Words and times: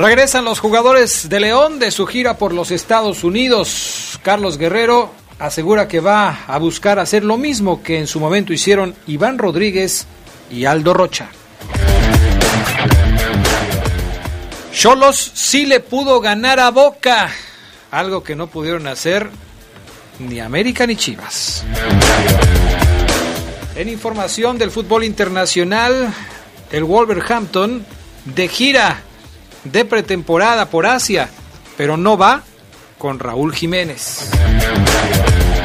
Regresan 0.00 0.46
los 0.46 0.60
jugadores 0.60 1.28
de 1.28 1.40
León 1.40 1.78
de 1.78 1.90
su 1.90 2.06
gira 2.06 2.38
por 2.38 2.54
los 2.54 2.70
Estados 2.70 3.22
Unidos. 3.22 4.18
Carlos 4.22 4.56
Guerrero 4.56 5.10
asegura 5.38 5.88
que 5.88 6.00
va 6.00 6.44
a 6.46 6.56
buscar 6.56 6.98
hacer 6.98 7.22
lo 7.22 7.36
mismo 7.36 7.82
que 7.82 7.98
en 7.98 8.06
su 8.06 8.18
momento 8.18 8.54
hicieron 8.54 8.94
Iván 9.06 9.36
Rodríguez 9.36 10.06
y 10.50 10.64
Aldo 10.64 10.94
Rocha. 10.94 11.28
Cholos 14.72 15.32
sí 15.34 15.66
le 15.66 15.80
pudo 15.80 16.18
ganar 16.22 16.60
a 16.60 16.70
Boca, 16.70 17.30
algo 17.90 18.22
que 18.22 18.34
no 18.34 18.46
pudieron 18.46 18.86
hacer 18.86 19.28
ni 20.18 20.40
América 20.40 20.86
ni 20.86 20.96
Chivas. 20.96 21.62
En 23.76 23.90
información 23.90 24.56
del 24.56 24.70
fútbol 24.70 25.04
internacional, 25.04 26.10
el 26.72 26.84
Wolverhampton 26.84 27.84
de 28.24 28.48
gira 28.48 29.02
de 29.64 29.84
pretemporada 29.84 30.66
por 30.66 30.86
Asia, 30.86 31.28
pero 31.76 31.96
no 31.96 32.16
va 32.16 32.42
con 32.98 33.18
Raúl 33.18 33.54
Jiménez. 33.54 34.30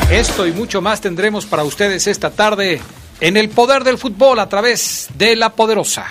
Esto 0.09 0.45
y 0.47 0.51
mucho 0.51 0.81
más 0.81 1.01
tendremos 1.01 1.45
para 1.45 1.63
ustedes 1.63 2.07
esta 2.07 2.29
tarde 2.29 2.81
en 3.19 3.37
el 3.37 3.49
poder 3.49 3.83
del 3.83 3.97
fútbol 3.97 4.39
a 4.39 4.49
través 4.49 5.07
de 5.15 5.35
la 5.35 5.49
poderosa. 5.49 6.05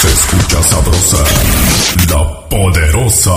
Se 0.00 0.12
escucha 0.12 0.62
sabrosa, 0.62 1.24
la 2.10 2.48
poderosa. 2.48 3.30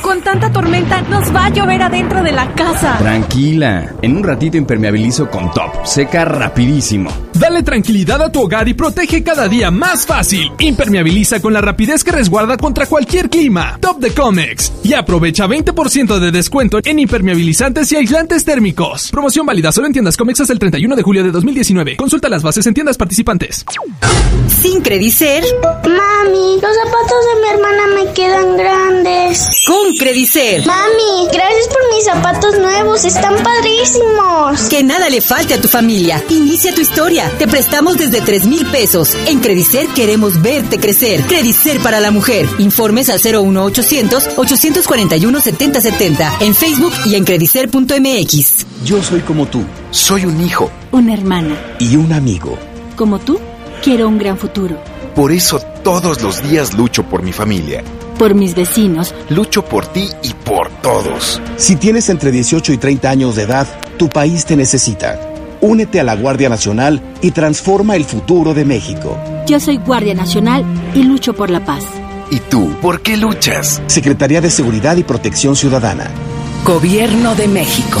Con 0.00 0.20
tanta 0.22 0.50
tormenta 0.52 1.00
nos 1.02 1.34
va 1.34 1.46
a 1.46 1.50
llover 1.50 1.82
adentro 1.82 2.22
de 2.22 2.32
la 2.32 2.52
casa. 2.54 2.96
Tranquila, 2.98 3.94
en 4.00 4.16
un 4.16 4.22
ratito 4.22 4.56
impermeabilizo 4.56 5.28
con 5.28 5.50
top, 5.50 5.84
seca 5.84 6.24
rapidísimo. 6.24 7.10
Dale 7.34 7.62
tranquilidad 7.62 8.22
a 8.22 8.32
tu 8.32 8.42
hogar 8.42 8.68
y 8.68 8.74
protege 8.74 9.22
cada 9.22 9.48
día 9.48 9.70
más 9.70 10.06
fácil. 10.06 10.50
Impermeabiliza 10.58 11.40
con 11.40 11.52
la 11.52 11.60
rapidez 11.60 12.04
que 12.04 12.12
resguarda 12.12 12.56
contra 12.56 12.86
cualquier 12.86 13.28
clima. 13.28 13.78
Top 13.80 13.98
de 13.98 14.10
Comex. 14.12 14.72
Y 14.84 14.94
aprovecha 14.94 15.46
20% 15.46 16.18
de 16.18 16.30
descuento 16.30 16.78
en 16.84 16.98
impermeabilizantes 16.98 17.90
y 17.92 17.96
aislantes 17.96 18.44
térmicos. 18.44 19.10
Promoción 19.10 19.46
válida 19.46 19.72
solo 19.72 19.86
en 19.86 19.92
tiendas 19.92 20.16
Comex 20.16 20.40
hasta 20.40 20.52
el 20.52 20.58
31 20.58 20.96
de 20.96 21.02
julio 21.02 21.24
de 21.24 21.30
2019. 21.30 21.96
Consulta 21.96 22.28
las 22.28 22.42
bases 22.42 22.66
en 22.66 22.74
tiendas 22.74 22.96
participantes. 22.96 23.64
Sin 24.48 24.80
Credicer. 24.80 25.44
Mami, 25.62 26.60
los 26.60 26.76
zapatos 26.76 27.20
de 27.28 27.40
mi 27.42 27.48
hermana 27.54 27.87
me 27.94 28.12
quedan 28.12 28.56
grandes. 28.56 29.48
Con 29.66 29.94
Credicer. 29.94 30.66
Mami, 30.66 31.28
gracias 31.32 31.68
por 31.68 31.94
mis 31.94 32.04
zapatos 32.04 32.58
nuevos, 32.58 33.04
están 33.04 33.34
padrísimos. 33.42 34.68
Que 34.68 34.82
nada 34.82 35.08
le 35.08 35.20
falte 35.20 35.54
a 35.54 35.60
tu 35.60 35.68
familia. 35.68 36.22
Inicia 36.28 36.74
tu 36.74 36.80
historia. 36.80 37.30
Te 37.38 37.46
prestamos 37.46 37.96
desde 37.96 38.20
3 38.20 38.46
mil 38.46 38.66
pesos. 38.66 39.16
En 39.26 39.40
Credicer 39.40 39.86
queremos 39.88 40.40
verte 40.42 40.78
crecer. 40.78 41.22
Credicer 41.22 41.78
para 41.80 42.00
la 42.00 42.10
mujer. 42.10 42.48
Informes 42.58 43.08
al 43.08 43.20
01800 43.20 44.30
841 44.36 45.40
7070 45.40 46.32
en 46.40 46.54
Facebook 46.54 46.92
y 47.06 47.14
en 47.14 47.24
credicer.mx. 47.24 48.66
Yo 48.84 49.02
soy 49.02 49.20
como 49.20 49.46
tú. 49.46 49.64
Soy 49.90 50.24
un 50.24 50.40
hijo. 50.44 50.70
Una 50.92 51.14
hermana. 51.14 51.76
Y 51.78 51.96
un 51.96 52.12
amigo. 52.12 52.58
Como 52.96 53.18
tú, 53.18 53.38
quiero 53.82 54.08
un 54.08 54.18
gran 54.18 54.38
futuro. 54.38 54.76
Por 55.18 55.32
eso 55.32 55.58
todos 55.82 56.22
los 56.22 56.48
días 56.48 56.74
lucho 56.74 57.02
por 57.02 57.24
mi 57.24 57.32
familia. 57.32 57.82
Por 58.20 58.36
mis 58.36 58.54
vecinos. 58.54 59.12
Lucho 59.30 59.64
por 59.64 59.84
ti 59.84 60.08
y 60.22 60.32
por 60.32 60.70
todos. 60.80 61.42
Si 61.56 61.74
tienes 61.74 62.08
entre 62.08 62.30
18 62.30 62.72
y 62.72 62.78
30 62.78 63.10
años 63.10 63.34
de 63.34 63.42
edad, 63.42 63.66
tu 63.96 64.08
país 64.08 64.46
te 64.46 64.54
necesita. 64.54 65.18
Únete 65.60 65.98
a 65.98 66.04
la 66.04 66.14
Guardia 66.14 66.48
Nacional 66.48 67.02
y 67.20 67.32
transforma 67.32 67.96
el 67.96 68.04
futuro 68.04 68.54
de 68.54 68.64
México. 68.64 69.18
Yo 69.48 69.58
soy 69.58 69.78
Guardia 69.78 70.14
Nacional 70.14 70.64
y 70.94 71.02
lucho 71.02 71.34
por 71.34 71.50
la 71.50 71.64
paz. 71.64 71.82
¿Y 72.30 72.38
tú? 72.38 72.70
¿Por 72.80 73.02
qué 73.02 73.16
luchas? 73.16 73.82
Secretaría 73.88 74.40
de 74.40 74.50
Seguridad 74.50 74.98
y 74.98 75.02
Protección 75.02 75.56
Ciudadana. 75.56 76.12
Gobierno 76.64 77.34
de 77.34 77.48
México. 77.48 78.00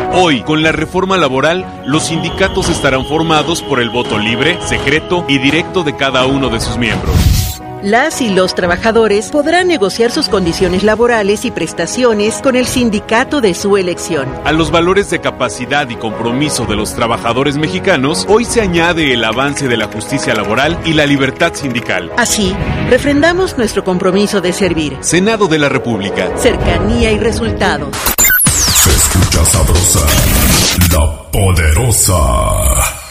Hoy, 0.13 0.41
con 0.43 0.61
la 0.61 0.73
reforma 0.73 1.15
laboral, 1.17 1.83
los 1.85 2.07
sindicatos 2.07 2.67
estarán 2.69 3.05
formados 3.05 3.61
por 3.61 3.79
el 3.79 3.89
voto 3.89 4.19
libre, 4.19 4.57
secreto 4.61 5.25
y 5.29 5.37
directo 5.37 5.83
de 5.83 5.95
cada 5.95 6.25
uno 6.25 6.49
de 6.49 6.59
sus 6.59 6.77
miembros. 6.77 7.15
Las 7.81 8.21
y 8.21 8.29
los 8.29 8.53
trabajadores 8.53 9.29
podrán 9.29 9.69
negociar 9.69 10.11
sus 10.11 10.27
condiciones 10.27 10.83
laborales 10.83 11.45
y 11.45 11.51
prestaciones 11.51 12.39
con 12.41 12.55
el 12.55 12.67
sindicato 12.67 13.41
de 13.41 13.55
su 13.55 13.77
elección. 13.77 14.27
A 14.43 14.51
los 14.51 14.69
valores 14.69 15.09
de 15.09 15.19
capacidad 15.19 15.89
y 15.89 15.95
compromiso 15.95 16.65
de 16.65 16.75
los 16.75 16.93
trabajadores 16.93 17.57
mexicanos, 17.57 18.27
hoy 18.29 18.43
se 18.45 18.61
añade 18.61 19.13
el 19.13 19.23
avance 19.23 19.67
de 19.67 19.77
la 19.77 19.87
justicia 19.87 20.35
laboral 20.35 20.77
y 20.85 20.93
la 20.93 21.05
libertad 21.05 21.53
sindical. 21.55 22.11
Así, 22.17 22.53
refrendamos 22.89 23.57
nuestro 23.57 23.83
compromiso 23.83 24.41
de 24.41 24.53
servir. 24.53 24.97
Senado 24.99 25.47
de 25.47 25.57
la 25.57 25.69
República. 25.69 26.37
Cercanía 26.37 27.11
y 27.13 27.17
resultados. 27.17 27.97
Sabrosa, 29.51 30.05
la 30.93 31.29
poderosa. 31.29 33.01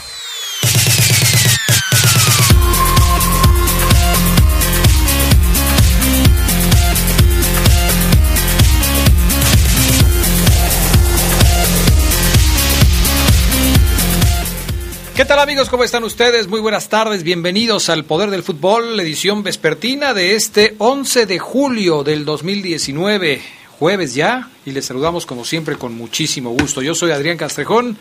¿Qué 15.14 15.26
tal 15.26 15.40
amigos? 15.40 15.68
¿Cómo 15.68 15.84
están 15.84 16.04
ustedes? 16.04 16.48
Muy 16.48 16.60
buenas 16.60 16.88
tardes, 16.88 17.22
bienvenidos 17.22 17.90
al 17.90 18.06
Poder 18.06 18.30
del 18.30 18.42
Fútbol, 18.42 18.98
edición 18.98 19.42
vespertina 19.42 20.14
de 20.14 20.36
este 20.36 20.74
11 20.78 21.26
de 21.26 21.38
julio 21.38 22.02
del 22.02 22.24
2019, 22.24 23.42
jueves 23.80 24.14
ya, 24.14 24.50
y 24.66 24.72
les 24.72 24.84
saludamos 24.84 25.24
como 25.24 25.42
siempre 25.46 25.76
con 25.76 25.94
muchísimo 25.96 26.50
gusto. 26.50 26.82
Yo 26.82 26.94
soy 26.94 27.12
Adrián 27.12 27.38
Castrejón. 27.38 27.96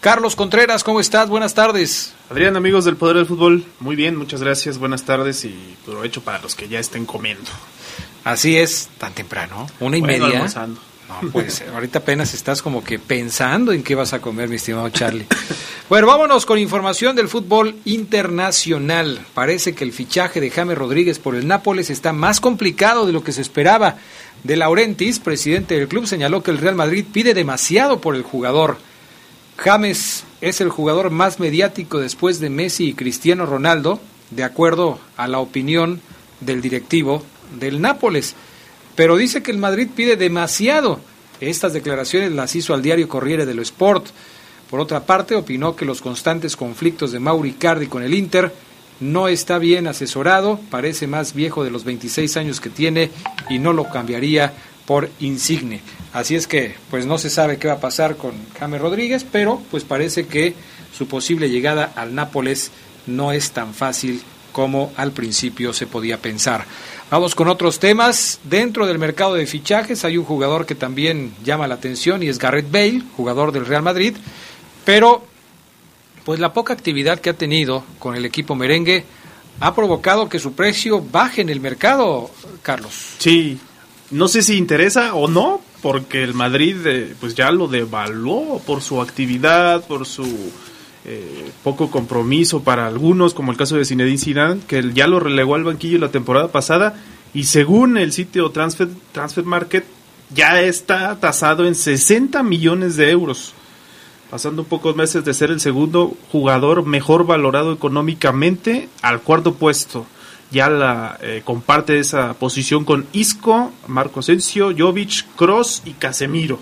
Carlos 0.00 0.36
Contreras, 0.36 0.84
¿cómo 0.84 1.00
estás? 1.00 1.28
Buenas 1.28 1.54
tardes. 1.54 2.14
Adrián, 2.30 2.56
amigos 2.56 2.84
del 2.84 2.94
Poder 2.96 3.16
del 3.16 3.26
Fútbol, 3.26 3.64
muy 3.80 3.96
bien, 3.96 4.14
muchas 4.16 4.40
gracias, 4.42 4.78
buenas 4.78 5.02
tardes 5.02 5.44
y 5.44 5.76
provecho 5.84 6.22
para 6.22 6.38
los 6.40 6.54
que 6.54 6.68
ya 6.68 6.78
estén 6.78 7.04
comiendo. 7.04 7.50
Así 8.22 8.56
es, 8.56 8.88
tan 8.98 9.12
temprano, 9.12 9.66
una 9.80 9.96
y 9.96 10.00
Bueno, 10.00 10.24
media. 10.26 10.36
almorzando. 10.36 10.80
No, 11.08 11.30
pues 11.32 11.64
ahorita 11.74 11.98
apenas 11.98 12.32
estás 12.32 12.62
como 12.62 12.84
que 12.84 12.98
pensando 13.00 13.72
en 13.72 13.82
qué 13.82 13.96
vas 13.96 14.12
a 14.12 14.20
comer, 14.20 14.48
mi 14.48 14.56
estimado 14.56 14.88
Charlie. 14.90 15.26
Bueno, 15.88 16.06
vámonos 16.06 16.46
con 16.46 16.58
información 16.58 17.16
del 17.16 17.28
fútbol 17.28 17.74
internacional. 17.84 19.20
Parece 19.34 19.74
que 19.74 19.84
el 19.84 19.92
fichaje 19.92 20.40
de 20.40 20.50
James 20.50 20.78
Rodríguez 20.78 21.18
por 21.18 21.34
el 21.34 21.46
Nápoles 21.48 21.90
está 21.90 22.12
más 22.12 22.40
complicado 22.40 23.04
de 23.04 23.12
lo 23.12 23.24
que 23.24 23.32
se 23.32 23.42
esperaba. 23.42 23.96
De 24.44 24.56
Laurentiis, 24.56 25.20
presidente 25.20 25.74
del 25.74 25.88
club, 25.88 26.06
señaló 26.06 26.42
que 26.42 26.50
el 26.50 26.58
Real 26.58 26.74
Madrid 26.74 27.06
pide 27.10 27.32
demasiado 27.32 28.02
por 28.02 28.14
el 28.14 28.22
jugador. 28.22 28.76
James 29.56 30.24
es 30.42 30.60
el 30.60 30.68
jugador 30.68 31.08
más 31.08 31.40
mediático 31.40 31.98
después 31.98 32.40
de 32.40 32.50
Messi 32.50 32.88
y 32.88 32.94
Cristiano 32.94 33.46
Ronaldo, 33.46 34.00
de 34.30 34.44
acuerdo 34.44 34.98
a 35.16 35.28
la 35.28 35.38
opinión 35.38 36.02
del 36.40 36.60
directivo 36.60 37.22
del 37.58 37.80
Nápoles, 37.80 38.34
pero 38.94 39.16
dice 39.16 39.42
que 39.42 39.50
el 39.50 39.56
Madrid 39.56 39.88
pide 39.94 40.16
demasiado. 40.16 41.00
Estas 41.40 41.72
declaraciones 41.72 42.32
las 42.32 42.54
hizo 42.54 42.74
al 42.74 42.82
diario 42.82 43.08
Corriere 43.08 43.46
dello 43.46 43.62
Sport. 43.62 44.08
Por 44.68 44.78
otra 44.78 45.06
parte, 45.06 45.34
opinó 45.34 45.74
que 45.74 45.86
los 45.86 46.02
constantes 46.02 46.54
conflictos 46.54 47.12
de 47.12 47.18
Mauri 47.18 47.52
Cardi 47.52 47.86
con 47.86 48.02
el 48.02 48.12
Inter 48.12 48.52
no 49.00 49.28
está 49.28 49.58
bien 49.58 49.86
asesorado, 49.86 50.60
parece 50.70 51.06
más 51.06 51.34
viejo 51.34 51.64
de 51.64 51.70
los 51.70 51.84
26 51.84 52.36
años 52.36 52.60
que 52.60 52.70
tiene 52.70 53.10
y 53.50 53.58
no 53.58 53.72
lo 53.72 53.88
cambiaría 53.90 54.52
por 54.86 55.10
Insigne. 55.20 55.80
Así 56.12 56.36
es 56.36 56.46
que, 56.46 56.74
pues 56.90 57.06
no 57.06 57.18
se 57.18 57.30
sabe 57.30 57.58
qué 57.58 57.68
va 57.68 57.74
a 57.74 57.80
pasar 57.80 58.16
con 58.16 58.32
James 58.58 58.80
Rodríguez, 58.80 59.26
pero 59.30 59.62
pues 59.70 59.84
parece 59.84 60.26
que 60.26 60.54
su 60.96 61.08
posible 61.08 61.50
llegada 61.50 61.92
al 61.96 62.14
Nápoles 62.14 62.70
no 63.06 63.32
es 63.32 63.50
tan 63.50 63.74
fácil 63.74 64.22
como 64.52 64.92
al 64.96 65.10
principio 65.10 65.72
se 65.72 65.86
podía 65.86 66.18
pensar. 66.18 66.64
Vamos 67.10 67.34
con 67.34 67.48
otros 67.48 67.80
temas. 67.80 68.38
Dentro 68.44 68.86
del 68.86 68.98
mercado 68.98 69.34
de 69.34 69.46
fichajes 69.46 70.04
hay 70.04 70.16
un 70.16 70.24
jugador 70.24 70.64
que 70.64 70.74
también 70.76 71.34
llama 71.44 71.66
la 71.66 71.74
atención 71.74 72.22
y 72.22 72.28
es 72.28 72.38
Garrett 72.38 72.70
Bale, 72.70 73.02
jugador 73.16 73.50
del 73.50 73.66
Real 73.66 73.82
Madrid, 73.82 74.14
pero 74.84 75.26
pues 76.24 76.40
la 76.40 76.52
poca 76.52 76.72
actividad 76.72 77.20
que 77.20 77.30
ha 77.30 77.34
tenido 77.34 77.84
con 77.98 78.16
el 78.16 78.24
equipo 78.24 78.54
merengue 78.54 79.04
ha 79.60 79.74
provocado 79.74 80.28
que 80.28 80.38
su 80.38 80.54
precio 80.54 81.00
baje 81.00 81.42
en 81.42 81.48
el 81.48 81.60
mercado, 81.60 82.30
Carlos. 82.62 83.14
Sí, 83.18 83.58
no 84.10 84.28
sé 84.28 84.42
si 84.42 84.56
interesa 84.56 85.14
o 85.14 85.28
no, 85.28 85.60
porque 85.82 86.22
el 86.22 86.34
Madrid 86.34 86.76
eh, 86.86 87.14
pues 87.20 87.34
ya 87.34 87.50
lo 87.50 87.68
devaluó 87.68 88.58
por 88.66 88.82
su 88.82 89.00
actividad, 89.00 89.86
por 89.86 90.06
su 90.06 90.24
eh, 91.04 91.50
poco 91.62 91.90
compromiso 91.90 92.62
para 92.62 92.86
algunos, 92.86 93.34
como 93.34 93.52
el 93.52 93.58
caso 93.58 93.76
de 93.76 93.84
Zinedine 93.84 94.18
Zidane, 94.18 94.60
que 94.66 94.92
ya 94.92 95.06
lo 95.06 95.20
relegó 95.20 95.54
al 95.54 95.64
banquillo 95.64 95.98
la 95.98 96.10
temporada 96.10 96.48
pasada 96.48 96.94
y 97.34 97.44
según 97.44 97.98
el 97.98 98.12
sitio 98.12 98.50
Transfer, 98.50 98.88
Transfer 99.12 99.44
Market 99.44 99.84
ya 100.34 100.62
está 100.62 101.18
tasado 101.20 101.66
en 101.66 101.74
60 101.74 102.42
millones 102.42 102.96
de 102.96 103.10
euros 103.10 103.52
pasando 104.34 104.64
pocos 104.64 104.96
meses 104.96 105.24
de 105.24 105.32
ser 105.32 105.52
el 105.52 105.60
segundo 105.60 106.12
jugador 106.32 106.84
mejor 106.84 107.24
valorado 107.24 107.72
económicamente 107.72 108.88
al 109.00 109.20
cuarto 109.20 109.54
puesto. 109.54 110.06
Ya 110.50 110.68
la 110.68 111.16
eh, 111.22 111.42
comparte 111.44 112.00
esa 112.00 112.34
posición 112.34 112.84
con 112.84 113.06
Isco, 113.12 113.70
Marco 113.86 114.18
Asensio, 114.18 114.74
Jovic, 114.76 115.24
Cross 115.36 115.82
y 115.84 115.92
Casemiro. 115.92 116.58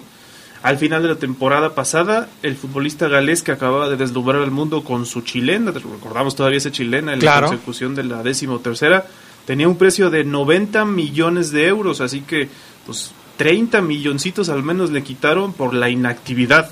Al 0.62 0.76
final 0.76 1.02
de 1.02 1.08
la 1.08 1.14
temporada 1.14 1.74
pasada, 1.74 2.28
el 2.42 2.56
futbolista 2.56 3.08
galés 3.08 3.42
que 3.42 3.52
acababa 3.52 3.88
de 3.88 3.96
deslumbrar 3.96 4.42
al 4.42 4.50
mundo 4.50 4.84
con 4.84 5.06
su 5.06 5.22
chilena, 5.22 5.70
recordamos 5.70 6.36
todavía 6.36 6.58
ese 6.58 6.72
chilena 6.72 7.14
en 7.14 7.24
la 7.24 7.40
consecución 7.40 7.94
de 7.94 8.04
la 8.04 8.22
décimo 8.22 8.58
tercera, 8.58 9.06
tenía 9.46 9.66
un 9.66 9.78
precio 9.78 10.10
de 10.10 10.24
90 10.24 10.84
millones 10.84 11.52
de 11.52 11.68
euros, 11.68 12.02
así 12.02 12.20
que 12.20 12.50
pues 12.84 13.12
30 13.38 13.80
milloncitos 13.80 14.50
al 14.50 14.62
menos 14.62 14.90
le 14.90 15.02
quitaron 15.02 15.54
por 15.54 15.72
la 15.72 15.88
inactividad 15.88 16.70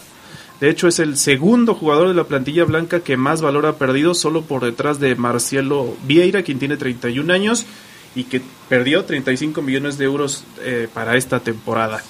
de 0.61 0.69
hecho, 0.69 0.89
es 0.89 0.99
el 0.99 1.17
segundo 1.17 1.75
jugador 1.75 2.09
de 2.09 2.15
la 2.15 2.25
plantilla 2.25 2.65
blanca 2.65 3.01
que 3.01 3.17
más 3.17 3.41
valor 3.41 3.65
ha 3.65 3.77
perdido, 3.77 4.12
solo 4.12 4.43
por 4.43 4.62
detrás 4.62 5.01
de 5.01 5.15
Marcielo 5.15 5.97
Vieira, 6.05 6.43
quien 6.43 6.59
tiene 6.59 6.77
31 6.77 7.33
años 7.33 7.65
y 8.15 8.25
que 8.25 8.43
perdió 8.69 9.05
35 9.05 9.62
millones 9.62 9.97
de 9.97 10.05
euros 10.05 10.45
eh, 10.62 10.87
para 10.93 11.17
esta 11.17 11.41
temporada. 11.41 12.03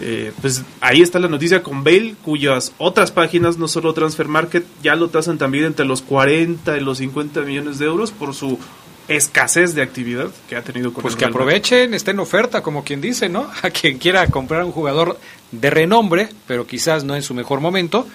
Eh, 0.00 0.32
pues 0.40 0.62
ahí 0.80 1.02
está 1.02 1.18
la 1.18 1.26
noticia 1.26 1.64
con 1.64 1.82
Bale, 1.82 2.14
cuyas 2.22 2.72
otras 2.78 3.10
páginas, 3.10 3.58
no 3.58 3.66
solo 3.66 3.92
Transfer 3.94 4.28
Market, 4.28 4.64
ya 4.80 4.94
lo 4.94 5.08
tasan 5.08 5.38
también 5.38 5.64
entre 5.64 5.84
los 5.84 6.02
40 6.02 6.76
y 6.76 6.80
los 6.80 6.98
50 6.98 7.40
millones 7.40 7.80
de 7.80 7.86
euros 7.86 8.12
por 8.12 8.32
su 8.32 8.60
escasez 9.08 9.74
de 9.74 9.82
actividad 9.82 10.30
que 10.48 10.56
ha 10.56 10.62
tenido 10.62 10.92
con 10.92 11.02
Pues 11.02 11.16
que 11.16 11.24
aprovechen, 11.24 11.94
está 11.94 12.10
en 12.10 12.20
oferta, 12.20 12.62
como 12.62 12.84
quien 12.84 13.00
dice, 13.00 13.28
¿no? 13.28 13.50
A 13.62 13.70
quien 13.70 13.98
quiera 13.98 14.26
comprar 14.28 14.64
un 14.64 14.72
jugador 14.72 15.18
de 15.50 15.70
renombre, 15.70 16.28
pero 16.46 16.66
quizás 16.66 17.04
no 17.04 17.16
en 17.16 17.22
su 17.22 17.34
mejor 17.34 17.60
momento, 17.60 18.06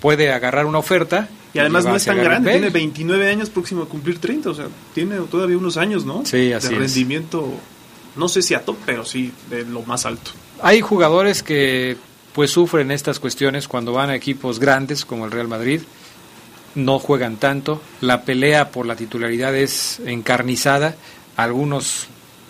puede 0.00 0.30
agarrar 0.30 0.66
una 0.66 0.78
oferta. 0.78 1.28
Y 1.54 1.58
además 1.58 1.84
no 1.84 1.96
es 1.96 2.04
tan 2.04 2.18
grande, 2.18 2.52
tiene 2.52 2.70
29 2.70 3.30
años, 3.30 3.50
próximo 3.50 3.82
a 3.82 3.88
cumplir 3.88 4.18
30, 4.18 4.50
o 4.50 4.54
sea, 4.54 4.66
tiene 4.94 5.16
todavía 5.30 5.56
unos 5.56 5.76
años, 5.76 6.04
¿no? 6.04 6.24
Sí, 6.24 6.52
así 6.52 6.68
De 6.68 6.78
rendimiento, 6.78 7.46
no 8.16 8.28
sé 8.28 8.42
si 8.42 8.54
a 8.54 8.64
top, 8.64 8.76
pero 8.86 9.04
sí 9.04 9.32
de 9.50 9.64
lo 9.64 9.82
más 9.82 10.06
alto. 10.06 10.30
Hay 10.62 10.80
jugadores 10.80 11.42
que 11.42 11.96
pues 12.34 12.50
sufren 12.50 12.90
estas 12.90 13.18
cuestiones 13.18 13.68
cuando 13.68 13.92
van 13.92 14.10
a 14.10 14.14
equipos 14.14 14.58
grandes 14.58 15.04
como 15.04 15.26
el 15.26 15.30
Real 15.30 15.48
Madrid 15.48 15.82
no 16.74 16.98
juegan 16.98 17.36
tanto, 17.36 17.82
la 18.00 18.22
pelea 18.22 18.70
por 18.70 18.86
la 18.86 18.96
titularidad 18.96 19.54
es 19.54 20.00
encarnizada, 20.06 20.96
algunos 21.36 22.06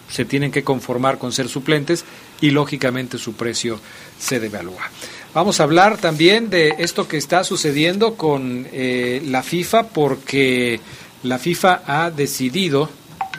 se 0.09 0.25
tienen 0.25 0.53
que 0.53 0.63
conformar 0.63 1.19
con 1.19 1.33
ser 1.33 1.49
suplentes 1.49 2.05
y 2.41 2.51
lógicamente 2.51 3.19
su 3.19 3.35
precio 3.35 3.81
se 4.19 4.41
devalúa. 4.41 4.91
Vamos 5.35 5.61
a 5.61 5.63
hablar 5.63 5.97
también 5.97 6.51
de 6.51 6.75
esto 6.79 7.09
que 7.09 7.17
está 7.17 7.45
sucediendo 7.45 8.17
con 8.17 8.67
eh, 8.73 9.23
la 9.25 9.43
FIFA 9.43 9.89
porque 9.89 10.81
la 11.23 11.39
FIFA 11.39 11.83
ha 11.87 12.11
decidido 12.11 12.91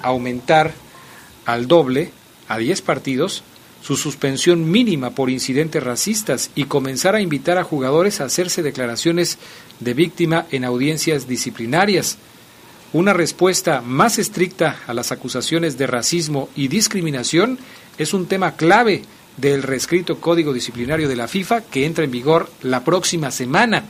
aumentar 0.01 0.73
al 1.45 1.67
doble, 1.67 2.11
a 2.47 2.57
10 2.57 2.81
partidos, 2.81 3.43
su 3.83 3.97
suspensión 3.97 4.71
mínima 4.71 5.09
por 5.09 5.29
incidentes 5.29 5.83
racistas 5.83 6.51
y 6.55 6.65
comenzar 6.65 7.15
a 7.15 7.21
invitar 7.21 7.57
a 7.57 7.65
jugadores 7.65 8.21
a 8.21 8.25
hacerse 8.25 8.63
declaraciones 8.63 9.37
de 9.81 9.93
víctima 9.93 10.45
en 10.51 10.63
audiencias 10.63 11.27
disciplinarias. 11.27 12.17
Una 12.93 13.11
respuesta 13.11 13.81
más 13.81 14.19
estricta 14.19 14.79
a 14.87 14.93
las 14.93 15.11
acusaciones 15.11 15.77
de 15.77 15.87
racismo 15.87 16.47
y 16.55 16.69
discriminación 16.69 17.59
es 17.97 18.13
un 18.13 18.27
tema 18.27 18.55
clave 18.55 19.01
del 19.35 19.63
reescrito 19.63 20.21
Código 20.21 20.53
Disciplinario 20.53 21.09
de 21.09 21.17
la 21.17 21.27
FIFA 21.27 21.61
que 21.61 21.85
entra 21.85 22.05
en 22.05 22.11
vigor 22.11 22.49
la 22.61 22.85
próxima 22.85 23.31
semana. 23.31 23.83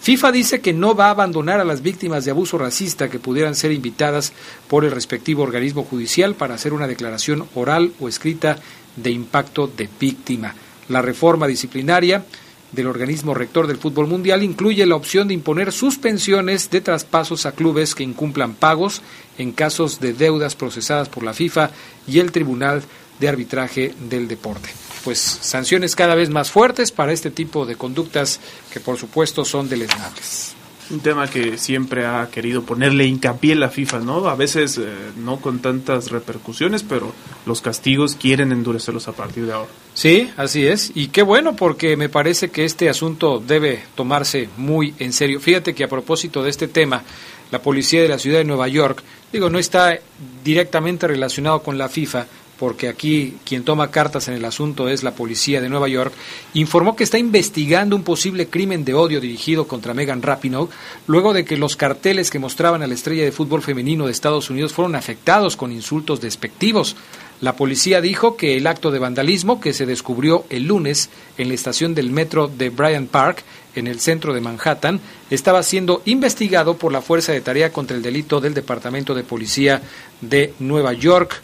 FIFA 0.00 0.32
dice 0.32 0.60
que 0.60 0.72
no 0.72 0.94
va 0.94 1.06
a 1.06 1.10
abandonar 1.10 1.60
a 1.60 1.64
las 1.64 1.82
víctimas 1.82 2.24
de 2.24 2.30
abuso 2.32 2.58
racista 2.58 3.08
que 3.08 3.18
pudieran 3.18 3.54
ser 3.54 3.72
invitadas 3.72 4.32
por 4.68 4.84
el 4.84 4.90
respectivo 4.90 5.42
organismo 5.42 5.84
judicial 5.84 6.34
para 6.34 6.54
hacer 6.54 6.72
una 6.72 6.88
declaración 6.88 7.46
oral 7.54 7.92
o 8.00 8.08
escrita 8.08 8.58
de 8.96 9.10
impacto 9.10 9.66
de 9.66 9.88
víctima. 10.00 10.54
La 10.88 11.02
reforma 11.02 11.46
disciplinaria 11.46 12.24
del 12.72 12.86
organismo 12.88 13.34
rector 13.34 13.66
del 13.66 13.78
fútbol 13.78 14.06
mundial 14.06 14.42
incluye 14.42 14.84
la 14.86 14.96
opción 14.96 15.28
de 15.28 15.34
imponer 15.34 15.72
suspensiones 15.72 16.70
de 16.70 16.80
traspasos 16.80 17.46
a 17.46 17.52
clubes 17.52 17.94
que 17.94 18.02
incumplan 18.02 18.54
pagos 18.54 19.02
en 19.38 19.52
casos 19.52 20.00
de 20.00 20.12
deudas 20.12 20.56
procesadas 20.56 21.08
por 21.08 21.22
la 21.22 21.34
FIFA 21.34 21.70
y 22.06 22.18
el 22.18 22.32
Tribunal 22.32 22.82
de 23.20 23.28
Arbitraje 23.28 23.94
del 24.08 24.28
Deporte. 24.28 24.68
Pues 25.04 25.18
sanciones 25.18 25.94
cada 25.94 26.14
vez 26.14 26.30
más 26.30 26.50
fuertes 26.50 26.90
para 26.90 27.12
este 27.12 27.30
tipo 27.30 27.64
de 27.64 27.76
conductas 27.76 28.40
que 28.72 28.80
por 28.80 28.98
supuesto 28.98 29.44
son 29.44 29.68
deleznables. 29.68 30.55
Un 30.88 31.00
tema 31.00 31.28
que 31.28 31.58
siempre 31.58 32.06
ha 32.06 32.28
querido 32.30 32.62
ponerle 32.62 33.06
hincapié 33.06 33.56
la 33.56 33.70
FIFA, 33.70 34.00
¿no? 34.00 34.28
A 34.28 34.36
veces 34.36 34.78
eh, 34.78 34.84
no 35.16 35.38
con 35.40 35.58
tantas 35.58 36.10
repercusiones, 36.10 36.84
pero 36.84 37.12
los 37.44 37.60
castigos 37.60 38.14
quieren 38.14 38.52
endurecerlos 38.52 39.08
a 39.08 39.12
partir 39.12 39.46
de 39.46 39.52
ahora. 39.52 39.70
Sí, 39.94 40.30
así 40.36 40.66
es. 40.66 40.92
Y 40.94 41.08
qué 41.08 41.22
bueno, 41.22 41.56
porque 41.56 41.96
me 41.96 42.08
parece 42.08 42.50
que 42.50 42.64
este 42.64 42.88
asunto 42.88 43.42
debe 43.44 43.82
tomarse 43.96 44.48
muy 44.56 44.94
en 44.98 45.12
serio. 45.12 45.40
Fíjate 45.40 45.74
que 45.74 45.84
a 45.84 45.88
propósito 45.88 46.44
de 46.44 46.50
este 46.50 46.68
tema, 46.68 47.02
la 47.50 47.62
policía 47.62 48.02
de 48.02 48.08
la 48.08 48.18
ciudad 48.18 48.38
de 48.38 48.44
Nueva 48.44 48.68
York, 48.68 49.02
digo, 49.32 49.50
no 49.50 49.58
está 49.58 49.98
directamente 50.44 51.08
relacionado 51.08 51.62
con 51.62 51.78
la 51.78 51.88
FIFA, 51.88 52.26
porque 52.58 52.88
aquí 52.88 53.36
quien 53.44 53.64
toma 53.64 53.90
cartas 53.90 54.28
en 54.28 54.34
el 54.34 54.44
asunto 54.44 54.88
es 54.88 55.02
la 55.02 55.14
policía 55.14 55.60
de 55.60 55.68
Nueva 55.68 55.88
York, 55.88 56.12
informó 56.54 56.96
que 56.96 57.04
está 57.04 57.18
investigando 57.18 57.96
un 57.96 58.02
posible 58.02 58.48
crimen 58.48 58.84
de 58.84 58.94
odio 58.94 59.20
dirigido 59.20 59.68
contra 59.68 59.94
Megan 59.94 60.22
Rapinoe, 60.22 60.68
luego 61.06 61.32
de 61.32 61.44
que 61.44 61.56
los 61.56 61.76
carteles 61.76 62.30
que 62.30 62.38
mostraban 62.38 62.82
a 62.82 62.86
la 62.86 62.94
estrella 62.94 63.24
de 63.24 63.32
fútbol 63.32 63.62
femenino 63.62 64.06
de 64.06 64.12
Estados 64.12 64.50
Unidos 64.50 64.72
fueron 64.72 64.94
afectados 64.94 65.56
con 65.56 65.72
insultos 65.72 66.20
despectivos. 66.20 66.96
La 67.42 67.54
policía 67.54 68.00
dijo 68.00 68.36
que 68.36 68.56
el 68.56 68.66
acto 68.66 68.90
de 68.90 68.98
vandalismo 68.98 69.60
que 69.60 69.74
se 69.74 69.84
descubrió 69.84 70.46
el 70.48 70.64
lunes 70.64 71.10
en 71.36 71.48
la 71.48 71.54
estación 71.54 71.94
del 71.94 72.10
metro 72.10 72.48
de 72.48 72.70
Bryant 72.70 73.10
Park, 73.10 73.44
en 73.74 73.86
el 73.86 74.00
centro 74.00 74.32
de 74.32 74.40
Manhattan, 74.40 75.00
estaba 75.28 75.62
siendo 75.62 76.00
investigado 76.06 76.78
por 76.78 76.92
la 76.92 77.02
Fuerza 77.02 77.32
de 77.32 77.42
Tarea 77.42 77.72
contra 77.72 77.94
el 77.94 78.02
Delito 78.02 78.40
del 78.40 78.54
Departamento 78.54 79.14
de 79.14 79.22
Policía 79.22 79.82
de 80.22 80.54
Nueva 80.60 80.94
York. 80.94 81.42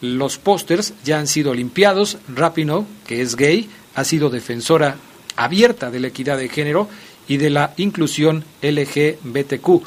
Los 0.00 0.38
pósters 0.38 0.94
ya 1.04 1.18
han 1.18 1.26
sido 1.26 1.54
limpiados. 1.54 2.18
Rapino, 2.34 2.86
que 3.06 3.20
es 3.20 3.36
gay, 3.36 3.68
ha 3.94 4.04
sido 4.04 4.30
defensora 4.30 4.96
abierta 5.36 5.90
de 5.90 6.00
la 6.00 6.08
equidad 6.08 6.38
de 6.38 6.48
género 6.48 6.88
y 7.26 7.36
de 7.36 7.50
la 7.50 7.74
inclusión 7.76 8.44
LGBTQ. 8.62 9.82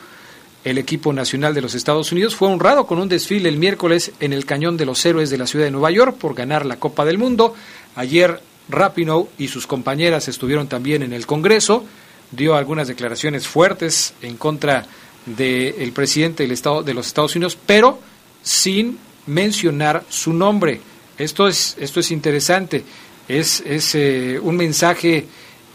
El 0.63 0.77
equipo 0.77 1.11
nacional 1.11 1.55
de 1.55 1.61
los 1.61 1.73
Estados 1.73 2.11
Unidos 2.11 2.35
fue 2.35 2.47
honrado 2.47 2.85
con 2.85 2.99
un 2.99 3.09
desfile 3.09 3.49
el 3.49 3.57
miércoles 3.57 4.11
en 4.19 4.31
el 4.31 4.45
Cañón 4.45 4.77
de 4.77 4.85
los 4.85 5.03
Héroes 5.05 5.29
de 5.29 5.39
la 5.39 5.47
ciudad 5.47 5.65
de 5.65 5.71
Nueva 5.71 5.89
York 5.89 6.17
por 6.17 6.35
ganar 6.35 6.65
la 6.65 6.75
Copa 6.75 7.03
del 7.03 7.17
Mundo. 7.17 7.55
Ayer 7.95 8.39
Rapinoe 8.69 9.27
y 9.39 9.47
sus 9.47 9.65
compañeras 9.65 10.27
estuvieron 10.27 10.67
también 10.67 11.01
en 11.01 11.13
el 11.13 11.25
Congreso. 11.25 11.83
Dio 12.31 12.55
algunas 12.55 12.87
declaraciones 12.87 13.47
fuertes 13.47 14.13
en 14.21 14.37
contra 14.37 14.85
del 15.25 15.91
presidente 15.93 16.43
del 16.43 16.51
Estado 16.51 16.83
de 16.83 16.93
los 16.93 17.07
Estados 17.07 17.35
Unidos, 17.35 17.57
pero 17.65 17.99
sin 18.43 18.97
mencionar 19.27 20.03
su 20.09 20.33
nombre. 20.33 20.81
Esto 21.17 21.47
es, 21.47 21.75
esto 21.79 21.99
es 21.99 22.11
interesante. 22.11 22.83
Es, 23.27 23.61
es 23.65 23.95
eh, 23.95 24.39
un 24.41 24.57
mensaje 24.57 25.25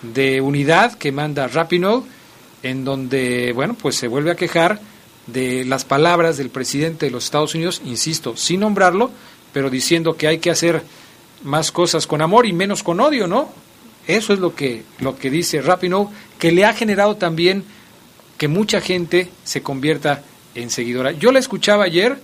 de 0.03 0.41
unidad 0.41 0.95
que 0.95 1.12
manda 1.12 1.49
Rapinoe, 1.49 2.03
en 2.62 2.85
donde, 2.85 3.53
bueno, 3.53 3.75
pues 3.75 3.97
se 3.97 4.09
vuelve 4.09 4.31
a 4.31 4.37
quejar 4.37 4.81
de 5.26 5.65
las 5.65 5.85
palabras 5.85 6.37
del 6.37 6.50
presidente 6.50 7.07
de 7.07 7.12
los 7.12 7.25
Estados 7.25 7.55
Unidos, 7.55 7.83
insisto, 7.85 8.37
sin 8.37 8.61
nombrarlo, 8.61 9.11
pero 9.53 9.71
diciendo 9.71 10.17
que 10.17 10.29
hay 10.29 10.38
que 10.38 10.50
hacer 10.50 10.83
más 11.43 11.73
cosas 11.73 12.07
con 12.07 12.23
amor 12.23 12.47
y 12.47 12.53
menos 12.53 12.83
con 12.83 13.00
odio, 13.00 13.26
¿no? 13.26 13.50
Eso 14.07 14.33
es 14.33 14.38
lo 14.38 14.55
que, 14.55 14.83
lo 15.00 15.19
que 15.19 15.31
dice 15.31 15.61
Rapinoe, 15.61 16.09
que 16.38 16.53
le 16.53 16.65
ha 16.65 16.75
generado 16.75 17.17
también 17.17 17.65
que 18.38 18.49
mucha 18.49 18.81
gente 18.81 19.31
se 19.45 19.62
convierta 19.62 20.23
en 20.55 20.71
seguidora. 20.71 21.12
Yo 21.12 21.33
la 21.33 21.38
escuchaba 21.38 21.85
ayer 21.85 22.19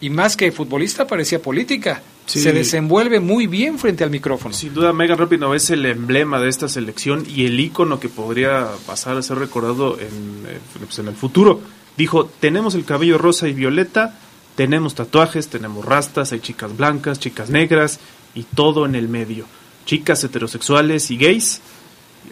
y 0.00 0.10
más 0.10 0.36
que 0.36 0.52
futbolista 0.52 1.06
parecía 1.06 1.40
política. 1.40 2.02
Se 2.26 2.52
desenvuelve 2.52 3.20
muy 3.20 3.46
bien 3.46 3.78
frente 3.78 4.04
al 4.04 4.10
micrófono. 4.10 4.54
Sin 4.54 4.74
duda, 4.74 4.92
Megan 4.92 5.16
Rapinoe 5.16 5.56
es 5.56 5.70
el 5.70 5.86
emblema 5.86 6.38
de 6.38 6.50
esta 6.50 6.68
selección 6.68 7.24
y 7.26 7.46
el 7.46 7.58
ícono 7.58 7.98
que 7.98 8.10
podría 8.10 8.68
pasar 8.86 9.16
a 9.16 9.22
ser 9.22 9.38
recordado 9.38 9.98
en, 9.98 10.44
eh, 10.46 10.58
pues, 10.78 10.98
en 10.98 11.08
el 11.08 11.14
futuro. 11.14 11.62
Dijo, 11.96 12.26
tenemos 12.26 12.74
el 12.74 12.84
cabello 12.84 13.16
rosa 13.16 13.48
y 13.48 13.54
violeta, 13.54 14.18
tenemos 14.56 14.94
tatuajes, 14.94 15.48
tenemos 15.48 15.84
rastas, 15.84 16.32
hay 16.32 16.40
chicas 16.40 16.76
blancas, 16.76 17.18
chicas 17.18 17.48
negras 17.48 17.98
y 18.34 18.42
todo 18.42 18.84
en 18.84 18.94
el 18.94 19.08
medio. 19.08 19.46
Chicas 19.86 20.22
heterosexuales 20.22 21.10
y 21.10 21.16
gays. 21.16 21.62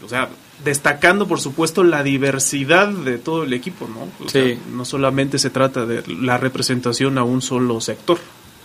O 0.04 0.08
sea, 0.08 0.28
destacando 0.64 1.28
por 1.28 1.40
supuesto 1.40 1.84
la 1.84 2.02
diversidad 2.02 2.88
de 2.88 3.18
todo 3.18 3.44
el 3.44 3.52
equipo, 3.52 3.88
¿no? 3.88 4.08
no 4.72 4.84
solamente 4.84 5.38
se 5.38 5.50
trata 5.50 5.86
de 5.86 6.02
la 6.06 6.38
representación 6.38 7.18
a 7.18 7.24
un 7.24 7.42
solo 7.42 7.80
sector. 7.80 8.18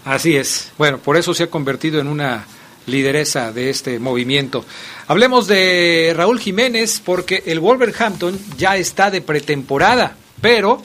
Así 0.05 0.35
es. 0.35 0.71
Bueno, 0.77 0.97
por 0.97 1.17
eso 1.17 1.33
se 1.33 1.43
ha 1.43 1.49
convertido 1.49 1.99
en 1.99 2.07
una 2.07 2.45
lideresa 2.87 3.51
de 3.51 3.69
este 3.69 3.99
movimiento. 3.99 4.65
Hablemos 5.07 5.47
de 5.47 6.13
Raúl 6.15 6.39
Jiménez 6.39 7.01
porque 7.03 7.43
el 7.45 7.59
Wolverhampton 7.59 8.39
ya 8.57 8.77
está 8.77 9.11
de 9.11 9.21
pretemporada, 9.21 10.15
pero 10.41 10.81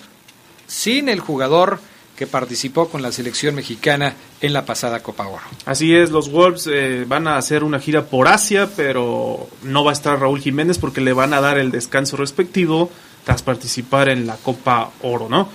sin 0.67 1.09
el 1.09 1.21
jugador 1.21 1.81
que 2.17 2.27
participó 2.27 2.89
con 2.89 3.03
la 3.03 3.13
selección 3.13 3.55
mexicana 3.55 4.15
en 4.41 4.53
la 4.53 4.65
pasada 4.65 5.03
Copa 5.03 5.27
Oro. 5.27 5.43
Así 5.67 5.95
es, 5.95 6.11
los 6.11 6.31
Wolves 6.31 6.69
eh, 6.73 7.05
van 7.07 7.29
a 7.29 7.37
hacer 7.37 7.63
una 7.63 7.79
gira 7.79 8.07
por 8.07 8.27
Asia, 8.27 8.69
pero 8.75 9.49
no 9.63 9.85
va 9.85 9.91
a 9.91 9.95
estar 9.95 10.19
Raúl 10.19 10.41
Jiménez 10.41 10.79
porque 10.79 11.01
le 11.01 11.13
van 11.13 11.35
a 11.35 11.41
dar 11.41 11.59
el 11.59 11.71
descanso 11.71 12.17
respectivo 12.17 12.91
tras 13.25 13.43
participar 13.43 14.09
en 14.09 14.27
la 14.27 14.37
Copa 14.37 14.91
Oro, 15.03 15.29
¿no? 15.29 15.49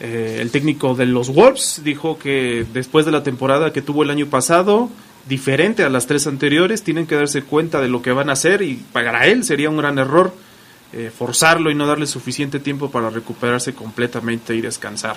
Eh, 0.00 0.38
el 0.40 0.50
técnico 0.50 0.94
de 0.94 1.06
los 1.06 1.30
Wolves 1.34 1.82
dijo 1.84 2.18
que 2.18 2.64
después 2.72 3.04
de 3.04 3.12
la 3.12 3.22
temporada 3.22 3.72
que 3.72 3.82
tuvo 3.82 4.02
el 4.02 4.10
año 4.10 4.26
pasado, 4.26 4.88
diferente 5.28 5.82
a 5.82 5.88
las 5.88 6.06
tres 6.06 6.26
anteriores, 6.26 6.82
tienen 6.82 7.06
que 7.06 7.16
darse 7.16 7.42
cuenta 7.42 7.80
de 7.80 7.88
lo 7.88 8.00
que 8.02 8.12
van 8.12 8.30
a 8.30 8.34
hacer 8.34 8.62
y 8.62 8.74
para 8.92 9.26
él 9.26 9.44
sería 9.44 9.70
un 9.70 9.76
gran 9.76 9.98
error 9.98 10.32
eh, 10.92 11.10
forzarlo 11.16 11.70
y 11.70 11.74
no 11.74 11.86
darle 11.86 12.06
suficiente 12.06 12.60
tiempo 12.60 12.90
para 12.90 13.10
recuperarse 13.10 13.74
completamente 13.74 14.54
y 14.54 14.60
descansar. 14.60 15.16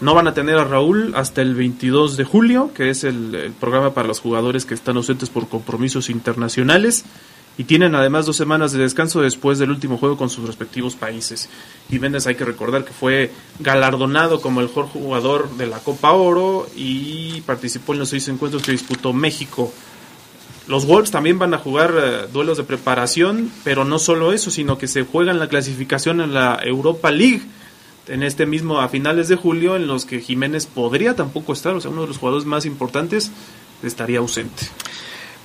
No 0.00 0.14
van 0.14 0.26
a 0.28 0.34
tener 0.34 0.56
a 0.56 0.64
Raúl 0.64 1.12
hasta 1.14 1.42
el 1.42 1.54
22 1.54 2.16
de 2.16 2.24
julio, 2.24 2.72
que 2.74 2.88
es 2.88 3.04
el, 3.04 3.52
programa 3.60 3.92
para 3.92 4.08
los 4.08 4.20
jugadores 4.20 4.64
que 4.64 4.72
están 4.72 4.96
ausentes 4.96 5.28
por 5.28 5.48
compromisos 5.48 6.08
internacionales. 6.08 7.04
Y 7.58 7.64
tienen 7.64 7.94
además 7.94 8.24
dos 8.24 8.36
semanas 8.36 8.72
de 8.72 8.78
descanso 8.78 9.20
después 9.20 9.58
del 9.58 9.70
último 9.70 9.98
juego 9.98 10.16
con 10.16 10.30
sus 10.30 10.46
respectivos 10.46 10.96
países. 10.96 11.50
Jiménez 11.90 12.26
hay 12.26 12.34
que 12.34 12.46
recordar 12.46 12.84
que 12.84 12.92
fue 12.92 13.30
galardonado 13.58 14.40
como 14.40 14.60
el 14.60 14.68
mejor 14.68 14.86
jugador 14.86 15.50
de 15.58 15.66
la 15.66 15.80
Copa 15.80 16.12
Oro 16.12 16.66
y 16.74 17.42
participó 17.42 17.92
en 17.92 17.98
los 17.98 18.08
seis 18.08 18.26
encuentros 18.28 18.62
que 18.62 18.72
disputó 18.72 19.12
México. 19.12 19.70
Los 20.68 20.86
Wolves 20.86 21.10
también 21.10 21.38
van 21.38 21.52
a 21.52 21.58
jugar 21.58 21.92
eh, 22.00 22.28
duelos 22.32 22.56
de 22.56 22.64
preparación, 22.64 23.50
pero 23.64 23.84
no 23.84 23.98
solo 23.98 24.32
eso, 24.32 24.50
sino 24.50 24.78
que 24.78 24.86
se 24.86 25.02
juegan 25.02 25.38
la 25.38 25.48
clasificación 25.48 26.22
en 26.22 26.32
la 26.32 26.60
Europa 26.64 27.10
League 27.10 27.42
en 28.08 28.22
este 28.22 28.46
mismo 28.46 28.80
a 28.80 28.88
finales 28.88 29.28
de 29.28 29.36
julio 29.36 29.76
en 29.76 29.86
los 29.86 30.04
que 30.04 30.20
Jiménez 30.20 30.66
podría 30.66 31.14
tampoco 31.14 31.52
estar, 31.52 31.74
o 31.74 31.80
sea, 31.80 31.90
uno 31.90 32.02
de 32.02 32.08
los 32.08 32.18
jugadores 32.18 32.46
más 32.46 32.66
importantes 32.66 33.30
estaría 33.82 34.18
ausente. 34.18 34.68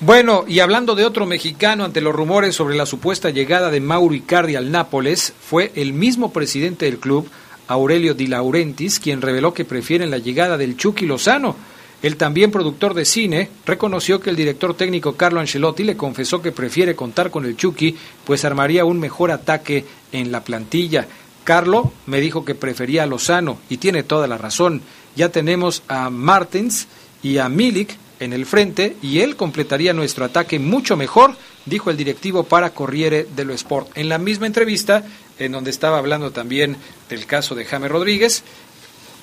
Bueno, 0.02 0.44
y 0.46 0.60
hablando 0.60 0.94
de 0.94 1.06
otro 1.06 1.26
mexicano 1.26 1.86
ante 1.86 2.02
los 2.02 2.14
rumores 2.14 2.54
sobre 2.54 2.76
la 2.76 2.86
supuesta 2.86 3.30
llegada 3.30 3.70
de 3.72 3.80
Mauro 3.80 4.14
Icardi 4.14 4.56
al 4.56 4.70
Nápoles, 4.70 5.34
fue 5.40 5.72
el 5.76 5.94
mismo 5.94 6.34
presidente 6.34 6.86
del 6.86 7.00
club, 7.00 7.30
Aurelio 7.68 8.14
Di 8.14 8.28
Laurentiis, 8.28 9.00
quien 9.00 9.22
reveló 9.22 9.54
que 9.54 9.64
prefieren 9.64 10.12
la 10.12 10.18
llegada 10.18 10.58
del 10.58 10.76
Chucky 10.76 11.06
Lozano. 11.06 11.56
El 12.02 12.18
también 12.18 12.52
productor 12.52 12.94
de 12.94 13.06
cine 13.06 13.50
reconoció 13.66 14.20
que 14.20 14.30
el 14.30 14.36
director 14.36 14.76
técnico 14.76 15.16
Carlo 15.16 15.40
Ancelotti 15.40 15.84
le 15.84 15.96
confesó 15.96 16.42
que 16.42 16.52
prefiere 16.52 16.94
contar 16.94 17.32
con 17.32 17.46
el 17.46 17.56
Chucky, 17.56 17.96
pues 18.26 18.44
armaría 18.44 18.86
un 18.86 19.00
mejor 19.00 19.32
ataque 19.32 19.86
en 20.12 20.32
la 20.32 20.44
plantilla. 20.44 21.08
Carlo 21.46 21.94
me 22.08 22.20
dijo 22.20 22.44
que 22.44 22.56
prefería 22.56 23.04
a 23.04 23.06
Lozano 23.06 23.60
y 23.70 23.78
tiene 23.78 24.04
toda 24.04 24.28
la 24.28 24.38
razón. 24.38 24.82
Ya 25.16 25.30
tenemos 25.30 25.84
a 25.88 26.10
Martins 26.10 26.88
y 27.24 27.38
a 27.38 27.48
Milik 27.48 27.96
en 28.20 28.34
el 28.34 28.46
frente 28.46 28.98
y 29.02 29.20
él 29.20 29.36
completaría 29.36 29.94
nuestro 29.94 30.26
ataque 30.26 30.60
mucho 30.60 30.98
mejor, 30.98 31.36
dijo 31.66 31.92
el 31.92 31.98
directivo 31.98 32.44
para 32.44 32.72
Corriere 32.72 33.28
dello 33.36 33.54
Sport. 33.54 33.96
En 33.96 34.10
la 34.10 34.18
misma 34.18 34.48
entrevista, 34.48 35.04
en 35.38 35.52
donde 35.52 35.70
estaba 35.70 36.00
hablando 36.00 36.32
también 36.32 36.78
del 37.10 37.28
caso 37.28 37.54
de 37.54 37.66
James 37.66 37.92
Rodríguez, 37.92 38.44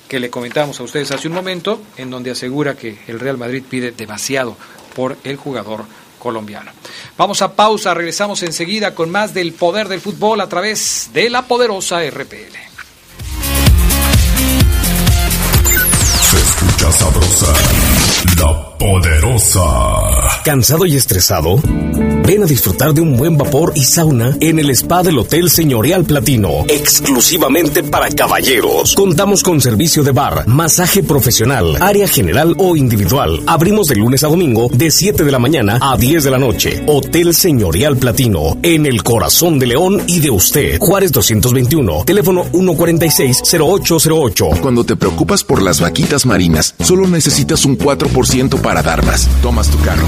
que 0.07 0.19
le 0.19 0.29
comentábamos 0.29 0.79
a 0.79 0.83
ustedes 0.83 1.11
hace 1.11 1.27
un 1.27 1.33
momento, 1.33 1.81
en 1.97 2.09
donde 2.09 2.31
asegura 2.31 2.75
que 2.75 2.99
el 3.07 3.19
Real 3.19 3.37
Madrid 3.37 3.63
pide 3.69 3.91
demasiado 3.91 4.55
por 4.95 5.17
el 5.25 5.35
jugador 5.35 5.85
colombiano. 6.23 6.71
Vamos 7.17 7.41
a 7.41 7.53
pausa, 7.53 7.93
regresamos 7.93 8.41
enseguida 8.43 8.95
con 8.95 9.11
más 9.11 9.33
del 9.33 9.51
poder 9.51 9.89
del 9.89 9.99
fútbol 9.99 10.39
a 10.39 10.47
través 10.47 11.09
de 11.13 11.29
la 11.29 11.43
poderosa 11.43 11.99
RPL. 12.09 12.55
Se 16.21 16.37
escucha 16.37 16.91
sabrosa, 16.93 17.53
la 18.39 18.77
poderosa. 18.77 20.41
¿Cansado 20.45 20.85
y 20.85 20.95
estresado? 20.95 21.59
Ven 22.25 22.41
a 22.41 22.45
disfrutar 22.45 22.93
de 22.93 23.01
un 23.01 23.17
buen 23.17 23.37
vapor 23.37 23.73
y 23.75 23.83
sauna 23.83 24.37
en 24.39 24.57
el 24.57 24.69
spa 24.69 25.03
del 25.03 25.19
Hotel 25.19 25.49
Señorial 25.49 26.05
Platino, 26.05 26.63
exclusivamente 26.69 27.83
para 27.83 28.09
caballeros. 28.09 28.95
Contamos 28.95 29.43
con 29.43 29.59
servicio 29.59 30.03
de 30.03 30.13
bar, 30.13 30.47
masaje 30.47 31.03
profesional, 31.03 31.75
área 31.81 32.07
general 32.07 32.55
o 32.59 32.77
individual. 32.77 33.41
Abrimos 33.45 33.87
de 33.87 33.97
lunes 33.97 34.23
a 34.23 34.29
domingo 34.29 34.69
de 34.71 34.89
7 34.89 35.25
de 35.25 35.31
la 35.31 35.39
mañana 35.39 35.79
a 35.81 35.97
10 35.97 36.23
de 36.23 36.31
la 36.31 36.37
noche. 36.37 36.81
Hotel 36.87 37.33
Señorial 37.33 37.97
Platino, 37.97 38.57
en 38.63 38.85
el 38.85 39.03
corazón 39.03 39.59
de 39.59 39.67
León 39.67 40.01
y 40.07 40.21
de 40.21 40.29
usted. 40.29 40.79
Juárez 40.79 41.11
221, 41.11 42.05
teléfono 42.05 42.45
146-0808. 42.53 44.61
Cuando 44.61 44.85
te 44.85 44.95
preocupas 44.95 45.43
por 45.43 45.61
las 45.61 45.81
vaquitas 45.81 46.25
marinas, 46.25 46.73
solo 46.79 47.05
necesitas 47.05 47.65
un 47.65 47.77
4% 47.77 48.61
para 48.61 48.81
dar 48.81 49.05
más. 49.05 49.27
Tomas 49.41 49.69
tu 49.69 49.77
carro. 49.79 50.07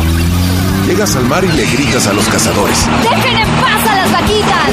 Llegas 0.88 1.15
al 1.15 1.25
mar 1.25 1.44
y 1.44 1.48
le 1.48 1.65
gritas 1.65 2.06
a 2.06 2.13
los 2.13 2.27
cazadores. 2.27 2.86
¡Dejen 3.01 3.38
en 3.38 3.48
paz 3.60 3.89
a 3.89 3.96
las 3.96 4.12
vaquitas! 4.12 4.70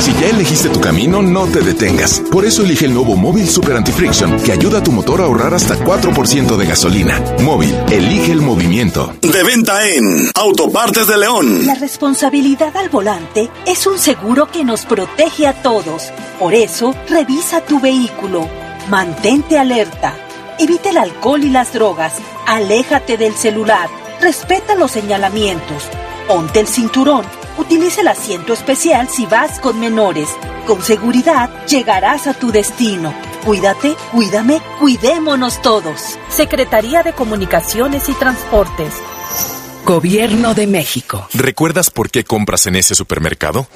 Si 0.00 0.12
ya 0.12 0.28
elegiste 0.28 0.68
tu 0.68 0.78
camino, 0.78 1.22
no 1.22 1.46
te 1.46 1.62
detengas. 1.62 2.20
Por 2.30 2.44
eso 2.44 2.62
elige 2.62 2.84
el 2.84 2.92
nuevo 2.92 3.16
Móvil 3.16 3.48
Super 3.48 3.76
Anti-Friction, 3.76 4.42
que 4.42 4.52
ayuda 4.52 4.80
a 4.80 4.82
tu 4.82 4.92
motor 4.92 5.22
a 5.22 5.24
ahorrar 5.24 5.54
hasta 5.54 5.78
4% 5.78 6.56
de 6.58 6.66
gasolina. 6.66 7.18
Móvil, 7.40 7.74
elige 7.90 8.32
el 8.32 8.42
movimiento. 8.42 9.14
De 9.22 9.42
venta 9.42 9.88
en 9.88 10.28
Autopartes 10.34 11.06
de 11.06 11.16
León. 11.16 11.66
La 11.66 11.76
responsabilidad 11.76 12.76
al 12.76 12.90
volante 12.90 13.48
es 13.66 13.86
un 13.86 13.98
seguro 13.98 14.50
que 14.50 14.64
nos 14.64 14.84
protege 14.84 15.46
a 15.46 15.54
todos. 15.62 16.12
Por 16.38 16.52
eso, 16.52 16.94
revisa 17.08 17.62
tu 17.62 17.80
vehículo. 17.80 18.46
Mantente 18.90 19.58
alerta. 19.58 20.14
Evita 20.58 20.90
el 20.90 20.98
alcohol 20.98 21.42
y 21.42 21.48
las 21.48 21.72
drogas. 21.72 22.12
Aléjate 22.46 23.16
del 23.16 23.34
celular. 23.34 24.03
Respeta 24.24 24.74
los 24.74 24.90
señalamientos. 24.90 25.82
Ponte 26.26 26.58
el 26.58 26.66
cinturón. 26.66 27.26
Utiliza 27.58 28.00
el 28.00 28.08
asiento 28.08 28.54
especial 28.54 29.06
si 29.10 29.26
vas 29.26 29.60
con 29.60 29.78
menores. 29.78 30.30
Con 30.66 30.82
seguridad 30.82 31.66
llegarás 31.66 32.26
a 32.26 32.32
tu 32.32 32.50
destino. 32.50 33.12
Cuídate, 33.44 33.94
cuídame, 34.12 34.62
cuidémonos 34.80 35.60
todos. 35.60 36.18
Secretaría 36.30 37.02
de 37.02 37.12
Comunicaciones 37.12 38.08
y 38.08 38.14
Transportes. 38.14 38.94
Gobierno 39.84 40.54
de 40.54 40.68
México. 40.68 41.28
¿Recuerdas 41.34 41.90
por 41.90 42.08
qué 42.08 42.24
compras 42.24 42.64
en 42.64 42.76
ese 42.76 42.94
supermercado? 42.94 43.66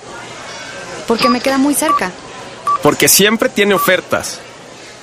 Porque 1.07 1.29
me 1.29 1.43
queda 1.43 1.59
muy 1.59 1.75
cerca. 1.75 2.11
Porque 2.83 3.09
siempre 3.09 3.51
tiene 3.51 3.75
ofertas. 3.75 4.41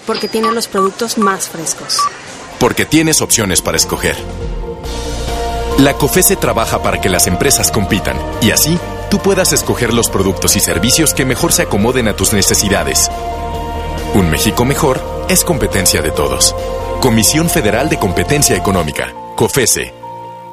Porque 0.07 0.27
tiene 0.27 0.51
los 0.51 0.67
productos 0.67 1.19
más 1.19 1.49
frescos. 1.49 1.99
Porque 2.59 2.85
tienes 2.85 3.21
opciones 3.21 3.61
para 3.61 3.77
escoger. 3.77 4.17
La 5.77 5.93
COFESE 5.93 6.37
trabaja 6.37 6.81
para 6.81 7.01
que 7.01 7.09
las 7.09 7.27
empresas 7.27 7.69
compitan 7.69 8.15
y 8.41 8.51
así 8.51 8.79
tú 9.09 9.19
puedas 9.19 9.51
escoger 9.51 9.93
los 9.93 10.09
productos 10.09 10.55
y 10.55 10.61
servicios 10.61 11.13
que 11.13 11.25
mejor 11.25 11.51
se 11.51 11.63
acomoden 11.63 12.07
a 12.07 12.15
tus 12.15 12.31
necesidades. 12.31 13.11
Un 14.13 14.29
México 14.29 14.63
mejor 14.63 15.01
es 15.27 15.43
competencia 15.43 16.01
de 16.01 16.11
todos. 16.11 16.55
Comisión 17.01 17.49
Federal 17.49 17.89
de 17.89 17.99
Competencia 17.99 18.55
Económica, 18.55 19.13
COFESE. 19.35 20.04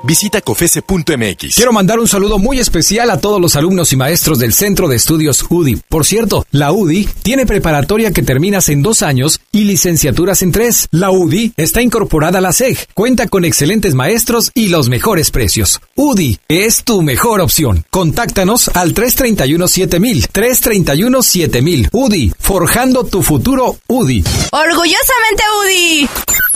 Visita 0.05 0.41
cofese.mx. 0.41 1.55
Quiero 1.55 1.73
mandar 1.73 2.01
un 2.01 2.09
saludo 2.09 2.39
muy 2.39 2.59
especial 2.59 3.11
a 3.11 3.21
todos 3.21 3.41
los 3.41 3.57
alumnos 3.57 3.93
y 3.93 3.97
maestros 3.97 4.39
del 4.39 4.53
Centro 4.53 4.89
de 4.89 4.97
Estudios 4.97 5.45
UDI. 5.49 5.77
Por 5.89 6.05
cierto, 6.05 6.45
la 6.51 6.73
UDI 6.73 7.09
tiene 7.23 7.47
preparatoria 7.47 8.11
que 8.11 8.23
terminas 8.23 8.69
en 8.69 8.83
dos 8.83 9.03
años 9.03 9.41
y 9.53 9.65
licenciaturas 9.65 10.43
en 10.43 10.53
tres. 10.53 10.89
La 10.91 11.11
UDI 11.11 11.53
está 11.57 11.83
incorporada 11.83 12.39
a 12.39 12.41
la 12.43 12.53
SEG, 12.53 12.89
cuenta 12.95 13.29
con 13.29 13.45
excelentes 13.45 13.95
maestros 13.95 14.51
y 14.55 14.69
los 14.69 14.89
mejores 14.89 15.31
precios. 15.31 15.81
UDI 15.95 16.39
es 16.49 16.85
tu 16.85 17.03
mejor 17.03 17.41
opción. 17.41 17.85
Contáctanos 17.91 18.69
al 18.75 18.95
331-7000. 18.95 20.29
331-7000. 20.33 21.89
UDI, 21.93 22.33
forjando 22.39 23.05
tu 23.05 23.23
futuro 23.23 23.79
UDI. 23.87 24.25
Orgullosamente 24.51 25.43
UDI. 25.65 26.09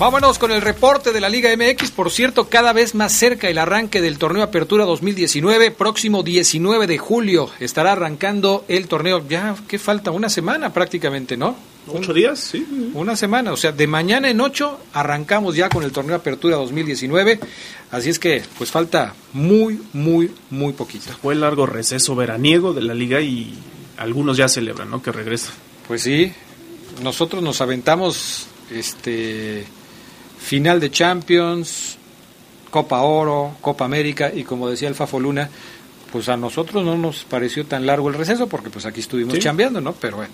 Vámonos 0.00 0.38
con 0.38 0.50
el 0.50 0.62
reporte 0.62 1.12
de 1.12 1.20
la 1.20 1.28
Liga 1.28 1.54
MX. 1.54 1.90
Por 1.90 2.10
cierto, 2.10 2.48
cada 2.48 2.72
vez 2.72 2.94
más 2.94 3.12
cerca 3.12 3.50
el 3.50 3.58
arranque 3.58 4.00
del 4.00 4.16
torneo 4.16 4.42
Apertura 4.42 4.86
2019. 4.86 5.72
Próximo 5.72 6.22
19 6.22 6.86
de 6.86 6.96
julio 6.96 7.50
estará 7.60 7.92
arrancando 7.92 8.64
el 8.66 8.88
torneo. 8.88 9.22
Ya, 9.28 9.54
¿qué 9.68 9.78
falta? 9.78 10.10
Una 10.10 10.30
semana 10.30 10.72
prácticamente, 10.72 11.36
¿no? 11.36 11.54
¿Ocho 11.86 12.14
días? 12.14 12.38
Sí. 12.38 12.90
Una 12.94 13.14
semana. 13.14 13.52
O 13.52 13.58
sea, 13.58 13.72
de 13.72 13.86
mañana 13.86 14.30
en 14.30 14.40
ocho 14.40 14.80
arrancamos 14.94 15.54
ya 15.54 15.68
con 15.68 15.82
el 15.82 15.92
torneo 15.92 16.16
Apertura 16.16 16.56
2019. 16.56 17.38
Así 17.90 18.08
es 18.08 18.18
que, 18.18 18.42
pues 18.56 18.70
falta 18.70 19.12
muy, 19.34 19.82
muy, 19.92 20.30
muy 20.48 20.72
poquito. 20.72 21.10
Fue 21.20 21.34
el 21.34 21.42
largo 21.42 21.66
receso 21.66 22.16
veraniego 22.16 22.72
de 22.72 22.80
la 22.80 22.94
liga 22.94 23.20
y 23.20 23.52
algunos 23.98 24.38
ya 24.38 24.48
celebran, 24.48 24.90
¿no? 24.90 25.02
Que 25.02 25.12
regresa. 25.12 25.52
Pues 25.86 26.00
sí, 26.00 26.32
nosotros 27.02 27.42
nos 27.42 27.60
aventamos 27.60 28.46
este 28.70 29.66
final 30.40 30.80
de 30.80 30.90
Champions, 30.90 31.96
Copa 32.70 33.02
Oro, 33.02 33.56
Copa 33.60 33.84
América 33.84 34.30
y 34.34 34.44
como 34.44 34.68
decía 34.68 34.88
el 34.88 34.94
Fafo 34.94 35.20
Luna, 35.20 35.48
pues 36.12 36.28
a 36.28 36.36
nosotros 36.36 36.84
no 36.84 36.96
nos 36.96 37.24
pareció 37.24 37.64
tan 37.66 37.86
largo 37.86 38.08
el 38.08 38.14
receso 38.14 38.48
porque 38.48 38.70
pues 38.70 38.84
aquí 38.86 39.00
estuvimos 39.00 39.34
Sí. 39.34 39.40
chambeando, 39.40 39.80
¿no? 39.80 39.92
Pero 39.92 40.16
bueno, 40.16 40.32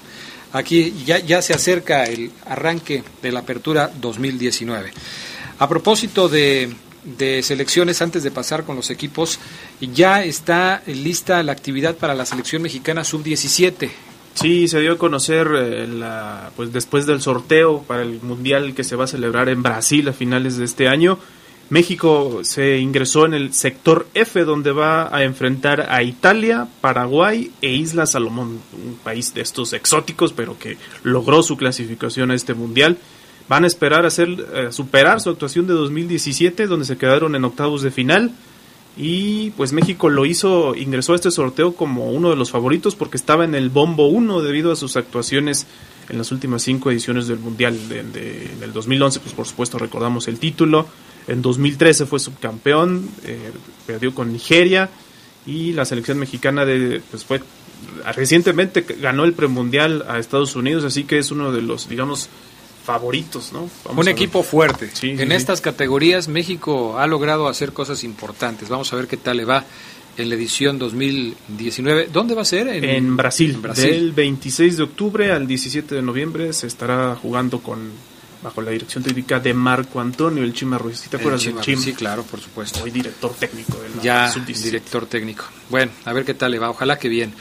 aquí 0.52 0.94
ya, 1.04 1.18
ya 1.18 1.42
se 1.42 1.52
acerca 1.52 2.04
el 2.04 2.30
arranque 2.46 3.02
de 3.22 3.32
la 3.32 3.40
apertura 3.40 3.90
2019. 4.00 4.92
A 5.58 5.68
propósito 5.68 6.28
de, 6.28 6.72
de 7.04 7.42
selecciones, 7.42 8.00
antes 8.02 8.22
de 8.22 8.30
pasar 8.30 8.64
con 8.64 8.76
los 8.76 8.90
equipos, 8.90 9.38
ya 9.80 10.22
está 10.24 10.82
lista 10.86 11.42
la 11.42 11.52
actividad 11.52 11.94
para 11.96 12.14
la 12.14 12.26
selección 12.26 12.62
mexicana 12.62 13.04
sub-17. 13.04 13.90
Sí, 14.36 14.68
se 14.68 14.80
dio 14.80 14.92
a 14.92 14.98
conocer 14.98 15.48
eh, 15.56 15.86
la, 15.88 16.50
pues 16.56 16.70
después 16.70 17.06
del 17.06 17.22
sorteo 17.22 17.82
para 17.82 18.02
el 18.02 18.20
mundial 18.20 18.74
que 18.74 18.84
se 18.84 18.94
va 18.94 19.04
a 19.04 19.08
celebrar 19.08 19.48
en 19.48 19.62
Brasil 19.62 20.06
a 20.10 20.12
finales 20.12 20.58
de 20.58 20.66
este 20.66 20.88
año. 20.88 21.18
México 21.70 22.40
se 22.42 22.76
ingresó 22.76 23.24
en 23.24 23.32
el 23.32 23.54
sector 23.54 24.06
F 24.12 24.44
donde 24.44 24.72
va 24.72 25.14
a 25.14 25.24
enfrentar 25.24 25.86
a 25.90 26.02
Italia, 26.02 26.68
Paraguay 26.82 27.50
e 27.62 27.72
Isla 27.72 28.04
Salomón, 28.04 28.60
un 28.74 28.98
país 29.02 29.32
de 29.32 29.40
estos 29.40 29.72
exóticos 29.72 30.34
pero 30.34 30.58
que 30.58 30.76
logró 31.02 31.42
su 31.42 31.56
clasificación 31.56 32.30
a 32.30 32.34
este 32.34 32.52
mundial. 32.52 32.98
Van 33.48 33.64
a 33.64 33.66
esperar 33.66 34.04
hacer, 34.04 34.28
eh, 34.54 34.68
superar 34.70 35.22
su 35.22 35.30
actuación 35.30 35.66
de 35.66 35.72
2017 35.72 36.66
donde 36.66 36.84
se 36.84 36.98
quedaron 36.98 37.34
en 37.36 37.44
octavos 37.44 37.80
de 37.80 37.90
final 37.90 38.32
y 38.96 39.50
pues 39.50 39.72
México 39.72 40.08
lo 40.08 40.24
hizo, 40.24 40.74
ingresó 40.74 41.12
a 41.12 41.16
este 41.16 41.30
sorteo 41.30 41.74
como 41.74 42.10
uno 42.10 42.30
de 42.30 42.36
los 42.36 42.50
favoritos 42.50 42.94
porque 42.96 43.16
estaba 43.18 43.44
en 43.44 43.54
el 43.54 43.68
bombo 43.68 44.06
1 44.08 44.40
debido 44.40 44.72
a 44.72 44.76
sus 44.76 44.96
actuaciones 44.96 45.66
en 46.08 46.18
las 46.18 46.32
últimas 46.32 46.62
cinco 46.62 46.90
ediciones 46.90 47.26
del 47.26 47.38
Mundial. 47.38 47.76
De, 47.88 48.02
de- 48.04 48.48
del 48.60 48.72
2011, 48.72 49.20
pues 49.20 49.34
por 49.34 49.46
supuesto 49.46 49.78
recordamos 49.78 50.28
el 50.28 50.38
título. 50.38 50.86
En 51.28 51.42
2013 51.42 52.06
fue 52.06 52.20
subcampeón, 52.20 53.08
eh, 53.24 53.50
perdió 53.86 54.14
con 54.14 54.32
Nigeria 54.32 54.88
y 55.44 55.72
la 55.72 55.84
selección 55.84 56.18
mexicana 56.18 56.64
de, 56.64 57.02
pues 57.10 57.24
fue 57.24 57.42
recientemente 58.14 58.82
ganó 59.00 59.24
el 59.24 59.32
premundial 59.34 60.04
a 60.08 60.18
Estados 60.18 60.56
Unidos, 60.56 60.84
así 60.84 61.04
que 61.04 61.18
es 61.18 61.30
uno 61.30 61.52
de 61.52 61.62
los, 61.62 61.88
digamos, 61.88 62.28
favoritos, 62.86 63.52
¿no? 63.52 63.68
Vamos 63.84 64.04
Un 64.04 64.08
equipo 64.08 64.42
fuerte. 64.42 64.90
Sí, 64.94 65.10
en 65.10 65.18
sí. 65.28 65.34
estas 65.34 65.60
categorías 65.60 66.28
México 66.28 66.98
ha 66.98 67.06
logrado 67.06 67.48
hacer 67.48 67.72
cosas 67.72 68.04
importantes. 68.04 68.68
Vamos 68.68 68.92
a 68.92 68.96
ver 68.96 69.08
qué 69.08 69.16
tal 69.16 69.36
le 69.38 69.44
va 69.44 69.64
en 70.16 70.28
la 70.28 70.34
edición 70.36 70.78
2019. 70.78 72.08
¿Dónde 72.12 72.34
va 72.34 72.42
a 72.42 72.44
ser? 72.46 72.68
En 72.68 73.16
Brasil, 73.16 73.50
En 73.56 73.62
Brasil. 73.62 73.90
Del 73.90 74.12
26 74.12 74.76
de 74.76 74.82
octubre 74.84 75.32
al 75.32 75.46
17 75.46 75.94
de 75.96 76.02
noviembre 76.02 76.52
se 76.52 76.66
estará 76.68 77.14
jugando 77.16 77.58
con 77.60 77.90
bajo 78.42 78.60
la 78.62 78.70
dirección 78.70 79.02
técnica 79.02 79.40
de 79.40 79.52
Marco 79.54 80.00
Antonio 80.00 80.44
el 80.44 80.52
Chima 80.54 80.78
Ruiz. 80.78 80.98
¿Sí 81.00 81.08
¿Te 81.08 81.16
acuerdas 81.16 81.40
Chima 81.42 81.56
del 81.56 81.64
Chima? 81.64 81.82
Sí, 81.82 81.92
claro, 81.94 82.22
por 82.22 82.40
supuesto. 82.40 82.82
Hoy 82.84 82.90
director 82.92 83.34
técnico 83.34 83.78
de 83.80 83.88
la 83.96 84.02
Ya 84.02 84.32
sub-17. 84.32 84.62
director 84.62 85.06
técnico. 85.06 85.44
Bueno, 85.68 85.90
a 86.04 86.12
ver 86.12 86.24
qué 86.24 86.34
tal 86.34 86.52
le 86.52 86.58
va. 86.60 86.70
Ojalá 86.70 86.98
que 86.98 87.08
bien. 87.08 87.34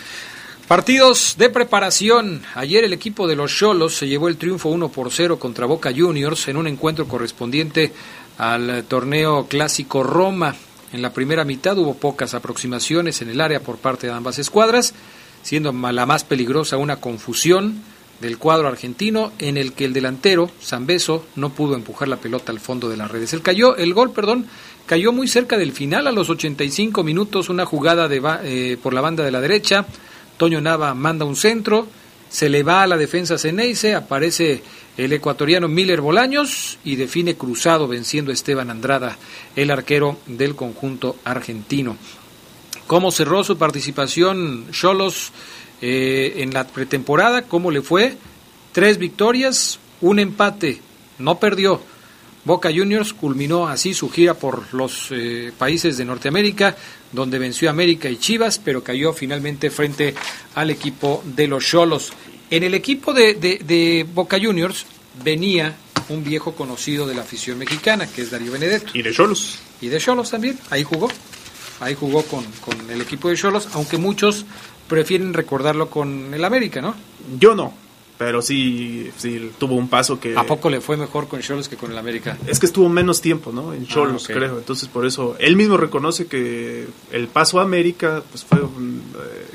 Partidos 0.68 1.36
de 1.38 1.52
preparación. 1.52 2.42
Ayer 2.56 2.84
el 2.84 2.94
equipo 2.94 3.28
de 3.28 3.36
los 3.36 3.56
Cholos 3.56 3.98
se 3.98 4.08
llevó 4.08 4.30
el 4.30 4.38
triunfo 4.38 4.70
1 4.70 4.90
por 4.90 5.12
0 5.12 5.38
contra 5.38 5.68
Boca 5.68 5.92
Juniors 5.96 6.48
en 6.48 6.58
un 6.58 6.66
encuentro 6.66 7.08
correspondiente 7.08 7.94
al 8.40 8.84
torneo 8.86 9.46
clásico 9.46 10.02
Roma. 10.02 10.56
En 10.92 11.04
la 11.04 11.14
primera 11.14 11.46
mitad 11.46 11.78
hubo 11.78 11.94
pocas 11.94 12.34
aproximaciones 12.34 13.22
en 13.22 13.30
el 13.30 13.42
área 13.42 13.60
por 13.60 13.78
parte 13.78 14.08
de 14.08 14.14
ambas 14.14 14.40
escuadras, 14.40 14.96
siendo 15.44 15.72
la 15.72 16.08
más 16.08 16.24
peligrosa 16.24 16.78
una 16.78 16.96
confusión 16.96 17.84
del 18.20 18.40
cuadro 18.40 18.68
argentino 18.68 19.34
en 19.38 19.58
el 19.58 19.74
que 19.74 19.86
el 19.86 19.94
delantero 19.94 20.50
Zambeso 20.64 21.28
no 21.36 21.52
pudo 21.52 21.76
empujar 21.76 22.08
la 22.08 22.18
pelota 22.18 22.52
al 22.52 22.60
fondo 22.60 22.90
de 22.90 22.98
las 22.98 23.12
redes. 23.12 23.34
El 23.34 23.44
cayó, 23.44 23.76
el 23.78 23.94
gol, 23.94 24.14
perdón, 24.14 24.48
cayó 24.88 25.12
muy 25.12 25.28
cerca 25.28 25.60
del 25.60 25.74
final 25.74 26.08
a 26.08 26.12
los 26.12 26.32
85 26.32 27.04
minutos, 27.04 27.50
una 27.50 27.68
jugada 27.68 28.08
de 28.08 28.20
eh, 28.44 28.78
por 28.82 28.96
la 28.96 29.02
banda 29.02 29.24
de 29.24 29.32
la 29.32 29.42
derecha. 29.42 29.86
Toño 30.38 30.62
Nava 30.62 30.94
manda 30.94 31.26
un 31.26 31.36
centro, 31.36 31.88
se 32.30 32.50
le 32.50 32.64
va 32.64 32.84
a 32.84 32.88
la 32.88 32.98
defensa 32.98 33.38
Ceneice, 33.38 33.96
aparece 33.96 34.62
el 34.98 35.14
ecuatoriano 35.14 35.68
Miller 35.68 36.02
Bolaños 36.02 36.80
y 36.84 36.96
define 36.96 37.36
cruzado 37.36 37.88
venciendo 37.88 38.32
a 38.32 38.34
Esteban 38.34 38.70
Andrada, 38.70 39.18
el 39.56 39.72
arquero 39.72 40.18
del 40.26 40.56
conjunto 40.56 41.18
argentino. 41.24 41.98
¿Cómo 42.88 43.12
cerró 43.12 43.44
su 43.44 43.58
participación 43.58 44.68
Cholos 44.72 45.32
eh, 45.82 46.36
en 46.38 46.54
la 46.54 46.68
pretemporada? 46.68 47.44
¿Cómo 47.44 47.72
le 47.72 47.82
fue? 47.82 48.18
Tres 48.72 48.98
victorias, 48.98 49.80
un 50.02 50.20
empate, 50.20 50.82
no 51.18 51.40
perdió. 51.40 51.82
Boca 52.46 52.70
Juniors 52.74 53.14
culminó 53.14 53.68
así 53.68 53.94
su 53.94 54.10
gira 54.10 54.36
por 54.36 54.72
los 54.74 55.08
eh, 55.12 55.52
países 55.58 55.98
de 55.98 56.06
Norteamérica, 56.06 56.78
donde 57.12 57.40
venció 57.40 57.68
a 57.68 57.72
América 57.72 58.08
y 58.10 58.18
Chivas, 58.18 58.60
pero 58.64 58.84
cayó 58.84 59.14
finalmente 59.14 59.70
frente 59.72 60.14
al 60.54 60.70
equipo 60.70 61.24
de 61.26 61.48
los 61.48 61.66
Cholos. 61.66 62.14
En 62.52 62.64
el 62.64 62.74
equipo 62.76 63.14
de, 63.14 63.34
de- 63.34 63.58
de 63.66 64.06
Boca 64.14 64.38
Juniors 64.40 64.86
venía 65.24 65.76
un 66.10 66.24
viejo 66.24 66.54
conocido 66.54 67.08
de 67.08 67.16
la 67.16 67.22
afición 67.24 67.58
mexicana, 67.58 68.06
que 68.08 68.22
es 68.22 68.30
Darío 68.30 68.52
Benedetto. 68.52 68.92
Y 68.94 69.02
de 69.02 69.12
Cholos. 69.12 69.58
Y 69.82 69.88
de 69.88 69.98
Cholos 70.00 70.30
también, 70.30 70.60
ahí 70.70 70.84
jugó. 70.84 71.10
Ahí 71.80 71.96
jugó 71.96 72.22
con, 72.24 72.46
con 72.62 72.90
el 72.92 73.02
equipo 73.02 73.28
de 73.30 73.36
Cholos, 73.38 73.68
aunque 73.74 73.98
muchos 73.98 74.46
prefieren 74.88 75.34
recordarlo 75.34 75.90
con 75.90 76.32
el 76.34 76.46
América, 76.46 76.80
¿no? 76.80 76.96
Yo 77.40 77.56
no, 77.56 77.74
pero 78.18 78.42
sí, 78.42 79.12
sí 79.18 79.52
tuvo 79.58 79.76
un 79.76 79.90
paso 79.90 80.20
que... 80.20 80.38
¿A 80.38 80.44
poco 80.46 80.70
le 80.70 80.80
fue 80.82 80.96
mejor 80.98 81.28
con 81.28 81.42
Cholos 81.42 81.68
que 81.68 81.76
con 81.76 81.92
el 81.92 81.98
América? 81.98 82.38
Es 82.48 82.60
que 82.60 82.66
estuvo 82.66 82.88
menos 82.88 83.20
tiempo, 83.22 83.52
¿no? 83.52 83.74
En 83.74 83.86
Cholos, 83.88 84.24
Ah, 84.30 84.32
ok. 84.34 84.38
creo. 84.38 84.58
Entonces, 84.58 84.88
por 84.88 85.06
eso, 85.06 85.36
él 85.40 85.56
mismo 85.58 85.76
reconoce 85.78 86.28
que 86.28 86.88
el 87.12 87.28
paso 87.28 87.60
a 87.60 87.64
América, 87.64 88.24
pues 88.32 88.46
fue 88.46 88.60
eh, 88.60 88.66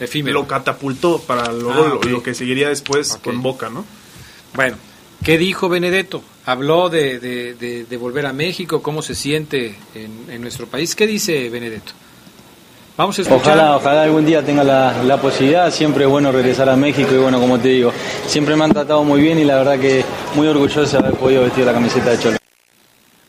Efímero. 0.01 0.40
lo 0.40 0.46
catapultó 0.46 1.20
para 1.20 1.53
luego 1.53 1.73
Ah, 1.85 1.88
lo- 2.03 2.03
lo, 2.11 2.23
que 2.23 2.35
seguiría 2.35 2.68
después 2.68 3.16
con 3.23 3.40
Boca, 3.42 3.70
¿no? 3.70 3.85
Bueno, 4.55 4.77
¿qué 5.25 5.38
dijo 5.38 5.68
Benedetto? 5.68 6.23
Habló 6.44 6.88
de, 6.90 7.18
de- 7.20 7.55
de- 7.55 7.85
de 7.85 7.96
volver 7.96 8.27
a 8.27 8.33
México, 8.33 8.83
cómo 8.83 9.01
se 9.03 9.14
siente 9.14 9.77
en, 9.94 10.27
en 10.31 10.40
nuestro 10.42 10.66
país. 10.66 10.94
¿Qué 10.94 11.07
dice 11.07 11.49
Benedetto? 11.51 11.92
Vamos 12.96 13.18
a 13.18 13.22
escuchar. 13.22 13.57
Ojalá, 13.57 13.76
ojalá 13.76 14.03
algún 14.03 14.26
día 14.26 14.42
tenga 14.42 14.62
la, 14.62 15.03
la 15.05 15.16
posibilidad. 15.16 15.72
Siempre 15.72 16.05
es 16.05 16.11
bueno 16.11 16.31
regresar 16.33 16.68
a 16.68 16.76
México 16.76 17.14
y 17.14 17.18
bueno, 17.18 17.40
como 17.40 17.59
te 17.59 17.68
digo, 17.68 17.92
siempre 18.26 18.57
me 18.57 18.64
han 18.64 18.72
tratado 18.72 19.05
muy 19.05 19.20
bien 19.20 19.38
y 19.38 19.44
la 19.44 19.57
verdad 19.57 19.79
que 19.79 20.05
muy 20.35 20.46
orgulloso 20.46 20.98
de 20.98 20.98
haber 20.98 21.18
podido 21.18 21.42
vestir 21.42 21.64
la 21.64 21.72
camiseta 21.72 22.11
de 22.11 22.18
Cholo. 22.18 22.37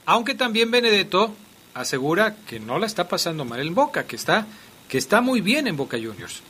Aunque 0.06 0.36
también 0.36 0.72
Benedetto 0.72 1.32
asegura 1.74 2.36
que 2.48 2.60
no 2.60 2.80
la 2.80 2.86
está 2.86 3.08
pasando 3.08 3.46
mal 3.46 3.62
en 3.62 3.74
Boca, 3.74 4.04
que 4.04 4.18
está 4.18 4.46
que 4.90 4.98
está 4.98 5.22
muy 5.22 5.40
bien 5.40 5.68
en 5.68 5.78
Boca 5.78 5.96
Juniors. 5.96 6.42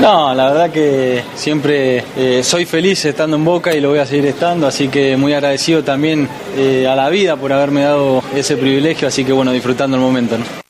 No, 0.00 0.32
la 0.34 0.52
verdad 0.52 0.70
que 0.70 1.24
siempre 1.34 2.04
eh, 2.16 2.42
soy 2.44 2.64
feliz 2.64 3.04
estando 3.04 3.36
en 3.36 3.44
Boca 3.44 3.74
y 3.74 3.80
lo 3.80 3.90
voy 3.90 3.98
a 3.98 4.06
seguir 4.06 4.26
estando, 4.26 4.68
así 4.68 4.86
que 4.86 5.16
muy 5.16 5.32
agradecido 5.32 5.82
también 5.82 6.28
eh, 6.56 6.86
a 6.86 6.94
la 6.94 7.08
vida 7.08 7.36
por 7.36 7.52
haberme 7.52 7.82
dado 7.82 8.22
ese 8.36 8.56
privilegio, 8.56 9.08
así 9.08 9.24
que 9.24 9.32
bueno, 9.32 9.50
disfrutando 9.50 9.96
el 9.96 10.02
momento. 10.02 10.38
¿no? 10.38 10.61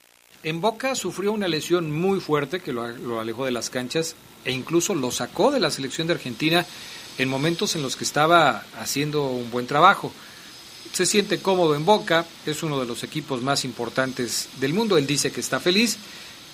En 0.44 0.61
Boca 0.61 0.96
sufrió 0.96 1.33
una 1.33 1.46
lesión 1.46 1.92
muy 1.92 2.18
fuerte 2.18 2.59
que 2.59 2.72
lo, 2.72 3.20
alejó 3.20 3.44
de 3.44 3.52
las 3.52 3.70
canchas 3.70 4.16
e 4.44 4.50
incluso 4.50 4.92
lo 4.92 5.12
sacó 5.12 5.52
de 5.52 5.61
la 5.61 5.70
selección 5.70 6.09
de 6.09 6.14
Argentina 6.14 6.66
en 7.18 7.28
momentos 7.28 7.76
en 7.76 7.83
los 7.83 7.94
que 7.94 8.02
estaba 8.02 8.64
haciendo 8.76 9.24
un 9.26 9.52
buen 9.52 9.68
trabajo. 9.68 10.12
Se 10.92 11.07
siente 11.07 11.38
cómodo 11.38 11.76
en 11.76 11.85
Boca, 11.85 12.26
es 12.44 12.64
uno 12.64 12.81
de 12.81 12.87
los 12.87 13.05
equipos 13.05 13.40
más 13.40 13.64
importantes 13.64 14.48
del 14.59 14.74
mundo, 14.74 14.98
él 14.98 15.07
dice 15.07 15.31
que 15.31 15.38
está 15.38 15.61
feliz, 15.61 15.96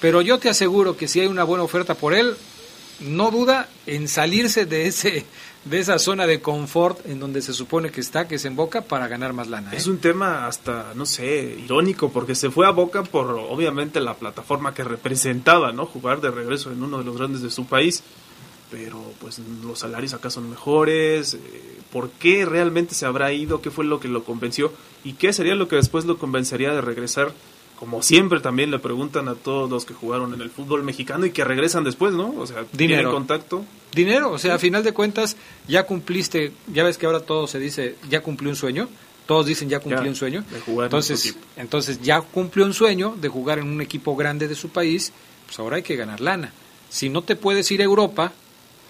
pero 0.02 0.20
yo 0.20 0.38
te 0.38 0.50
aseguro 0.50 0.98
que 0.98 1.08
si 1.08 1.20
hay 1.20 1.26
una 1.26 1.44
buena 1.44 1.64
oferta 1.64 1.94
por 1.94 2.12
él, 2.12 2.36
no 3.00 3.30
duda 3.30 3.70
en 3.86 4.06
salirse 4.06 4.66
de 4.66 4.86
ese 4.86 5.24
de 5.68 5.78
esa 5.78 5.98
zona 5.98 6.26
de 6.26 6.40
confort 6.40 7.04
en 7.06 7.20
donde 7.20 7.42
se 7.42 7.52
supone 7.52 7.90
que 7.90 8.00
está, 8.00 8.26
que 8.26 8.36
es 8.36 8.44
en 8.44 8.56
Boca, 8.56 8.82
para 8.82 9.08
ganar 9.08 9.32
más 9.32 9.48
lana. 9.48 9.72
¿eh? 9.72 9.76
Es 9.76 9.86
un 9.86 9.98
tema 9.98 10.46
hasta, 10.46 10.92
no 10.94 11.06
sé, 11.06 11.58
irónico, 11.62 12.10
porque 12.10 12.34
se 12.34 12.50
fue 12.50 12.66
a 12.66 12.70
Boca 12.70 13.02
por 13.02 13.30
obviamente 13.30 14.00
la 14.00 14.14
plataforma 14.14 14.74
que 14.74 14.84
representaba, 14.84 15.72
¿no? 15.72 15.86
Jugar 15.86 16.20
de 16.20 16.30
regreso 16.30 16.72
en 16.72 16.82
uno 16.82 16.98
de 16.98 17.04
los 17.04 17.16
grandes 17.16 17.42
de 17.42 17.50
su 17.50 17.66
país. 17.66 18.02
Pero 18.70 19.02
pues 19.20 19.40
los 19.62 19.78
salarios 19.78 20.12
acá 20.12 20.28
son 20.28 20.50
mejores. 20.50 21.34
Eh, 21.34 21.78
¿Por 21.90 22.10
qué 22.10 22.44
realmente 22.44 22.94
se 22.94 23.06
habrá 23.06 23.32
ido? 23.32 23.62
¿Qué 23.62 23.70
fue 23.70 23.84
lo 23.84 23.98
que 23.98 24.08
lo 24.08 24.24
convenció? 24.24 24.72
¿Y 25.04 25.14
qué 25.14 25.32
sería 25.32 25.54
lo 25.54 25.68
que 25.68 25.76
después 25.76 26.04
lo 26.04 26.18
convencería 26.18 26.72
de 26.72 26.82
regresar? 26.82 27.32
Como 27.78 28.02
siempre 28.02 28.40
también 28.40 28.72
le 28.72 28.80
preguntan 28.80 29.28
a 29.28 29.34
todos 29.36 29.70
los 29.70 29.84
que 29.84 29.94
jugaron 29.94 30.34
en 30.34 30.40
el 30.40 30.50
fútbol 30.50 30.82
mexicano 30.82 31.24
y 31.26 31.30
que 31.30 31.44
regresan 31.44 31.84
después, 31.84 32.12
¿no? 32.12 32.34
O 32.36 32.44
sea, 32.46 32.64
Dinero. 32.72 33.12
contacto. 33.12 33.64
Dinero, 33.94 34.32
o 34.32 34.38
sea, 34.38 34.54
a 34.54 34.58
final 34.58 34.82
de 34.82 34.92
cuentas, 34.92 35.36
ya 35.68 35.84
cumpliste, 35.84 36.52
ya 36.72 36.82
ves 36.82 36.98
que 36.98 37.06
ahora 37.06 37.20
todo 37.20 37.46
se 37.46 37.60
dice, 37.60 37.94
ya 38.10 38.20
cumplí 38.20 38.48
un 38.48 38.56
sueño, 38.56 38.88
todos 39.26 39.46
dicen 39.46 39.68
ya 39.68 39.78
cumplí 39.78 40.02
Ya, 40.04 40.08
un 40.10 40.16
sueño, 40.16 40.44
de 40.50 40.60
jugar 40.60 40.84
en 40.86 40.88
entonces, 40.88 41.24
equipo. 41.26 41.44
entonces 41.56 42.00
ya 42.02 42.20
cumplió 42.20 42.64
un 42.64 42.74
sueño 42.74 43.14
de 43.20 43.28
jugar 43.28 43.58
en 43.60 43.68
un 43.68 43.80
equipo 43.80 44.16
grande 44.16 44.48
de 44.48 44.56
su 44.56 44.70
país, 44.70 45.12
pues 45.46 45.58
ahora 45.60 45.76
hay 45.76 45.82
que 45.82 45.94
ganar 45.96 46.20
lana. 46.20 46.52
Si 46.90 47.08
no 47.08 47.22
te 47.22 47.36
puedes 47.36 47.70
ir 47.70 47.80
a 47.80 47.84
Europa, 47.84 48.32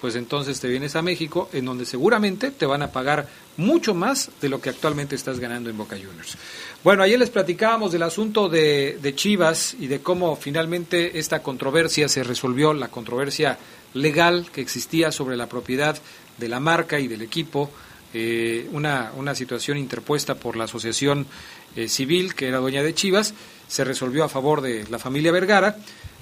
pues 0.00 0.14
entonces 0.14 0.60
te 0.60 0.68
vienes 0.68 0.94
a 0.96 1.02
México, 1.02 1.50
en 1.52 1.64
donde 1.64 1.84
seguramente 1.84 2.52
te 2.52 2.66
van 2.66 2.82
a 2.82 2.92
pagar 2.92 3.28
mucho 3.56 3.94
más 3.94 4.30
de 4.40 4.48
lo 4.48 4.60
que 4.60 4.70
actualmente 4.70 5.16
estás 5.16 5.40
ganando 5.40 5.68
en 5.70 5.76
Boca 5.76 5.96
Juniors. 5.96 6.36
Bueno, 6.84 7.02
ayer 7.02 7.18
les 7.18 7.30
platicábamos 7.30 7.90
del 7.90 8.04
asunto 8.04 8.48
de, 8.48 9.12
Chivas 9.16 9.74
y 9.80 9.88
de 9.88 9.98
cómo 9.98 10.36
finalmente 10.36 11.18
esta 11.18 11.42
controversia 11.42 12.08
se 12.08 12.22
resolvió, 12.22 12.72
la 12.72 12.86
controversia 12.86 13.58
legal 13.94 14.46
que 14.52 14.60
existía 14.60 15.10
sobre 15.10 15.36
la 15.36 15.48
propiedad 15.48 15.98
de 16.38 16.48
la 16.48 16.60
marca 16.60 17.00
y 17.00 17.08
del 17.08 17.22
equipo, 17.22 17.68
eh, 18.14 18.68
una, 18.70 19.10
una 19.16 19.34
situación 19.34 19.76
interpuesta 19.76 20.36
por 20.36 20.56
la 20.56 20.64
asociación 20.64 21.26
eh, 21.74 21.88
civil 21.88 22.36
que 22.36 22.46
era 22.46 22.58
dueña 22.58 22.84
de 22.84 22.94
Chivas, 22.94 23.34
se 23.66 23.82
resolvió 23.82 24.22
a 24.22 24.28
favor 24.28 24.60
de 24.60 24.86
la 24.88 25.00
familia 25.00 25.32
Vergara. 25.32 25.76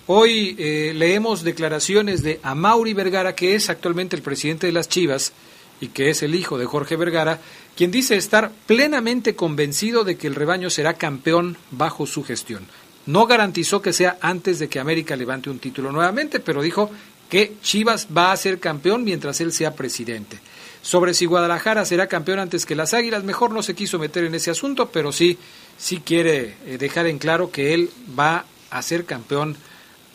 Hoy 0.06 0.56
eh, 0.58 0.92
leemos 0.96 1.42
declaraciones 1.42 2.22
de 2.22 2.40
Amauri 2.42 2.94
Vergara, 2.94 3.34
que 3.34 3.56
es 3.56 3.68
actualmente 3.68 4.16
el 4.16 4.22
presidente 4.22 4.66
de 4.66 4.72
las 4.72 4.88
Chivas 4.88 5.34
y 5.80 5.88
que 5.88 6.10
es 6.10 6.22
el 6.22 6.34
hijo 6.34 6.58
de 6.58 6.66
Jorge 6.66 6.96
Vergara, 6.96 7.40
quien 7.76 7.90
dice 7.90 8.16
estar 8.16 8.50
plenamente 8.66 9.34
convencido 9.34 10.04
de 10.04 10.16
que 10.16 10.26
el 10.26 10.34
rebaño 10.34 10.70
será 10.70 10.94
campeón 10.94 11.56
bajo 11.70 12.06
su 12.06 12.24
gestión. 12.24 12.66
No 13.06 13.26
garantizó 13.26 13.82
que 13.82 13.92
sea 13.92 14.18
antes 14.20 14.58
de 14.58 14.68
que 14.68 14.80
América 14.80 15.14
levante 15.14 15.50
un 15.50 15.58
título 15.58 15.92
nuevamente, 15.92 16.40
pero 16.40 16.62
dijo 16.62 16.90
que 17.28 17.54
Chivas 17.62 18.08
va 18.16 18.32
a 18.32 18.36
ser 18.36 18.58
campeón 18.58 19.04
mientras 19.04 19.40
él 19.40 19.52
sea 19.52 19.74
presidente. 19.74 20.38
Sobre 20.82 21.14
si 21.14 21.26
Guadalajara 21.26 21.84
será 21.84 22.06
campeón 22.06 22.38
antes 22.38 22.64
que 22.64 22.76
las 22.76 22.94
Águilas, 22.94 23.24
mejor 23.24 23.52
no 23.52 23.62
se 23.62 23.74
quiso 23.74 23.98
meter 23.98 24.24
en 24.24 24.34
ese 24.34 24.50
asunto, 24.50 24.90
pero 24.90 25.12
sí, 25.12 25.38
sí 25.76 26.00
quiere 26.04 26.54
eh, 26.64 26.78
dejar 26.78 27.06
en 27.06 27.18
claro 27.18 27.50
que 27.50 27.74
él 27.74 27.90
va 28.18 28.44
a 28.70 28.82
ser 28.82 29.04
campeón 29.04 29.56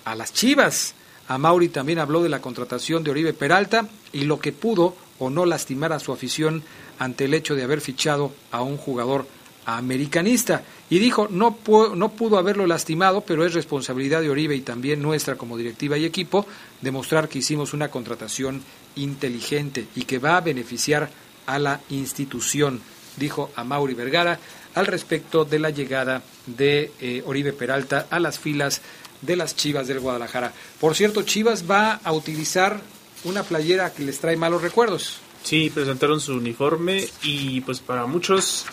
a 0.05 0.15
las 0.15 0.33
Chivas. 0.33 0.93
A 1.27 1.37
Mauri 1.37 1.69
también 1.69 1.99
habló 1.99 2.23
de 2.23 2.29
la 2.29 2.41
contratación 2.41 3.03
de 3.03 3.11
Oribe 3.11 3.33
Peralta 3.33 3.87
y 4.11 4.23
lo 4.23 4.39
que 4.39 4.51
pudo 4.51 4.95
o 5.21 5.29
no 5.29 5.45
lastimar 5.45 5.93
a 5.93 5.99
su 5.99 6.11
afición 6.11 6.63
ante 6.99 7.25
el 7.25 7.33
hecho 7.33 7.55
de 7.55 7.63
haber 7.63 7.79
fichado 7.79 8.33
a 8.51 8.61
un 8.61 8.75
jugador 8.77 9.27
americanista. 9.65 10.63
Y 10.89 10.99
dijo, 10.99 11.27
no, 11.29 11.57
pu- 11.63 11.95
no 11.95 12.09
pudo 12.09 12.37
haberlo 12.37 12.65
lastimado, 12.67 13.21
pero 13.21 13.45
es 13.45 13.53
responsabilidad 13.53 14.21
de 14.21 14.29
Oribe 14.29 14.55
y 14.55 14.61
también 14.61 15.01
nuestra 15.01 15.35
como 15.35 15.55
directiva 15.57 15.97
y 15.97 16.05
equipo 16.05 16.45
demostrar 16.81 17.29
que 17.29 17.39
hicimos 17.39 17.73
una 17.73 17.89
contratación 17.89 18.61
inteligente 18.95 19.87
y 19.95 20.03
que 20.03 20.19
va 20.19 20.37
a 20.37 20.41
beneficiar 20.41 21.09
a 21.45 21.59
la 21.59 21.79
institución, 21.89 22.81
dijo 23.17 23.51
a 23.55 23.63
Mauri 23.63 23.93
Vergara 23.93 24.39
al 24.73 24.85
respecto 24.87 25.45
de 25.45 25.59
la 25.59 25.69
llegada 25.69 26.21
de 26.45 26.91
eh, 26.99 27.23
Oribe 27.25 27.53
Peralta 27.53 28.07
a 28.09 28.19
las 28.19 28.39
filas 28.39 28.81
de 29.21 29.35
las 29.35 29.55
Chivas 29.55 29.87
del 29.87 29.99
Guadalajara. 29.99 30.51
Por 30.79 30.95
cierto, 30.95 31.21
Chivas 31.23 31.69
va 31.69 31.99
a 32.03 32.11
utilizar 32.11 32.81
una 33.23 33.43
playera 33.43 33.93
que 33.93 34.03
les 34.03 34.19
trae 34.19 34.35
malos 34.35 34.61
recuerdos. 34.61 35.19
Sí, 35.43 35.71
presentaron 35.73 36.19
su 36.19 36.33
uniforme 36.33 37.07
y 37.23 37.61
pues 37.61 37.79
para 37.79 38.05
muchos 38.05 38.65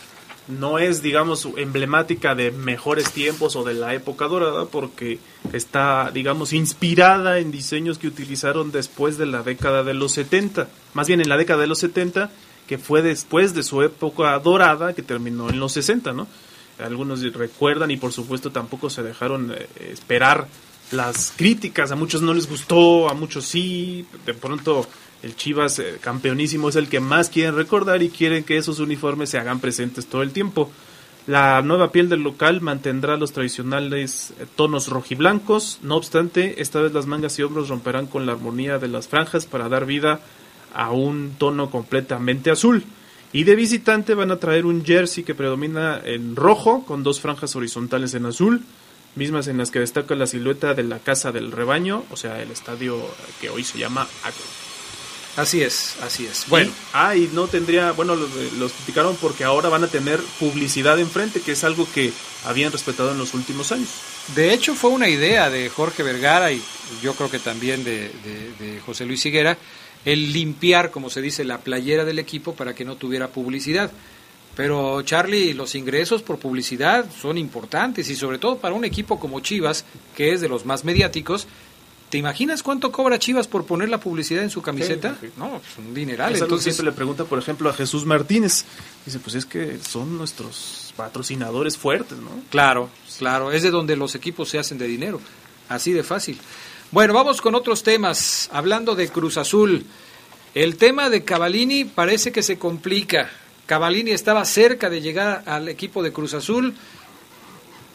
no 0.48 0.78
es, 0.78 1.02
digamos, 1.02 1.46
emblemática 1.56 2.34
de 2.34 2.50
mejores 2.50 3.12
tiempos 3.12 3.54
o 3.54 3.64
de 3.64 3.74
la 3.74 3.94
época 3.94 4.26
dorada 4.26 4.64
porque 4.64 5.18
está, 5.52 6.10
digamos, 6.12 6.52
inspirada 6.52 7.38
en 7.38 7.50
diseños 7.50 7.98
que 7.98 8.08
utilizaron 8.08 8.72
después 8.72 9.18
de 9.18 9.26
la 9.26 9.42
década 9.42 9.84
de 9.84 9.94
los 9.94 10.12
70, 10.12 10.68
más 10.94 11.06
bien 11.06 11.20
en 11.20 11.28
la 11.28 11.36
década 11.36 11.60
de 11.60 11.66
los 11.66 11.78
70, 11.78 12.30
que 12.66 12.78
fue 12.78 13.02
después 13.02 13.54
de 13.54 13.62
su 13.62 13.82
época 13.82 14.38
dorada 14.38 14.94
que 14.94 15.02
terminó 15.02 15.50
en 15.50 15.60
los 15.60 15.72
60, 15.72 16.12
¿no? 16.12 16.26
Algunos 16.78 17.20
recuerdan 17.34 17.90
y 17.90 17.96
por 17.96 18.12
supuesto 18.12 18.52
tampoco 18.52 18.88
se 18.88 19.02
dejaron 19.02 19.52
eh, 19.52 19.68
esperar 19.90 20.46
las 20.92 21.32
críticas, 21.36 21.90
a 21.92 21.96
muchos 21.96 22.22
no 22.22 22.34
les 22.34 22.48
gustó, 22.48 23.08
a 23.08 23.14
muchos 23.14 23.44
sí, 23.44 24.06
de 24.24 24.34
pronto 24.34 24.86
el 25.22 25.36
Chivas 25.36 25.78
eh, 25.78 25.98
campeonísimo 26.00 26.68
es 26.68 26.76
el 26.76 26.88
que 26.88 27.00
más 27.00 27.28
quieren 27.28 27.56
recordar 27.56 28.02
y 28.02 28.08
quieren 28.08 28.44
que 28.44 28.56
esos 28.56 28.78
uniformes 28.78 29.30
se 29.30 29.38
hagan 29.38 29.60
presentes 29.60 30.06
todo 30.06 30.22
el 30.22 30.32
tiempo. 30.32 30.70
La 31.26 31.60
nueva 31.60 31.92
piel 31.92 32.08
del 32.08 32.22
local 32.22 32.62
mantendrá 32.62 33.16
los 33.16 33.32
tradicionales 33.32 34.32
eh, 34.38 34.46
tonos 34.56 34.88
rojiblancos, 34.88 35.80
no 35.82 35.96
obstante, 35.96 36.62
esta 36.62 36.80
vez 36.80 36.92
las 36.92 37.06
mangas 37.06 37.38
y 37.38 37.42
hombros 37.42 37.68
romperán 37.68 38.06
con 38.06 38.26
la 38.26 38.32
armonía 38.32 38.78
de 38.78 38.88
las 38.88 39.08
franjas 39.08 39.44
para 39.44 39.68
dar 39.68 39.84
vida 39.84 40.20
a 40.72 40.90
un 40.90 41.34
tono 41.36 41.70
completamente 41.70 42.50
azul. 42.50 42.84
Y 43.32 43.44
de 43.44 43.56
visitante 43.56 44.14
van 44.14 44.30
a 44.30 44.38
traer 44.38 44.64
un 44.64 44.84
jersey 44.84 45.22
que 45.22 45.34
predomina 45.34 46.00
en 46.02 46.34
rojo 46.34 46.84
con 46.86 47.02
dos 47.02 47.20
franjas 47.20 47.54
horizontales 47.56 48.14
en 48.14 48.24
azul, 48.24 48.62
mismas 49.14 49.48
en 49.48 49.58
las 49.58 49.70
que 49.70 49.80
destaca 49.80 50.14
la 50.14 50.26
silueta 50.26 50.74
de 50.74 50.82
la 50.84 50.98
Casa 50.98 51.32
del 51.32 51.50
Rebaño, 51.52 52.04
o 52.10 52.16
sea, 52.16 52.40
el 52.42 52.50
estadio 52.50 52.98
que 53.40 53.50
hoy 53.50 53.64
se 53.64 53.78
llama 53.78 54.06
Acro. 54.22 54.44
Así 55.36 55.62
es, 55.62 55.94
así 56.02 56.26
es. 56.26 56.46
Bueno, 56.48 56.72
ah, 56.92 57.14
y 57.14 57.28
no 57.32 57.46
tendría, 57.46 57.92
bueno, 57.92 58.16
los, 58.16 58.28
los 58.58 58.72
criticaron 58.72 59.16
porque 59.20 59.44
ahora 59.44 59.68
van 59.68 59.84
a 59.84 59.86
tener 59.88 60.18
publicidad 60.40 60.98
enfrente, 60.98 61.40
que 61.40 61.52
es 61.52 61.62
algo 61.62 61.86
que 61.94 62.12
habían 62.44 62.72
respetado 62.72 63.12
en 63.12 63.18
los 63.18 63.34
últimos 63.34 63.70
años. 63.70 63.88
De 64.34 64.52
hecho, 64.52 64.74
fue 64.74 64.90
una 64.90 65.08
idea 65.08 65.48
de 65.48 65.68
Jorge 65.70 66.02
Vergara 66.02 66.50
y 66.50 66.60
yo 67.02 67.14
creo 67.14 67.30
que 67.30 67.38
también 67.38 67.84
de, 67.84 68.10
de- 68.24 68.52
de 68.58 68.80
José 68.80 69.04
Luis 69.06 69.24
Higuera 69.26 69.56
el 70.04 70.32
limpiar, 70.32 70.90
como 70.90 71.08
se 71.10 71.20
dice, 71.22 71.44
la 71.44 71.58
playera 71.58 72.04
del 72.04 72.18
equipo 72.18 72.54
para 72.54 72.74
que 72.74 72.84
no 72.84 72.96
tuviera 72.96 73.28
publicidad. 73.28 73.90
Pero 74.58 75.02
Charlie, 75.02 75.54
los 75.54 75.76
ingresos 75.76 76.22
por 76.22 76.40
publicidad 76.40 77.06
son 77.22 77.38
importantes 77.38 78.10
y 78.10 78.16
sobre 78.16 78.38
todo 78.38 78.58
para 78.58 78.74
un 78.74 78.84
equipo 78.84 79.20
como 79.20 79.38
Chivas, 79.38 79.84
que 80.16 80.32
es 80.32 80.40
de 80.40 80.48
los 80.48 80.66
más 80.66 80.84
mediáticos. 80.84 81.46
¿Te 82.08 82.18
imaginas 82.18 82.64
cuánto 82.64 82.90
cobra 82.90 83.20
Chivas 83.20 83.46
por 83.46 83.66
poner 83.66 83.88
la 83.88 84.00
publicidad 84.00 84.42
en 84.42 84.50
su 84.50 84.60
camiseta? 84.60 85.16
Sí, 85.20 85.28
sí. 85.28 85.32
No, 85.36 85.58
es 85.58 85.78
un 85.78 85.94
dineral. 85.94 86.34
Es 86.34 86.42
Entonces, 86.42 86.74
siempre 86.74 86.90
le 86.90 86.96
pregunta, 86.96 87.24
por 87.24 87.38
ejemplo, 87.38 87.70
a 87.70 87.72
Jesús 87.72 88.04
Martínez. 88.04 88.64
Dice, 89.06 89.20
pues 89.20 89.36
es 89.36 89.46
que 89.46 89.78
son 89.78 90.18
nuestros 90.18 90.92
patrocinadores 90.96 91.76
fuertes, 91.76 92.18
¿no? 92.18 92.30
Claro, 92.50 92.90
claro, 93.16 93.52
es 93.52 93.62
de 93.62 93.70
donde 93.70 93.94
los 93.94 94.16
equipos 94.16 94.48
se 94.48 94.58
hacen 94.58 94.76
de 94.76 94.88
dinero, 94.88 95.20
así 95.68 95.92
de 95.92 96.02
fácil. 96.02 96.36
Bueno, 96.90 97.14
vamos 97.14 97.40
con 97.40 97.54
otros 97.54 97.84
temas, 97.84 98.50
hablando 98.52 98.96
de 98.96 99.08
Cruz 99.08 99.36
Azul. 99.36 99.86
El 100.52 100.76
tema 100.76 101.10
de 101.10 101.22
Cavalini 101.22 101.84
parece 101.84 102.32
que 102.32 102.42
se 102.42 102.58
complica. 102.58 103.30
Cavalini 103.68 104.12
estaba 104.12 104.46
cerca 104.46 104.88
de 104.88 105.02
llegar 105.02 105.42
al 105.44 105.68
equipo 105.68 106.02
de 106.02 106.10
Cruz 106.10 106.32
Azul. 106.32 106.74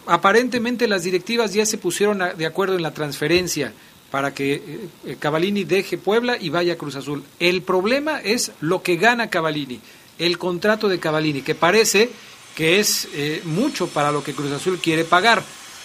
Aparentemente 0.06 0.88
las 0.88 1.02
directivas 1.02 1.52
ya 1.52 1.66
se 1.66 1.80
pusieron 1.80 2.22
de 2.38 2.46
acuerdo 2.46 2.76
en 2.76 2.84
la 2.84 2.94
transferencia 2.94 3.74
para 4.12 4.36
que 4.36 4.54
eh, 4.54 4.80
eh, 5.08 5.16
Cavalini 5.20 5.64
deje 5.64 5.98
Puebla 5.98 6.38
y 6.40 6.50
vaya 6.50 6.74
a 6.74 6.78
Cruz 6.78 6.96
Azul. 6.96 7.24
El 7.40 7.64
problema 7.64 8.22
es 8.22 8.52
lo 8.62 8.84
que 8.84 8.98
gana 8.98 9.32
Cavalini, 9.32 9.80
el 10.20 10.38
contrato 10.38 10.88
de 10.88 11.00
Cavalini, 11.00 11.42
que 11.42 11.56
parece 11.56 12.12
que 12.56 12.80
es 12.80 13.08
eh, 13.16 13.42
mucho 13.44 13.88
para 13.88 14.12
lo 14.12 14.24
que 14.24 14.36
Cruz 14.36 14.52
Azul 14.52 14.78
quiere 14.80 15.06
pagar. 15.06 15.42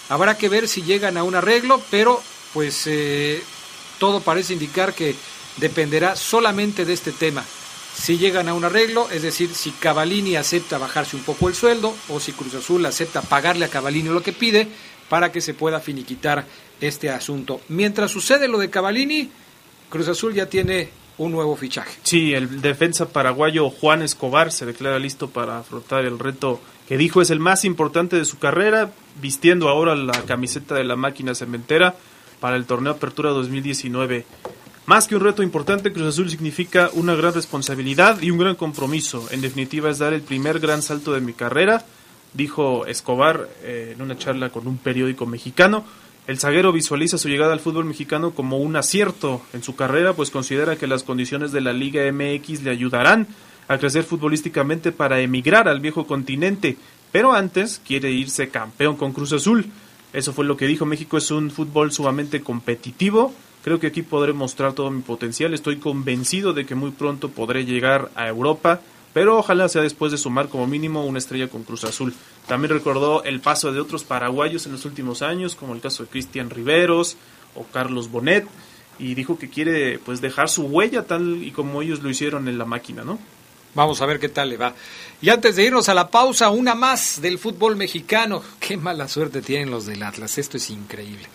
Habrá 0.07 0.37
que 0.37 0.49
ver 0.49 0.67
si 0.67 0.83
llegan 0.83 1.17
a 1.17 1.23
un 1.23 1.33
arreglo, 1.33 1.81
pero 1.89 2.21
pues 2.53 2.83
eh, 2.85 3.41
todo 3.97 4.21
parece 4.21 4.53
indicar 4.53 4.93
que 4.93 5.15
dependerá 5.57 6.15
solamente 6.15 6.85
de 6.85 6.93
este 6.93 7.11
tema. 7.11 7.43
Si 7.99 8.17
llegan 8.17 8.47
a 8.47 8.53
un 8.53 8.63
arreglo, 8.63 9.09
es 9.11 9.21
decir, 9.21 9.53
si 9.53 9.71
Cavalini 9.71 10.37
acepta 10.37 10.77
bajarse 10.77 11.17
un 11.17 11.23
poco 11.23 11.49
el 11.49 11.53
sueldo 11.53 11.93
o 12.07 12.19
si 12.21 12.31
Cruz 12.31 12.55
Azul 12.55 12.85
acepta 12.85 13.21
pagarle 13.21 13.65
a 13.65 13.69
Cavalini 13.69 14.07
lo 14.07 14.23
que 14.23 14.31
pide 14.31 14.67
para 15.09 15.33
que 15.33 15.41
se 15.41 15.53
pueda 15.53 15.81
finiquitar 15.81 16.45
este 16.79 17.09
asunto. 17.09 17.59
Mientras 17.67 18.09
sucede 18.09 18.47
lo 18.47 18.57
de 18.57 18.69
Cavalini, 18.69 19.29
Cruz 19.89 20.07
Azul 20.07 20.33
ya 20.33 20.45
tiene 20.47 20.89
un 21.17 21.33
nuevo 21.33 21.57
fichaje. 21.57 21.99
Sí, 22.03 22.33
el 22.33 22.61
defensa 22.61 23.09
paraguayo 23.09 23.69
Juan 23.69 24.01
Escobar 24.01 24.53
se 24.53 24.65
declara 24.65 24.97
listo 24.97 25.29
para 25.29 25.59
afrontar 25.59 26.05
el 26.05 26.17
reto 26.17 26.61
que 26.87 26.97
dijo 26.97 27.21
es 27.21 27.29
el 27.29 27.41
más 27.41 27.65
importante 27.65 28.15
de 28.15 28.25
su 28.25 28.39
carrera, 28.39 28.91
vistiendo 29.21 29.67
ahora 29.67 29.95
la 29.95 30.23
camiseta 30.23 30.73
de 30.73 30.85
la 30.85 30.95
máquina 30.95 31.35
cementera 31.35 31.95
para 32.39 32.55
el 32.55 32.65
torneo 32.65 32.93
Apertura 32.93 33.31
2019. 33.31 34.25
Más 34.89 35.07
que 35.07 35.15
un 35.15 35.21
reto 35.21 35.43
importante, 35.43 35.93
Cruz 35.93 36.07
Azul 36.07 36.31
significa 36.31 36.89
una 36.93 37.13
gran 37.13 37.31
responsabilidad 37.31 38.23
y 38.23 38.31
un 38.31 38.39
gran 38.39 38.55
compromiso. 38.55 39.27
En 39.29 39.39
definitiva, 39.39 39.91
es 39.91 39.99
dar 39.99 40.13
el 40.13 40.23
primer 40.23 40.59
gran 40.59 40.81
salto 40.81 41.13
de 41.13 41.21
mi 41.21 41.33
carrera, 41.33 41.85
dijo 42.33 42.87
Escobar 42.87 43.47
eh, 43.61 43.93
en 43.93 44.01
una 44.01 44.17
charla 44.17 44.49
con 44.49 44.65
un 44.65 44.79
periódico 44.79 45.27
mexicano. 45.27 45.85
El 46.25 46.39
zaguero 46.39 46.71
visualiza 46.71 47.19
su 47.19 47.29
llegada 47.29 47.53
al 47.53 47.59
fútbol 47.59 47.85
mexicano 47.85 48.31
como 48.31 48.57
un 48.57 48.75
acierto 48.75 49.43
en 49.53 49.61
su 49.61 49.75
carrera, 49.75 50.13
pues 50.13 50.31
considera 50.31 50.75
que 50.75 50.87
las 50.87 51.03
condiciones 51.03 51.51
de 51.51 51.61
la 51.61 51.71
Liga 51.71 52.11
MX 52.11 52.63
le 52.63 52.71
ayudarán 52.71 53.27
a 53.67 53.77
crecer 53.77 54.05
futbolísticamente 54.05 54.91
para 54.91 55.19
emigrar 55.19 55.67
al 55.67 55.81
viejo 55.81 56.07
continente, 56.07 56.77
pero 57.11 57.33
antes 57.33 57.79
quiere 57.85 58.09
irse 58.09 58.49
campeón 58.49 58.95
con 58.95 59.11
Cruz 59.11 59.33
Azul. 59.33 59.67
Eso 60.13 60.33
fue 60.33 60.45
lo 60.45 60.57
que 60.57 60.65
dijo 60.65 60.87
México, 60.87 61.19
es 61.19 61.29
un 61.29 61.51
fútbol 61.51 61.91
sumamente 61.91 62.41
competitivo. 62.41 63.35
Creo 63.63 63.79
que 63.79 63.87
aquí 63.87 64.01
podré 64.01 64.33
mostrar 64.33 64.73
todo 64.73 64.89
mi 64.89 65.01
potencial. 65.01 65.53
Estoy 65.53 65.77
convencido 65.77 66.53
de 66.53 66.65
que 66.65 66.75
muy 66.75 66.91
pronto 66.91 67.29
podré 67.29 67.65
llegar 67.65 68.09
a 68.15 68.27
Europa, 68.27 68.81
pero 69.13 69.37
ojalá 69.37 69.67
sea 69.67 69.81
después 69.81 70.11
de 70.11 70.17
sumar 70.17 70.47
como 70.47 70.67
mínimo 70.67 71.05
una 71.05 71.19
estrella 71.19 71.49
con 71.49 71.63
Cruz 71.63 71.83
Azul. 71.83 72.13
También 72.47 72.73
recordó 72.73 73.23
el 73.23 73.41
paso 73.41 73.71
de 73.71 73.81
otros 73.81 74.03
paraguayos 74.03 74.65
en 74.65 74.71
los 74.71 74.85
últimos 74.85 75.21
años, 75.21 75.55
como 75.55 75.73
el 75.73 75.81
caso 75.81 76.03
de 76.03 76.09
Cristian 76.09 76.49
Riveros 76.49 77.17
o 77.55 77.63
Carlos 77.63 78.09
Bonet, 78.09 78.47
y 78.97 79.13
dijo 79.15 79.37
que 79.37 79.49
quiere 79.49 79.99
pues 79.99 80.21
dejar 80.21 80.49
su 80.49 80.63
huella 80.63 81.05
tal 81.05 81.43
y 81.43 81.51
como 81.51 81.81
ellos 81.81 82.01
lo 82.01 82.09
hicieron 82.09 82.47
en 82.47 82.57
la 82.57 82.65
máquina, 82.65 83.03
¿no? 83.03 83.19
Vamos 83.75 84.01
a 84.01 84.05
ver 84.05 84.19
qué 84.19 84.29
tal 84.29 84.49
le 84.49 84.57
va. 84.57 84.73
Y 85.21 85.29
antes 85.29 85.55
de 85.55 85.63
irnos 85.63 85.89
a 85.89 85.93
la 85.93 86.09
pausa, 86.09 86.49
una 86.49 86.75
más 86.75 87.21
del 87.21 87.37
fútbol 87.37 87.75
mexicano. 87.75 88.41
Qué 88.59 88.77
mala 88.77 89.07
suerte 89.07 89.41
tienen 89.41 89.69
los 89.69 89.85
del 89.85 90.01
Atlas, 90.01 90.37
esto 90.37 90.57
es 90.57 90.69
increíble. 90.69 91.27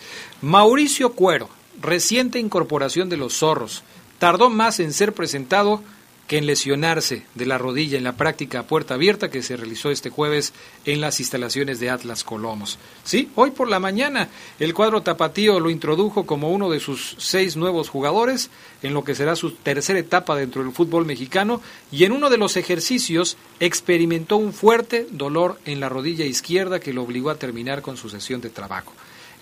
Mauricio 0.42 1.12
Cuero, 1.12 1.48
reciente 1.80 2.38
incorporación 2.38 3.08
de 3.08 3.16
los 3.16 3.34
zorros, 3.38 3.82
tardó 4.18 4.50
más 4.50 4.80
en 4.80 4.92
ser 4.92 5.12
presentado 5.12 5.82
que 6.26 6.38
en 6.38 6.46
lesionarse 6.46 7.24
de 7.34 7.46
la 7.46 7.58
rodilla 7.58 7.98
en 7.98 8.04
la 8.04 8.16
práctica 8.16 8.60
a 8.60 8.66
puerta 8.66 8.94
abierta 8.94 9.30
que 9.30 9.42
se 9.42 9.56
realizó 9.56 9.90
este 9.90 10.10
jueves 10.10 10.54
en 10.86 11.00
las 11.00 11.20
instalaciones 11.20 11.80
de 11.80 11.90
Atlas 11.90 12.24
Colomos. 12.24 12.78
Sí, 13.04 13.28
hoy 13.34 13.50
por 13.50 13.68
la 13.68 13.78
mañana 13.78 14.28
el 14.58 14.72
cuadro 14.72 15.02
tapatío 15.02 15.60
lo 15.60 15.70
introdujo 15.70 16.24
como 16.24 16.50
uno 16.50 16.70
de 16.70 16.80
sus 16.80 17.16
seis 17.18 17.56
nuevos 17.56 17.90
jugadores 17.90 18.50
en 18.82 18.94
lo 18.94 19.04
que 19.04 19.14
será 19.14 19.36
su 19.36 19.52
tercera 19.52 19.98
etapa 19.98 20.36
dentro 20.36 20.62
del 20.62 20.72
fútbol 20.72 21.04
mexicano 21.04 21.60
y 21.92 22.04
en 22.04 22.12
uno 22.12 22.30
de 22.30 22.38
los 22.38 22.56
ejercicios 22.56 23.36
experimentó 23.60 24.36
un 24.36 24.52
fuerte 24.52 25.06
dolor 25.10 25.58
en 25.66 25.80
la 25.80 25.90
rodilla 25.90 26.24
izquierda 26.24 26.80
que 26.80 26.94
lo 26.94 27.02
obligó 27.02 27.30
a 27.30 27.38
terminar 27.38 27.82
con 27.82 27.96
su 27.96 28.08
sesión 28.08 28.40
de 28.40 28.50
trabajo. 28.50 28.92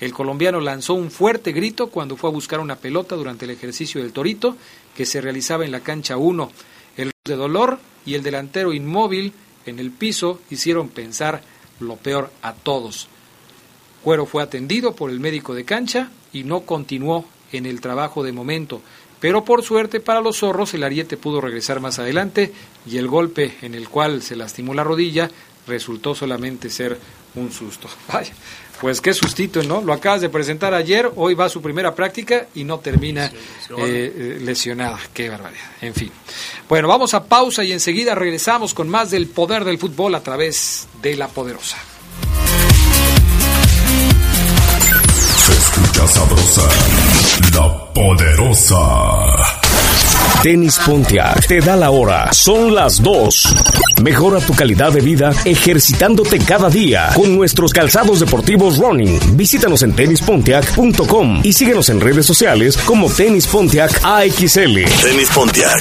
El 0.02 0.12
colombiano 0.12 0.60
lanzó 0.60 0.94
un 0.94 1.12
fuerte 1.12 1.52
grito 1.52 1.86
cuando 1.86 2.16
fue 2.16 2.28
a 2.28 2.32
buscar 2.32 2.58
una 2.58 2.74
pelota 2.74 3.14
durante 3.14 3.44
el 3.44 3.52
ejercicio 3.52 4.02
del 4.02 4.12
Torito 4.12 4.56
que 4.96 5.06
se 5.06 5.20
realizaba 5.20 5.64
en 5.64 5.70
la 5.70 5.78
cancha 5.78 6.16
1. 6.16 6.50
El 6.96 7.12
de 7.24 7.36
dolor 7.36 7.78
y 8.04 8.14
el 8.14 8.24
delantero 8.24 8.72
inmóvil 8.72 9.32
en 9.64 9.78
el 9.78 9.92
piso 9.92 10.40
hicieron 10.50 10.88
pensar 10.88 11.42
lo 11.78 11.94
peor 11.94 12.32
a 12.42 12.52
todos. 12.52 13.06
Cuero 14.02 14.26
fue 14.26 14.42
atendido 14.42 14.96
por 14.96 15.08
el 15.08 15.20
médico 15.20 15.54
de 15.54 15.64
cancha 15.64 16.10
y 16.32 16.42
no 16.42 16.62
continuó 16.62 17.24
en 17.52 17.64
el 17.64 17.80
trabajo 17.80 18.24
de 18.24 18.32
momento, 18.32 18.82
pero 19.20 19.44
por 19.44 19.62
suerte 19.62 20.00
para 20.00 20.20
los 20.20 20.38
zorros 20.38 20.74
el 20.74 20.82
ariete 20.82 21.16
pudo 21.16 21.40
regresar 21.40 21.78
más 21.78 22.00
adelante 22.00 22.52
y 22.90 22.96
el 22.96 23.06
golpe 23.06 23.54
en 23.62 23.76
el 23.76 23.88
cual 23.88 24.20
se 24.22 24.34
lastimó 24.34 24.74
la 24.74 24.82
rodilla 24.82 25.30
resultó 25.68 26.16
solamente 26.16 26.70
ser 26.70 26.98
un 27.34 27.52
susto. 27.52 27.88
Vaya, 28.12 28.32
pues 28.80 29.00
qué 29.00 29.14
sustito, 29.14 29.62
¿no? 29.62 29.80
Lo 29.80 29.92
acabas 29.92 30.20
de 30.20 30.28
presentar 30.28 30.74
ayer, 30.74 31.10
hoy 31.16 31.34
va 31.34 31.44
a 31.44 31.48
su 31.48 31.62
primera 31.62 31.94
práctica 31.94 32.46
y 32.54 32.64
no 32.64 32.80
termina 32.80 33.30
eh, 33.78 34.38
lesionada. 34.40 34.98
Qué 35.14 35.28
barbaridad. 35.28 35.62
En 35.80 35.94
fin. 35.94 36.10
Bueno, 36.68 36.88
vamos 36.88 37.14
a 37.14 37.24
pausa 37.24 37.62
y 37.62 37.72
enseguida 37.72 38.14
regresamos 38.14 38.74
con 38.74 38.88
más 38.88 39.10
del 39.10 39.28
poder 39.28 39.64
del 39.64 39.78
fútbol 39.78 40.14
a 40.14 40.20
través 40.20 40.88
de 41.00 41.16
la 41.16 41.28
poderosa. 41.28 41.78
Se 45.36 45.52
escucha 45.52 46.08
sabrosa, 46.08 46.68
la 47.54 47.92
poderosa. 47.92 49.61
Tenis 50.42 50.76
Pontiac 50.84 51.46
te 51.46 51.60
da 51.60 51.76
la 51.76 51.92
hora. 51.92 52.32
Son 52.32 52.74
las 52.74 53.00
dos. 53.00 53.54
Mejora 54.02 54.40
tu 54.40 54.52
calidad 54.54 54.90
de 54.90 55.00
vida 55.00 55.30
ejercitándote 55.44 56.40
cada 56.40 56.68
día 56.68 57.10
con 57.14 57.36
nuestros 57.36 57.72
calzados 57.72 58.18
deportivos 58.18 58.78
running. 58.78 59.36
Visítanos 59.36 59.84
en 59.84 59.92
tenispontiac.com 59.92 61.42
y 61.44 61.52
síguenos 61.52 61.90
en 61.90 62.00
redes 62.00 62.26
sociales 62.26 62.76
como 62.76 63.08
Tenis 63.08 63.46
Pontiac 63.46 64.00
AXL. 64.02 64.82
Tenis 65.00 65.30
Pontiac. 65.32 65.80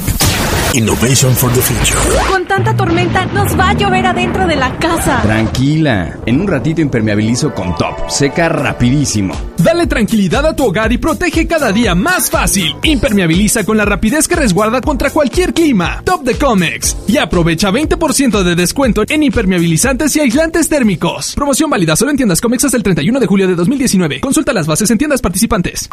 Innovation 0.75 1.33
for 1.33 1.51
the 1.53 1.61
future. 1.61 1.99
Con 2.29 2.45
tanta 2.45 2.77
tormenta 2.77 3.25
nos 3.25 3.59
va 3.59 3.69
a 3.69 3.73
llover 3.73 4.05
adentro 4.05 4.45
de 4.45 4.57
la 4.57 4.77
casa. 4.77 5.23
Tranquila, 5.23 6.19
en 6.27 6.39
un 6.39 6.47
ratito 6.47 6.81
impermeabilizo 6.81 7.51
con 7.55 7.75
top. 7.77 8.09
Seca 8.09 8.47
rapidísimo. 8.47 9.50
Dale 9.63 9.85
tranquilidad 9.85 10.43
a 10.47 10.55
tu 10.55 10.65
hogar 10.65 10.91
y 10.91 10.97
protege 10.97 11.45
cada 11.45 11.71
día 11.71 11.93
más 11.93 12.31
fácil. 12.31 12.75
Impermeabiliza 12.81 13.63
con 13.63 13.77
la 13.77 13.85
rapidez 13.85 14.27
que 14.27 14.35
resguarda 14.35 14.81
contra 14.81 15.11
cualquier 15.11 15.53
clima. 15.53 16.01
Top 16.03 16.23
de 16.23 16.33
Comex. 16.35 16.97
Y 17.07 17.17
aprovecha 17.17 17.69
20% 17.69 18.41
de 18.41 18.55
descuento 18.55 19.03
en 19.07 19.21
impermeabilizantes 19.21 20.15
y 20.15 20.19
aislantes 20.19 20.67
térmicos. 20.67 21.35
Promoción 21.35 21.69
válida 21.69 21.95
solo 21.95 22.09
en 22.09 22.17
tiendas 22.17 22.41
Comex 22.41 22.65
hasta 22.65 22.77
el 22.77 22.81
31 22.81 23.19
de 23.19 23.27
julio 23.27 23.47
de 23.47 23.53
2019. 23.53 24.21
Consulta 24.21 24.51
las 24.51 24.65
bases 24.65 24.89
en 24.89 24.97
tiendas 24.97 25.21
participantes. 25.21 25.89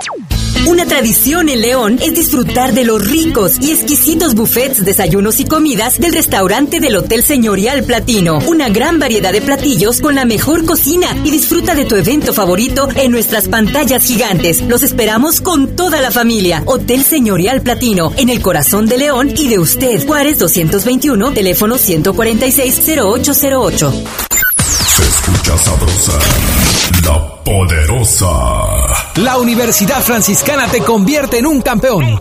Una 0.67 0.87
tradición 0.87 1.49
en 1.49 1.61
León 1.61 1.99
es 2.03 2.15
disfrutar 2.15 2.73
de 2.73 2.85
los 2.85 3.07
ricos 3.07 3.59
y 3.61 3.73
exquisitos 3.73 4.35
buffets, 4.35 4.85
desayunos 4.85 5.41
y 5.41 5.45
comidas 5.45 5.99
del 5.99 6.13
restaurante 6.13 6.81
del 6.81 6.97
Hotel 6.97 7.23
Señorial 7.23 7.85
Platino. 7.85 8.39
Una 8.47 8.69
gran 8.69 8.99
variedad 8.99 9.33
de 9.33 9.41
platillos 9.41 10.01
con 10.01 10.15
la 10.15 10.25
mejor 10.25 10.65
cocina 10.65 11.07
y 11.25 11.31
disfruta 11.31 11.75
de 11.75 11.85
tu 11.85 11.97
evento 11.97 12.33
favorito 12.33 12.89
en 12.97 13.13
nuestras 13.13 13.49
pantallas 13.59 14.05
gigantes. 14.05 14.63
Los 14.63 14.85
esperamos 14.85 15.41
con 15.41 15.75
toda 15.75 16.01
la 16.01 16.13
familia. 16.13 16.63
Hotel 16.67 17.03
Señorial 17.03 17.61
Platino, 17.61 18.13
en 18.17 18.29
el 18.29 18.41
corazón 18.41 18.87
de 18.87 18.99
León 18.99 19.33
y 19.37 19.49
de 19.49 19.59
usted. 19.59 20.07
Juárez 20.07 20.39
221, 20.39 21.33
teléfono 21.33 21.75
146-0808. 21.75 23.93
Se 24.87 25.03
escucha 25.03 25.59
sabrosa, 25.59 26.13
la 27.05 27.43
poderosa. 27.43 28.31
La 29.17 29.39
Universidad 29.39 30.03
Franciscana 30.03 30.69
te 30.69 30.79
convierte 30.79 31.39
en 31.39 31.47
un 31.47 31.61
campeón. 31.61 32.21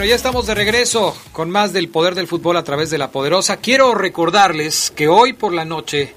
Bueno, 0.00 0.08
ya 0.08 0.16
estamos 0.16 0.46
de 0.46 0.54
regreso 0.54 1.14
con 1.30 1.50
más 1.50 1.74
del 1.74 1.90
poder 1.90 2.14
del 2.14 2.26
fútbol 2.26 2.56
a 2.56 2.64
través 2.64 2.88
de 2.88 2.96
la 2.96 3.10
poderosa. 3.10 3.58
Quiero 3.58 3.94
recordarles 3.94 4.90
que 4.96 5.08
hoy 5.08 5.34
por 5.34 5.52
la 5.52 5.66
noche 5.66 6.14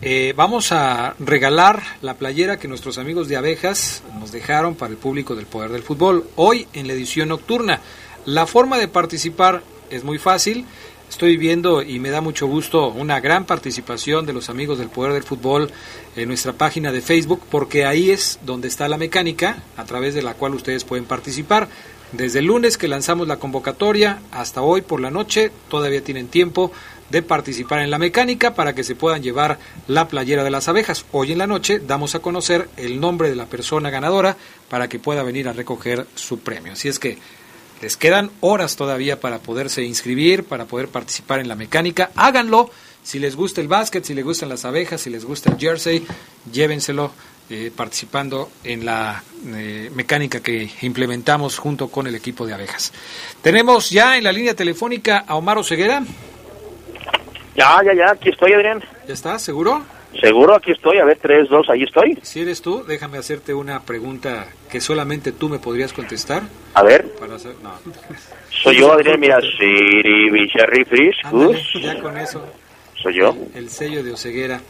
eh, 0.00 0.34
vamos 0.36 0.72
a 0.72 1.14
regalar 1.20 1.80
la 2.00 2.14
playera 2.14 2.58
que 2.58 2.66
nuestros 2.66 2.98
amigos 2.98 3.28
de 3.28 3.36
abejas 3.36 4.02
nos 4.18 4.32
dejaron 4.32 4.74
para 4.74 4.90
el 4.90 4.98
público 4.98 5.36
del 5.36 5.46
poder 5.46 5.70
del 5.70 5.84
fútbol. 5.84 6.26
Hoy 6.34 6.66
en 6.72 6.88
la 6.88 6.94
edición 6.94 7.28
nocturna. 7.28 7.80
La 8.26 8.48
forma 8.48 8.78
de 8.78 8.88
participar 8.88 9.62
es 9.88 10.02
muy 10.02 10.18
fácil. 10.18 10.66
Estoy 11.08 11.36
viendo 11.36 11.82
y 11.82 12.00
me 12.00 12.10
da 12.10 12.20
mucho 12.20 12.48
gusto 12.48 12.88
una 12.88 13.20
gran 13.20 13.44
participación 13.44 14.26
de 14.26 14.32
los 14.32 14.48
amigos 14.48 14.78
del 14.80 14.88
Poder 14.88 15.12
del 15.12 15.22
Fútbol 15.22 15.70
en 16.16 16.26
nuestra 16.26 16.54
página 16.54 16.90
de 16.90 17.00
Facebook, 17.00 17.42
porque 17.48 17.84
ahí 17.84 18.10
es 18.10 18.40
donde 18.44 18.66
está 18.66 18.88
la 18.88 18.96
mecánica 18.96 19.62
a 19.76 19.84
través 19.84 20.14
de 20.14 20.22
la 20.22 20.34
cual 20.34 20.54
ustedes 20.54 20.82
pueden 20.82 21.04
participar. 21.04 21.68
Desde 22.12 22.40
el 22.40 22.44
lunes 22.44 22.76
que 22.76 22.88
lanzamos 22.88 23.26
la 23.26 23.38
convocatoria 23.38 24.20
hasta 24.32 24.60
hoy 24.60 24.82
por 24.82 25.00
la 25.00 25.10
noche, 25.10 25.50
todavía 25.70 26.04
tienen 26.04 26.28
tiempo 26.28 26.70
de 27.08 27.22
participar 27.22 27.80
en 27.80 27.90
la 27.90 27.98
mecánica 27.98 28.54
para 28.54 28.74
que 28.74 28.84
se 28.84 28.94
puedan 28.94 29.22
llevar 29.22 29.58
la 29.88 30.08
playera 30.08 30.44
de 30.44 30.50
las 30.50 30.68
abejas. 30.68 31.06
Hoy 31.12 31.32
en 31.32 31.38
la 31.38 31.46
noche 31.46 31.78
damos 31.78 32.14
a 32.14 32.18
conocer 32.18 32.68
el 32.76 33.00
nombre 33.00 33.30
de 33.30 33.36
la 33.36 33.46
persona 33.46 33.88
ganadora 33.88 34.36
para 34.68 34.88
que 34.88 34.98
pueda 34.98 35.22
venir 35.22 35.48
a 35.48 35.54
recoger 35.54 36.06
su 36.14 36.40
premio. 36.40 36.74
Así 36.74 36.88
es 36.88 36.98
que 36.98 37.16
les 37.80 37.96
quedan 37.96 38.30
horas 38.40 38.76
todavía 38.76 39.18
para 39.18 39.38
poderse 39.38 39.82
inscribir, 39.82 40.44
para 40.44 40.66
poder 40.66 40.88
participar 40.88 41.40
en 41.40 41.48
la 41.48 41.56
mecánica. 41.56 42.10
Háganlo. 42.14 42.70
Si 43.02 43.18
les 43.18 43.34
gusta 43.34 43.60
el 43.60 43.68
básquet, 43.68 44.04
si 44.04 44.14
les 44.14 44.24
gustan 44.24 44.48
las 44.50 44.64
abejas, 44.64 45.00
si 45.00 45.10
les 45.10 45.24
gusta 45.24 45.50
el 45.50 45.58
jersey, 45.58 46.06
llévenselo 46.52 47.10
eh, 47.50 47.70
participando 47.74 48.50
en 48.64 48.84
la 48.84 49.22
eh, 49.46 49.90
mecánica 49.94 50.40
que 50.40 50.70
implementamos 50.82 51.58
junto 51.58 51.88
con 51.88 52.06
el 52.06 52.14
equipo 52.14 52.46
de 52.46 52.54
abejas. 52.54 52.92
Tenemos 53.42 53.90
ya 53.90 54.16
en 54.16 54.24
la 54.24 54.32
línea 54.32 54.54
telefónica 54.54 55.24
a 55.26 55.34
Omar 55.36 55.58
Oseguera. 55.58 56.02
Ya, 57.54 57.80
ya, 57.84 57.94
ya, 57.94 58.10
aquí 58.12 58.30
estoy, 58.30 58.52
Adrián. 58.54 58.82
¿Ya 59.06 59.12
estás? 59.14 59.42
¿Seguro? 59.42 59.82
Seguro, 60.20 60.54
aquí 60.54 60.72
estoy. 60.72 60.98
A 60.98 61.04
ver, 61.04 61.18
tres, 61.20 61.48
dos, 61.48 61.68
ahí 61.70 61.82
estoy. 61.82 62.18
Si 62.22 62.40
eres 62.40 62.60
tú, 62.62 62.84
déjame 62.86 63.18
hacerte 63.18 63.54
una 63.54 63.80
pregunta 63.80 64.46
que 64.70 64.80
solamente 64.80 65.32
tú 65.32 65.48
me 65.48 65.58
podrías 65.58 65.92
contestar. 65.92 66.42
A 66.74 66.82
ver. 66.82 67.08
Para 67.18 67.36
hacer- 67.36 67.56
no. 67.62 67.72
Soy 68.50 68.78
yo, 68.78 68.92
Adrián, 68.92 69.18
mira, 69.20 69.40
Siri, 69.58 70.50
Ándale, 71.24 71.62
ya 71.82 72.00
con 72.00 72.16
eso, 72.18 72.44
Soy 72.96 73.14
yo. 73.18 73.34
el 73.54 73.68
sello 73.70 74.02
de 74.04 74.12
Oseguera. 74.12 74.60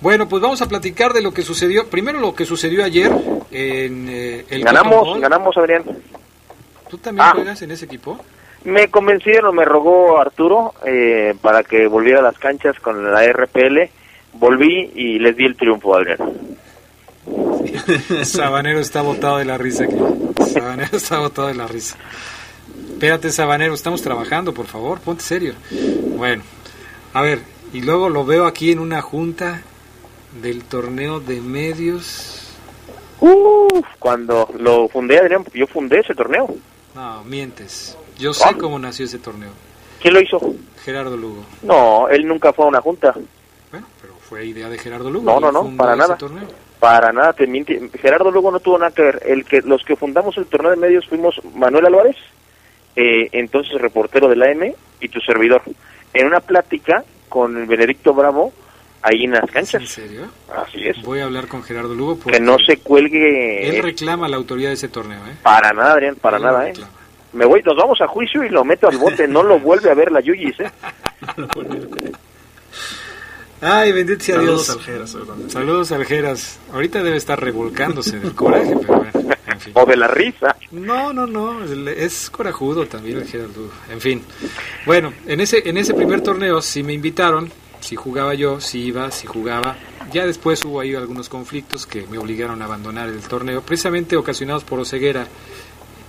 Bueno, 0.00 0.28
pues 0.28 0.42
vamos 0.42 0.60
a 0.62 0.68
platicar 0.68 1.12
de 1.12 1.22
lo 1.22 1.32
que 1.32 1.42
sucedió. 1.42 1.88
Primero 1.88 2.20
lo 2.20 2.34
que 2.34 2.44
sucedió 2.44 2.84
ayer 2.84 3.10
en 3.50 4.08
eh, 4.08 4.44
el 4.50 4.62
Ganamos, 4.64 5.20
ganamos, 5.20 5.56
Adrián. 5.56 5.84
¿Tú 6.88 6.98
también 6.98 7.26
Ah. 7.28 7.32
juegas 7.34 7.60
en 7.62 7.70
ese 7.70 7.84
equipo? 7.86 8.18
Me 8.64 8.88
convencieron, 8.88 9.54
me 9.54 9.64
rogó 9.64 10.18
Arturo 10.20 10.74
eh, 10.84 11.34
para 11.40 11.62
que 11.62 11.86
volviera 11.86 12.20
a 12.20 12.22
las 12.22 12.38
canchas 12.38 12.78
con 12.80 13.12
la 13.12 13.22
RPL. 13.32 13.90
Volví 14.34 14.92
y 14.94 15.18
les 15.18 15.36
di 15.36 15.44
el 15.46 15.56
triunfo, 15.56 15.96
Adrián. 15.96 16.18
Sabanero 18.24 18.80
está 18.80 19.02
botado 19.02 19.38
de 19.38 19.44
la 19.44 19.58
risa 19.58 19.84
aquí. 19.84 19.96
Sabanero 20.52 20.96
está 20.96 21.18
botado 21.18 21.48
de 21.48 21.54
la 21.54 21.66
risa. 21.66 21.96
Espérate, 22.92 23.30
Sabanero, 23.30 23.74
estamos 23.74 24.02
trabajando, 24.02 24.52
por 24.52 24.66
favor, 24.66 25.00
ponte 25.00 25.22
serio. 25.22 25.54
Bueno, 26.16 26.42
a 27.14 27.22
ver, 27.22 27.40
y 27.72 27.82
luego 27.82 28.08
lo 28.08 28.24
veo 28.24 28.46
aquí 28.46 28.72
en 28.72 28.78
una 28.78 29.00
junta 29.02 29.62
del 30.40 30.64
torneo 30.64 31.20
de 31.20 31.40
medios. 31.40 32.52
Uf, 33.20 33.86
cuando 33.98 34.48
lo 34.58 34.88
fundé, 34.88 35.18
Adrián, 35.18 35.42
porque 35.44 35.58
yo 35.58 35.66
fundé 35.66 36.00
ese 36.00 36.14
torneo. 36.14 36.48
No, 36.94 37.24
mientes. 37.24 37.96
Yo 38.18 38.32
sé 38.32 38.44
¿Cómo? 38.50 38.58
cómo 38.58 38.78
nació 38.78 39.04
ese 39.06 39.18
torneo. 39.18 39.50
¿Quién 40.00 40.14
lo 40.14 40.20
hizo? 40.20 40.40
Gerardo 40.84 41.16
Lugo. 41.16 41.44
No, 41.62 42.08
él 42.08 42.26
nunca 42.26 42.52
fue 42.52 42.64
a 42.64 42.68
una 42.68 42.80
junta. 42.80 43.14
Bueno, 43.70 43.86
pero 44.00 44.14
fue 44.14 44.46
idea 44.46 44.68
de 44.68 44.78
Gerardo 44.78 45.10
Lugo. 45.10 45.24
No, 45.24 45.40
no, 45.40 45.52
no, 45.52 45.76
para 45.76 45.96
nada. 45.96 46.16
torneo. 46.16 46.46
Para 46.78 47.12
nada, 47.12 47.32
te 47.32 47.46
miente. 47.46 47.90
Gerardo 48.00 48.30
luego 48.30 48.52
no 48.52 48.60
tuvo 48.60 48.78
nada 48.78 48.92
que 48.92 49.02
ver. 49.02 49.22
El 49.26 49.44
que, 49.44 49.62
los 49.62 49.82
que 49.84 49.96
fundamos 49.96 50.36
el 50.38 50.46
torneo 50.46 50.70
de 50.70 50.76
medios 50.76 51.08
fuimos 51.08 51.40
Manuel 51.54 51.86
Álvarez, 51.86 52.16
eh, 52.94 53.28
entonces 53.32 53.80
reportero 53.80 54.28
de 54.28 54.36
la 54.36 54.50
M, 54.50 54.74
y 55.00 55.08
tu 55.08 55.20
servidor. 55.20 55.62
En 56.14 56.26
una 56.26 56.40
plática 56.40 57.04
con 57.28 57.56
el 57.56 57.66
Benedicto 57.66 58.12
Bravo, 58.14 58.52
ahí 59.02 59.24
en 59.24 59.32
las 59.32 59.50
canchas. 59.50 59.82
¿En 59.82 59.88
serio? 59.88 60.22
Así 60.54 60.86
es. 60.86 61.00
Voy 61.02 61.20
a 61.20 61.24
hablar 61.24 61.46
con 61.48 61.62
Gerardo 61.62 61.94
Lugo 61.94 62.16
porque 62.16 62.38
Que 62.38 62.44
no 62.44 62.56
se 62.58 62.78
cuelgue. 62.78 63.68
él 63.68 63.82
reclama 63.82 64.28
la 64.28 64.36
autoridad 64.36 64.70
de 64.70 64.74
ese 64.74 64.88
torneo, 64.88 65.18
¿eh? 65.26 65.36
Para 65.42 65.72
nada, 65.72 65.92
Adrián, 65.92 66.16
para 66.16 66.36
Él 66.38 66.42
nada, 66.42 66.64
¿eh? 66.64 66.68
reclama. 66.68 66.92
Me 67.34 67.44
voy, 67.44 67.62
nos 67.62 67.76
vamos 67.76 68.00
a 68.00 68.08
juicio 68.08 68.42
y 68.42 68.48
lo 68.48 68.64
meto 68.64 68.88
al 68.88 68.96
bote. 68.98 69.28
No 69.28 69.42
lo 69.42 69.58
vuelve 69.60 69.90
a 69.90 69.94
ver 69.94 70.10
la 70.10 70.20
Yuyis, 70.20 70.58
¿eh? 70.60 70.70
Ay, 73.60 73.92
bendito 73.92 74.22
sea 74.24 74.36
Saludos, 74.36 74.66
Dios. 74.66 74.76
Aljeras, 74.78 75.10
seguramente. 75.10 75.52
Saludos, 75.52 75.92
Aljeras. 75.92 76.58
Ahorita 76.72 77.02
debe 77.02 77.16
estar 77.16 77.40
revolcándose 77.42 78.20
del 78.20 78.34
coraje, 78.34 78.74
pero 78.80 78.98
bueno, 78.98 79.34
O 79.74 79.86
de 79.86 79.96
la 79.96 80.08
risa. 80.08 80.56
No, 80.70 81.12
no, 81.12 81.26
no, 81.26 81.64
es 81.64 82.30
corajudo 82.30 82.86
también 82.86 83.18
el 83.18 83.26
Gerardo. 83.26 83.70
En 83.90 84.00
fin. 84.00 84.22
Bueno, 84.86 85.12
en 85.26 85.40
ese 85.40 85.68
en 85.68 85.76
ese 85.76 85.94
primer 85.94 86.20
torneo 86.20 86.60
sí 86.62 86.82
me 86.82 86.92
invitaron, 86.92 87.50
si 87.80 87.96
jugaba 87.96 88.34
yo, 88.34 88.60
si 88.60 88.80
iba, 88.80 89.10
si 89.10 89.26
jugaba. 89.26 89.76
Ya 90.12 90.26
después 90.26 90.64
hubo 90.64 90.80
ahí 90.80 90.94
algunos 90.94 91.28
conflictos 91.28 91.86
que 91.86 92.06
me 92.06 92.18
obligaron 92.18 92.62
a 92.62 92.64
abandonar 92.64 93.08
el 93.08 93.20
torneo, 93.20 93.62
precisamente 93.62 94.16
ocasionados 94.16 94.64
por 94.64 94.80
Oceguera, 94.80 95.26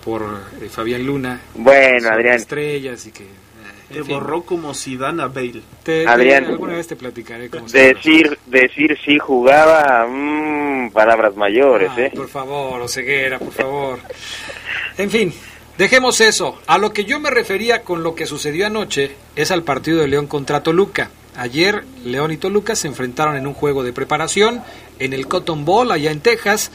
por 0.03 0.23
eh, 0.61 0.69
Fabián 0.69 1.05
Luna. 1.05 1.41
Bueno, 1.55 2.09
Adrián. 2.09 2.35
Estrellas 2.35 3.05
y 3.07 3.11
que... 3.11 3.48
Te 3.91 4.01
borró 4.03 4.43
como 4.43 4.73
Zidane 4.73 5.23
a 5.23 5.27
Bale. 5.27 5.61
Te- 5.83 6.03
te- 6.03 6.07
Adrián. 6.07 6.45
alguna 6.45 6.73
vez 6.75 6.87
te 6.87 6.95
platicaré 6.95 7.49
cómo 7.49 7.67
se 7.67 7.93
Decir, 7.95 8.37
decir 8.45 8.97
sí 9.03 9.17
jugaba, 9.17 10.05
mm, 10.07 10.91
palabras 10.91 11.35
mayores, 11.35 11.89
Ay, 11.97 12.03
¿eh? 12.05 12.11
Por 12.15 12.27
favor, 12.29 12.81
Oseguera, 12.81 13.39
por 13.39 13.51
favor. 13.51 13.99
En 14.97 15.09
fin, 15.09 15.33
dejemos 15.77 16.21
eso. 16.21 16.59
A 16.67 16.77
lo 16.77 16.93
que 16.93 17.05
yo 17.05 17.19
me 17.19 17.31
refería 17.31 17.81
con 17.83 18.03
lo 18.03 18.13
que 18.15 18.25
sucedió 18.25 18.67
anoche 18.67 19.11
es 19.35 19.49
al 19.51 19.63
partido 19.63 19.99
de 20.01 20.07
León 20.07 20.27
contra 20.27 20.61
Toluca. 20.61 21.09
Ayer 21.35 21.83
León 22.03 22.31
y 22.31 22.37
Toluca 22.37 22.75
se 22.75 22.87
enfrentaron 22.87 23.37
en 23.37 23.47
un 23.47 23.53
juego 23.53 23.83
de 23.83 23.93
preparación 23.93 24.61
en 24.99 25.13
el 25.13 25.27
Cotton 25.27 25.63
Bowl 25.63 25.89
allá 25.91 26.11
en 26.11 26.19
Texas, 26.19 26.69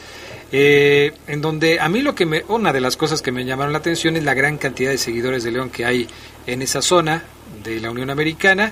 eh, 0.51 1.11
en 1.27 1.41
donde 1.41 1.79
a 1.79 1.87
mí 1.89 2.01
lo 2.01 2.15
que 2.15 2.25
me, 2.25 2.43
una 2.47 2.73
de 2.73 2.81
las 2.81 2.97
cosas 2.97 3.21
que 3.21 3.31
me 3.31 3.45
llamaron 3.45 3.73
la 3.73 3.79
atención 3.79 4.15
es 4.17 4.23
la 4.23 4.33
gran 4.33 4.57
cantidad 4.57 4.89
de 4.89 4.97
seguidores 4.97 5.43
de 5.43 5.51
León 5.51 5.69
que 5.69 5.85
hay 5.85 6.07
en 6.47 6.61
esa 6.61 6.81
zona 6.81 7.23
de 7.63 7.79
la 7.79 7.91
Unión 7.91 8.09
Americana. 8.09 8.71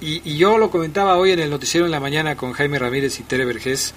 Y, 0.00 0.36
yo 0.36 0.58
lo 0.58 0.70
comentaba 0.70 1.16
hoy 1.16 1.32
en 1.32 1.40
el 1.40 1.50
noticiero 1.50 1.86
en 1.86 1.92
la 1.92 2.00
mañana 2.00 2.36
con 2.36 2.52
Jaime 2.52 2.78
Ramírez 2.78 3.18
y 3.18 3.24
Tere 3.24 3.44
Vergés, 3.44 3.94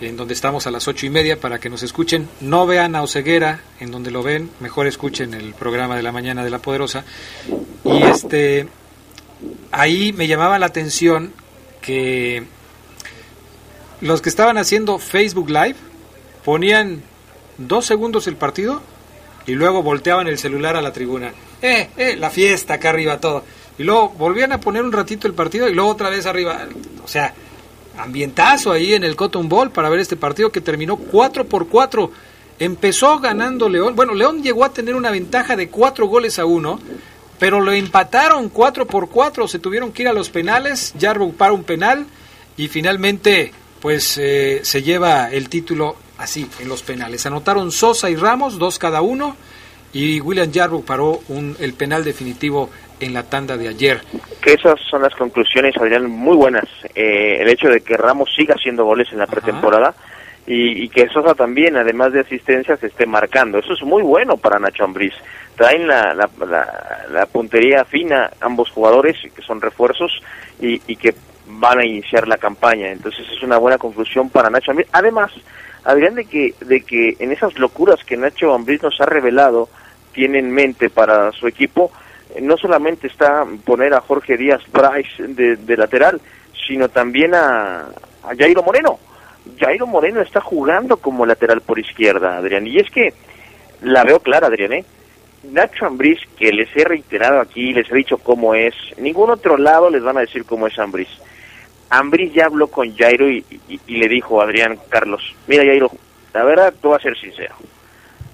en 0.00 0.16
donde 0.16 0.34
estamos 0.34 0.66
a 0.66 0.70
las 0.70 0.88
ocho 0.88 1.06
y 1.06 1.10
media 1.10 1.40
para 1.40 1.58
que 1.58 1.70
nos 1.70 1.82
escuchen. 1.82 2.28
No 2.40 2.66
vean 2.66 2.94
a 2.94 3.02
Oceguera, 3.02 3.60
en 3.80 3.90
donde 3.90 4.10
lo 4.10 4.22
ven, 4.22 4.50
mejor 4.60 4.86
escuchen 4.86 5.32
el 5.34 5.54
programa 5.54 5.96
de 5.96 6.02
la 6.02 6.12
mañana 6.12 6.44
de 6.44 6.50
La 6.50 6.58
Poderosa. 6.58 7.04
Y 7.84 8.02
este, 8.02 8.68
ahí 9.70 10.12
me 10.12 10.26
llamaba 10.26 10.58
la 10.58 10.66
atención 10.66 11.32
que 11.80 12.44
los 14.00 14.20
que 14.20 14.28
estaban 14.28 14.58
haciendo 14.58 14.98
Facebook 14.98 15.48
Live 15.48 15.76
ponían 16.44 17.02
dos 17.56 17.86
segundos 17.86 18.26
el 18.26 18.36
partido 18.36 18.82
y 19.46 19.52
luego 19.52 19.82
volteaban 19.82 20.26
el 20.26 20.38
celular 20.38 20.76
a 20.76 20.82
la 20.82 20.92
tribuna. 20.92 21.32
Eh, 21.62 21.88
eh, 21.96 22.16
la 22.16 22.30
fiesta 22.30 22.74
acá 22.74 22.90
arriba 22.90 23.18
todo. 23.18 23.44
Y 23.78 23.84
luego 23.84 24.10
volvían 24.10 24.52
a 24.52 24.60
poner 24.60 24.82
un 24.82 24.92
ratito 24.92 25.26
el 25.26 25.34
partido 25.34 25.68
y 25.68 25.74
luego 25.74 25.90
otra 25.90 26.10
vez 26.10 26.26
arriba. 26.26 26.66
O 27.04 27.08
sea, 27.08 27.32
ambientazo 27.96 28.72
ahí 28.72 28.94
en 28.94 29.04
el 29.04 29.16
Cotton 29.16 29.48
Bowl 29.48 29.70
para 29.70 29.88
ver 29.88 30.00
este 30.00 30.16
partido 30.16 30.50
que 30.50 30.60
terminó 30.60 30.96
4 30.96 31.46
por 31.46 31.68
4. 31.68 32.10
Empezó 32.58 33.18
ganando 33.18 33.68
León. 33.68 33.96
Bueno, 33.96 34.14
León 34.14 34.42
llegó 34.42 34.64
a 34.64 34.72
tener 34.72 34.94
una 34.94 35.10
ventaja 35.10 35.56
de 35.56 35.68
4 35.68 36.06
goles 36.06 36.38
a 36.38 36.44
1, 36.44 36.80
pero 37.38 37.60
lo 37.60 37.72
empataron 37.72 38.48
4 38.48 38.86
por 38.86 39.08
4. 39.08 39.48
Se 39.48 39.58
tuvieron 39.58 39.92
que 39.92 40.02
ir 40.02 40.08
a 40.08 40.12
los 40.12 40.30
penales. 40.30 40.92
Jarbo 41.00 41.32
para 41.32 41.52
un 41.52 41.64
penal 41.64 42.06
y 42.56 42.68
finalmente 42.68 43.52
pues 43.80 44.16
eh, 44.16 44.60
se 44.62 44.82
lleva 44.82 45.30
el 45.30 45.48
título 45.48 45.96
así 46.18 46.48
en 46.60 46.68
los 46.68 46.82
penales. 46.82 47.26
Anotaron 47.26 47.72
Sosa 47.72 48.08
y 48.10 48.16
Ramos, 48.16 48.58
dos 48.58 48.78
cada 48.78 49.02
uno, 49.02 49.36
y 49.92 50.20
William 50.20 50.50
Jarbo 50.52 50.82
paró 50.84 51.20
un, 51.28 51.56
el 51.60 51.74
penal 51.74 52.04
definitivo 52.04 52.70
en 53.00 53.12
la 53.14 53.24
tanda 53.24 53.56
de 53.56 53.68
ayer. 53.68 54.00
Que 54.40 54.54
esas 54.54 54.80
son 54.88 55.02
las 55.02 55.14
conclusiones, 55.14 55.76
Adrián, 55.76 56.08
muy 56.08 56.36
buenas. 56.36 56.64
Eh, 56.94 57.38
el 57.40 57.48
hecho 57.48 57.68
de 57.68 57.80
que 57.80 57.96
Ramos 57.96 58.30
siga 58.34 58.54
haciendo 58.54 58.84
goles 58.84 59.08
en 59.12 59.18
la 59.18 59.26
pretemporada 59.26 59.94
y, 60.46 60.84
y 60.84 60.88
que 60.88 61.08
Sosa 61.08 61.34
también, 61.34 61.76
además 61.76 62.12
de 62.12 62.20
asistencias, 62.20 62.82
esté 62.82 63.06
marcando. 63.06 63.58
Eso 63.58 63.74
es 63.74 63.82
muy 63.82 64.02
bueno 64.02 64.36
para 64.36 64.58
Nacho 64.58 64.84
Ambriz. 64.84 65.12
Traen 65.56 65.86
la, 65.86 66.14
la, 66.14 66.28
la- 66.46 67.06
la 67.10 67.26
puntería 67.26 67.84
fina 67.84 68.30
ambos 68.40 68.70
jugadores, 68.70 69.16
que 69.34 69.42
son 69.42 69.60
refuerzos, 69.60 70.10
y, 70.60 70.80
y 70.86 70.96
que 70.96 71.14
van 71.46 71.80
a 71.80 71.84
iniciar 71.84 72.26
la 72.26 72.38
campaña. 72.38 72.90
Entonces 72.90 73.26
es 73.30 73.42
una 73.42 73.58
buena 73.58 73.78
conclusión 73.78 74.30
para 74.30 74.48
Nacho 74.48 74.70
Ambriz. 74.70 74.88
Además, 74.92 75.30
Adrián, 75.84 76.14
de 76.14 76.24
que, 76.24 76.54
de 76.60 76.80
que 76.82 77.16
en 77.18 77.32
esas 77.32 77.58
locuras 77.58 78.02
que 78.04 78.16
Nacho 78.16 78.54
Ambriz 78.54 78.82
nos 78.82 79.00
ha 79.00 79.06
revelado, 79.06 79.68
tiene 80.12 80.38
en 80.38 80.50
mente 80.50 80.90
para 80.90 81.32
su 81.32 81.46
equipo, 81.46 81.90
eh, 82.34 82.40
no 82.40 82.56
solamente 82.56 83.06
está 83.06 83.44
poner 83.64 83.94
a 83.94 84.00
Jorge 84.00 84.36
Díaz 84.36 84.62
Price 84.70 85.22
de, 85.34 85.56
de 85.56 85.76
lateral, 85.76 86.20
sino 86.66 86.88
también 86.88 87.34
a, 87.34 87.80
a 88.22 88.36
Jairo 88.38 88.62
Moreno. 88.62 88.98
Jairo 89.58 89.86
Moreno 89.86 90.20
está 90.20 90.40
jugando 90.40 90.96
como 90.98 91.26
lateral 91.26 91.60
por 91.62 91.78
izquierda, 91.78 92.36
Adrián. 92.36 92.66
Y 92.66 92.78
es 92.78 92.88
que 92.90 93.12
la 93.82 94.04
veo 94.04 94.20
clara, 94.20 94.46
Adrián, 94.46 94.72
¿eh? 94.72 94.84
Nacho 95.50 95.86
Ambriz, 95.86 96.20
que 96.38 96.52
les 96.52 96.68
he 96.76 96.84
reiterado 96.84 97.40
aquí, 97.40 97.72
les 97.72 97.90
he 97.90 97.94
dicho 97.96 98.18
cómo 98.18 98.54
es, 98.54 98.74
ningún 98.98 99.28
otro 99.30 99.56
lado 99.56 99.90
les 99.90 100.00
van 100.02 100.16
a 100.16 100.20
decir 100.20 100.44
cómo 100.44 100.68
es 100.68 100.78
Ambriz. 100.78 101.08
Ambriz 101.90 102.32
ya 102.32 102.46
habló 102.46 102.68
con 102.68 102.94
Jairo 102.96 103.28
y, 103.28 103.44
y- 103.68 103.96
le 103.96 104.08
dijo 104.08 104.40
Adrián 104.40 104.78
Carlos, 104.88 105.20
mira 105.48 105.64
Jairo, 105.64 105.90
la 106.32 106.44
verdad, 106.44 106.72
tú 106.80 106.90
vas 106.90 107.00
a 107.00 107.02
ser 107.02 107.18
sincero, 107.18 107.54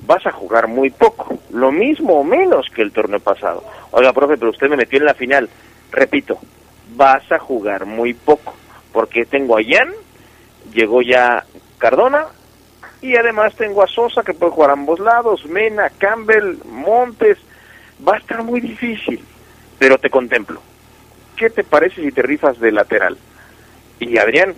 vas 0.08 0.24
a 0.26 0.32
jugar 0.32 0.68
muy 0.68 0.88
poco, 0.88 1.38
lo 1.50 1.70
mismo 1.70 2.14
o 2.14 2.24
menos 2.24 2.66
que 2.74 2.80
el 2.80 2.92
torneo 2.92 3.20
pasado. 3.20 3.62
Oiga, 3.90 4.14
profe, 4.14 4.38
pero 4.38 4.50
usted 4.50 4.70
me 4.70 4.76
metió 4.76 4.98
en 4.98 5.04
la 5.04 5.12
final. 5.12 5.50
Repito, 5.92 6.38
vas 6.96 7.30
a 7.30 7.38
jugar 7.38 7.84
muy 7.84 8.14
poco, 8.14 8.54
porque 8.90 9.26
tengo 9.26 9.58
a 9.58 9.62
Jan, 9.62 9.92
llegó 10.72 11.02
ya 11.02 11.44
Cardona, 11.76 12.24
y 13.02 13.16
además 13.16 13.54
tengo 13.54 13.82
a 13.82 13.86
Sosa 13.86 14.22
que 14.22 14.32
puede 14.32 14.52
jugar 14.52 14.70
a 14.70 14.72
ambos 14.72 14.98
lados, 14.98 15.44
Mena, 15.44 15.90
Campbell, 15.98 16.56
Montes. 16.64 17.36
Va 18.06 18.14
a 18.14 18.18
estar 18.18 18.42
muy 18.42 18.60
difícil, 18.60 19.22
pero 19.78 19.98
te 19.98 20.08
contemplo. 20.08 20.62
¿Qué 21.36 21.50
te 21.50 21.64
parece 21.64 22.00
si 22.00 22.12
te 22.12 22.22
rifas 22.22 22.58
de 22.58 22.72
lateral? 22.72 23.18
Y 24.00 24.16
Adrián, 24.16 24.54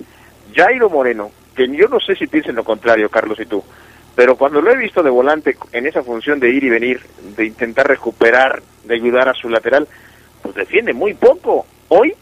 Jairo 0.55 0.88
Moreno, 0.88 1.32
que 1.57 1.66
yo 1.66 1.88
no 1.88 1.98
sé 1.98 2.14
si 2.14 2.28
piensen 2.28 2.55
lo 2.55 2.62
contrario, 2.62 3.09
Carlos 3.09 3.40
y 3.40 3.46
tú, 3.46 3.64
pero 4.20 4.36
cuando 4.36 4.60
lo 4.60 4.70
he 4.70 4.76
visto 4.76 5.02
de 5.02 5.08
volante 5.08 5.56
en 5.72 5.86
esa 5.86 6.02
función 6.02 6.38
de 6.38 6.50
ir 6.50 6.62
y 6.62 6.68
venir, 6.68 7.00
de 7.38 7.46
intentar 7.46 7.88
recuperar, 7.88 8.62
de 8.84 8.94
ayudar 8.94 9.30
a 9.30 9.32
su 9.32 9.48
lateral, 9.48 9.88
pues 10.42 10.54
defiende 10.54 10.92
muy 10.92 11.14
poco. 11.14 11.64
Hoy 11.88 12.12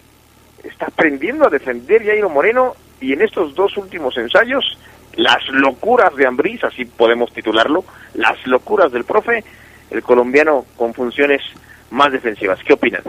está 0.63 0.87
aprendiendo 0.87 1.49
a 1.49 1.51
defender 1.51 2.05
Jairo 2.05 2.31
Moreno 2.31 2.77
y 3.01 3.15
en 3.15 3.23
estos 3.23 3.53
dos 3.57 3.77
últimos 3.77 4.17
ensayos, 4.17 4.79
las 5.17 5.45
locuras 5.49 6.15
de 6.15 6.25
Ambriz, 6.25 6.63
así 6.63 6.85
podemos 6.85 7.33
titularlo, 7.33 7.85
las 8.15 8.47
locuras 8.47 8.93
del 8.93 9.03
profe, 9.03 9.43
el 9.91 10.01
colombiano 10.05 10.67
con 10.77 10.95
funciones 10.95 11.43
más 11.91 12.13
defensivas. 12.13 12.61
¿Qué 12.65 12.75
opinan? 12.75 13.03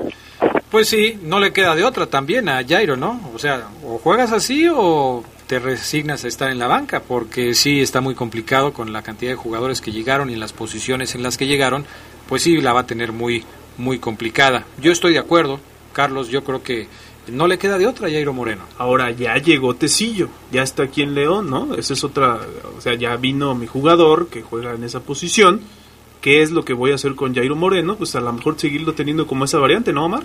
Pues 0.71 0.89
sí, 0.89 1.19
no 1.21 1.39
le 1.39 1.53
queda 1.53 1.75
de 1.75 1.83
otra 1.83 2.07
también 2.07 2.49
a 2.49 2.65
Jairo, 2.67 2.97
¿no? 2.97 3.21
O 3.35 3.37
sea, 3.37 3.67
o 3.85 3.99
juegas 3.99 4.31
así 4.31 4.67
o 4.67 5.23
te 5.49 5.57
resignas 5.57 6.23
a 6.23 6.27
estar 6.27 6.51
en 6.51 6.59
la 6.59 6.67
banca, 6.67 7.01
porque 7.01 7.55
sí 7.55 7.81
está 7.81 8.01
muy 8.01 8.13
complicado 8.13 8.71
con 8.71 8.93
la 8.93 9.01
cantidad 9.01 9.31
de 9.31 9.35
jugadores 9.35 9.81
que 9.81 9.91
llegaron 9.91 10.29
y 10.29 10.35
las 10.35 10.53
posiciones 10.53 11.15
en 11.15 11.23
las 11.23 11.39
que 11.39 11.47
llegaron, 11.47 11.87
pues 12.27 12.43
sí 12.43 12.61
la 12.61 12.71
va 12.71 12.81
a 12.81 12.85
tener 12.85 13.11
muy, 13.11 13.43
muy 13.75 13.97
complicada. 13.97 14.65
Yo 14.79 14.91
estoy 14.91 15.13
de 15.13 15.19
acuerdo, 15.19 15.59
Carlos, 15.91 16.29
yo 16.29 16.43
creo 16.43 16.61
que 16.61 16.87
no 17.29 17.47
le 17.47 17.57
queda 17.57 17.79
de 17.79 17.87
otra 17.87 18.05
a 18.05 18.11
Jairo 18.11 18.31
Moreno. 18.31 18.61
Ahora 18.77 19.09
ya 19.09 19.37
llegó 19.37 19.73
Tecillo, 19.73 20.29
ya 20.51 20.61
está 20.61 20.83
aquí 20.83 21.01
en 21.01 21.15
León, 21.15 21.49
¿no? 21.49 21.73
Esa 21.73 21.93
es 21.93 22.03
otra, 22.03 22.41
o 22.77 22.79
sea, 22.79 22.93
ya 22.93 23.15
vino 23.15 23.55
mi 23.55 23.65
jugador 23.65 24.27
que 24.27 24.43
juega 24.43 24.75
en 24.75 24.83
esa 24.83 24.99
posición. 24.99 25.61
¿Qué 26.21 26.43
es 26.43 26.51
lo 26.51 26.63
que 26.63 26.73
voy 26.73 26.91
a 26.91 26.95
hacer 26.95 27.15
con 27.15 27.33
Jairo 27.33 27.55
Moreno? 27.55 27.95
Pues 27.95 28.15
a 28.15 28.21
lo 28.21 28.31
mejor 28.31 28.59
seguirlo 28.59 28.93
teniendo 28.93 29.25
como 29.25 29.45
esa 29.45 29.57
variante, 29.57 29.93
¿no, 29.93 30.05
Omar? 30.05 30.21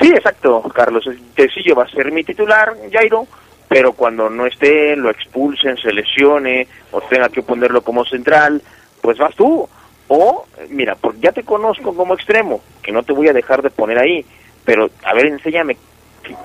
Sí, 0.00 0.08
exacto, 0.08 0.60
Carlos. 0.74 1.04
Tecillo 1.36 1.76
va 1.76 1.84
a 1.84 1.90
ser 1.90 2.10
mi 2.10 2.24
titular, 2.24 2.74
Jairo, 2.90 3.28
pero 3.70 3.92
cuando 3.92 4.28
no 4.28 4.46
esté, 4.46 4.96
lo 4.96 5.10
expulsen, 5.10 5.76
se 5.76 5.92
lesione, 5.92 6.66
o 6.90 7.00
tenga 7.02 7.28
que 7.28 7.40
ponerlo 7.40 7.82
como 7.82 8.04
central, 8.04 8.60
pues 9.00 9.16
vas 9.16 9.32
tú. 9.36 9.68
O, 10.08 10.44
mira, 10.70 10.96
porque 10.96 11.20
ya 11.20 11.30
te 11.30 11.44
conozco 11.44 11.94
como 11.94 12.14
extremo, 12.14 12.60
que 12.82 12.90
no 12.90 13.04
te 13.04 13.12
voy 13.12 13.28
a 13.28 13.32
dejar 13.32 13.62
de 13.62 13.70
poner 13.70 13.96
ahí, 14.00 14.26
pero 14.64 14.90
a 15.04 15.14
ver, 15.14 15.26
enséñame 15.26 15.76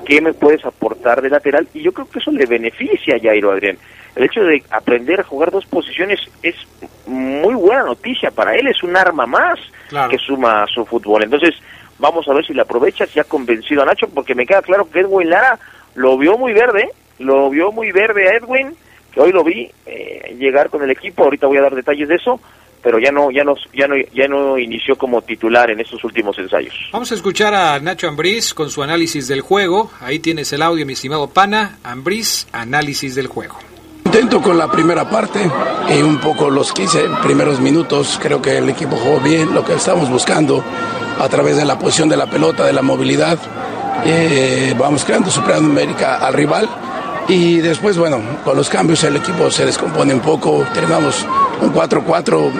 qué, 0.05 0.21
me 0.21 0.33
puedes 0.33 0.63
aportar 0.65 1.23
de 1.23 1.31
lateral, 1.31 1.67
y 1.73 1.81
yo 1.81 1.91
creo 1.93 2.07
que 2.07 2.19
eso 2.19 2.29
le 2.29 2.45
beneficia 2.45 3.15
a 3.15 3.19
Jairo 3.19 3.51
Adrián. 3.51 3.79
El 4.15 4.25
hecho 4.25 4.43
de 4.43 4.63
aprender 4.69 5.19
a 5.21 5.23
jugar 5.23 5.49
dos 5.49 5.65
posiciones 5.65 6.19
es 6.43 6.55
muy 7.07 7.55
buena 7.55 7.85
noticia 7.85 8.29
para 8.29 8.53
él, 8.53 8.67
es 8.67 8.83
un 8.83 8.95
arma 8.95 9.25
más 9.25 9.59
Claro. 9.89 10.11
que 10.11 10.19
suma 10.19 10.61
a 10.61 10.67
su 10.67 10.85
fútbol. 10.85 11.23
Entonces, 11.23 11.55
vamos 11.97 12.27
a 12.27 12.33
ver 12.35 12.45
si 12.45 12.53
la 12.53 12.61
aprovecha, 12.61 13.07
si 13.07 13.19
ha 13.19 13.23
convencido 13.23 13.81
a 13.81 13.85
Nacho, 13.85 14.07
porque 14.13 14.35
me 14.35 14.45
queda 14.45 14.61
claro 14.61 14.87
que 14.87 14.99
Edwin 14.99 15.31
Lara 15.31 15.57
lo 15.95 16.19
vio 16.19 16.37
muy 16.37 16.53
verde, 16.53 16.87
lo 17.19 17.49
vio 17.49 17.71
muy 17.71 17.91
verde 17.91 18.27
a 18.27 18.37
Edwin, 18.37 18.75
que 19.13 19.21
hoy 19.21 19.31
lo 19.31 19.43
vi 19.43 19.69
eh, 19.85 20.35
llegar 20.37 20.69
con 20.69 20.83
el 20.83 20.91
equipo, 20.91 21.23
ahorita 21.23 21.47
voy 21.47 21.57
a 21.57 21.61
dar 21.61 21.75
detalles 21.75 22.07
de 22.07 22.15
eso, 22.15 22.39
pero 22.81 22.99
ya 22.99 23.11
no, 23.11 23.31
ya 23.31 23.43
no, 23.43 23.55
ya 23.73 23.87
no, 23.87 23.95
ya 24.13 24.27
no 24.27 24.59
inició 24.59 24.95
como 24.95 25.21
titular 25.21 25.71
en 25.71 25.79
estos 25.79 26.03
últimos 26.03 26.37
ensayos. 26.37 26.75
Vamos 26.91 27.11
a 27.11 27.15
escuchar 27.15 27.53
a 27.55 27.79
Nacho 27.79 28.07
Ambriz 28.07 28.53
con 28.53 28.69
su 28.69 28.83
análisis 28.83 29.27
del 29.27 29.41
juego. 29.41 29.89
Ahí 30.01 30.19
tienes 30.19 30.53
el 30.53 30.61
audio, 30.61 30.85
mi 30.85 30.93
estimado 30.93 31.27
Pana. 31.27 31.79
Ambriz, 31.83 32.47
análisis 32.51 33.15
del 33.15 33.25
juego. 33.25 33.57
Contento 34.03 34.39
con 34.39 34.57
la 34.57 34.71
primera 34.71 35.09
parte 35.09 35.39
y 35.89 36.01
un 36.03 36.19
poco 36.19 36.49
los 36.49 36.71
15 36.73 37.09
primeros 37.23 37.59
minutos. 37.59 38.19
Creo 38.21 38.39
que 38.39 38.59
el 38.59 38.69
equipo 38.69 38.95
jugó 38.97 39.19
bien, 39.19 39.53
lo 39.53 39.65
que 39.65 39.73
estamos 39.73 40.07
buscando 40.09 40.63
a 41.19 41.27
través 41.27 41.57
de 41.57 41.65
la 41.65 41.79
posición 41.79 42.07
de 42.07 42.17
la 42.17 42.29
pelota, 42.29 42.65
de 42.65 42.73
la 42.73 42.83
movilidad. 42.83 43.39
Eh, 44.05 44.75
vamos 44.77 45.03
creando 45.03 45.31
superando 45.31 45.67
numérica 45.67 46.17
al 46.17 46.35
rival. 46.35 46.69
Y 47.27 47.57
después, 47.57 47.97
bueno, 47.97 48.21
con 48.43 48.55
los 48.55 48.69
cambios 48.69 49.03
el 49.03 49.15
equipo 49.15 49.49
se 49.49 49.65
descompone 49.65 50.13
un 50.13 50.19
poco. 50.19 50.63
Terminamos 50.73 51.25
un 51.61 51.73
4-4 51.73 52.51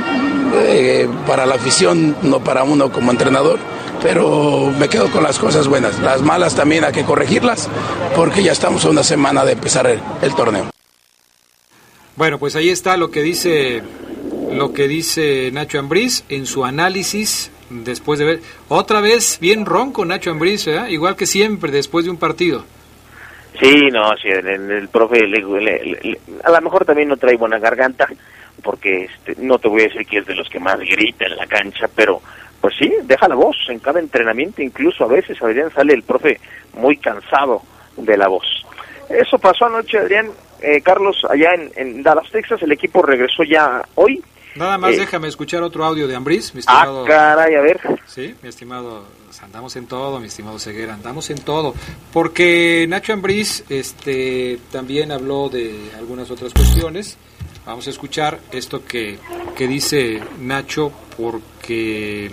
eh, 0.56 1.08
para 1.28 1.46
la 1.46 1.56
afición, 1.56 2.16
no 2.24 2.44
para 2.44 2.64
uno 2.64 2.92
como 2.92 3.12
entrenador. 3.12 3.60
Pero 4.02 4.72
me 4.78 4.88
quedo 4.90 5.10
con 5.12 5.24
las 5.24 5.38
cosas 5.40 5.68
buenas. 5.68 6.00
Las 6.00 6.22
malas 6.22 6.56
también 6.56 6.84
hay 6.84 6.92
que 6.94 7.04
corregirlas 7.04 7.70
porque 8.16 8.44
ya 8.44 8.52
estamos 8.52 8.86
a 8.86 8.90
una 8.90 9.04
semana 9.04 9.46
de 9.46 9.54
empezar 9.54 9.88
el- 9.88 10.36
torneo. 10.36 10.70
Bueno, 12.16 12.40
pues 12.40 12.56
ahí 12.56 12.70
está 12.70 12.98
lo 12.98 13.12
que 13.12 13.22
dice 13.22 13.84
lo 14.52 14.74
que 14.74 14.88
dice 14.88 15.50
Nacho 15.52 15.80
Ambriz 15.80 16.24
en 16.30 16.46
su 16.46 16.64
análisis 16.66 17.52
después 17.70 18.20
de 18.20 18.26
ver 18.26 18.42
otra 18.70 19.02
vez 19.02 19.38
bien 19.42 19.66
ronco 19.66 20.06
Nacho 20.06 20.32
Ambriz, 20.32 20.66
¿verdad? 20.66 20.88
igual 20.88 21.16
que 21.16 21.26
siempre 21.26 21.72
después 21.72 22.06
de 22.06 22.12
un 22.12 22.18
partido. 22.18 22.64
Sí, 23.60 23.88
no, 23.92 24.10
sí, 24.22 24.28
el, 24.30 24.48
el- 24.48 24.90
profe 24.90 25.26
le- 25.28 26.20
a 26.44 26.52
lo 26.52 26.62
mejor 26.62 26.86
también 26.86 27.08
no 27.10 27.18
trae 27.18 27.36
buena 27.38 27.60
garganta, 27.60 28.08
porque 28.64 29.06
este, 29.06 29.36
no 29.42 29.58
te 29.60 29.68
voy 29.70 29.82
a 29.82 29.86
decir 29.86 30.06
que 30.06 30.20
es 30.20 30.26
de 30.26 30.36
los 30.36 30.50
que 30.50 30.60
más 30.60 30.78
grita 30.80 31.26
en 31.26 31.36
la 31.38 31.46
cancha, 31.48 31.88
pero 31.96 32.22
pues 32.62 32.74
sí, 32.80 32.92
deja 33.04 33.28
la 33.28 33.36
voz 33.36 33.56
en 33.70 33.80
cada 33.80 34.00
entrenamiento, 34.00 34.62
incluso 34.62 35.04
a 35.04 35.08
veces 35.08 35.42
Adrián 35.42 35.72
sale 35.74 35.94
el 35.94 36.04
profe 36.04 36.40
muy 36.74 36.98
cansado 36.98 37.62
de 37.98 38.18
la 38.18 38.28
voz. 38.28 38.46
Eso 39.10 39.38
pasó 39.38 39.66
anoche, 39.66 40.00
Adrián, 40.00 40.32
eh, 40.62 40.82
Carlos, 40.82 41.16
allá 41.30 41.52
en 41.76 42.02
Dallas, 42.02 42.30
Texas, 42.32 42.62
el 42.64 42.72
equipo 42.72 43.04
regresó 43.04 43.44
ya 43.44 43.84
hoy. 43.96 44.22
Nada 44.56 44.78
más 44.78 44.94
Eh, 44.94 45.00
déjame 45.00 45.28
escuchar 45.28 45.62
otro 45.64 45.84
audio 45.84 46.08
de 46.08 46.16
Ambriz, 46.16 46.54
mi 46.54 46.60
Ah, 46.66 46.80
estimado. 46.84 47.06
caray, 47.06 47.56
a 47.56 47.62
ver. 47.62 47.80
Sí, 48.08 48.34
mi 48.42 48.48
estimado, 48.50 49.06
andamos 49.42 49.76
en 49.76 49.86
todo, 49.86 50.20
mi 50.20 50.28
estimado 50.28 50.58
Ceguera, 50.60 50.94
andamos 50.94 51.30
en 51.30 51.40
todo. 51.40 51.74
Porque 52.14 52.86
Nacho 52.88 53.12
Ambriz 53.14 53.64
este, 53.70 54.60
también 54.72 55.12
habló 55.12 55.50
de 55.50 55.92
algunas 55.98 56.32
otras 56.32 56.54
cuestiones. 56.54 57.18
Vamos 57.66 57.88
a 57.88 57.90
escuchar 57.90 58.40
esto 58.52 58.86
que, 58.86 59.18
que 59.58 59.68
dice 59.68 60.22
Nacho, 60.40 60.92
porque 61.18 62.32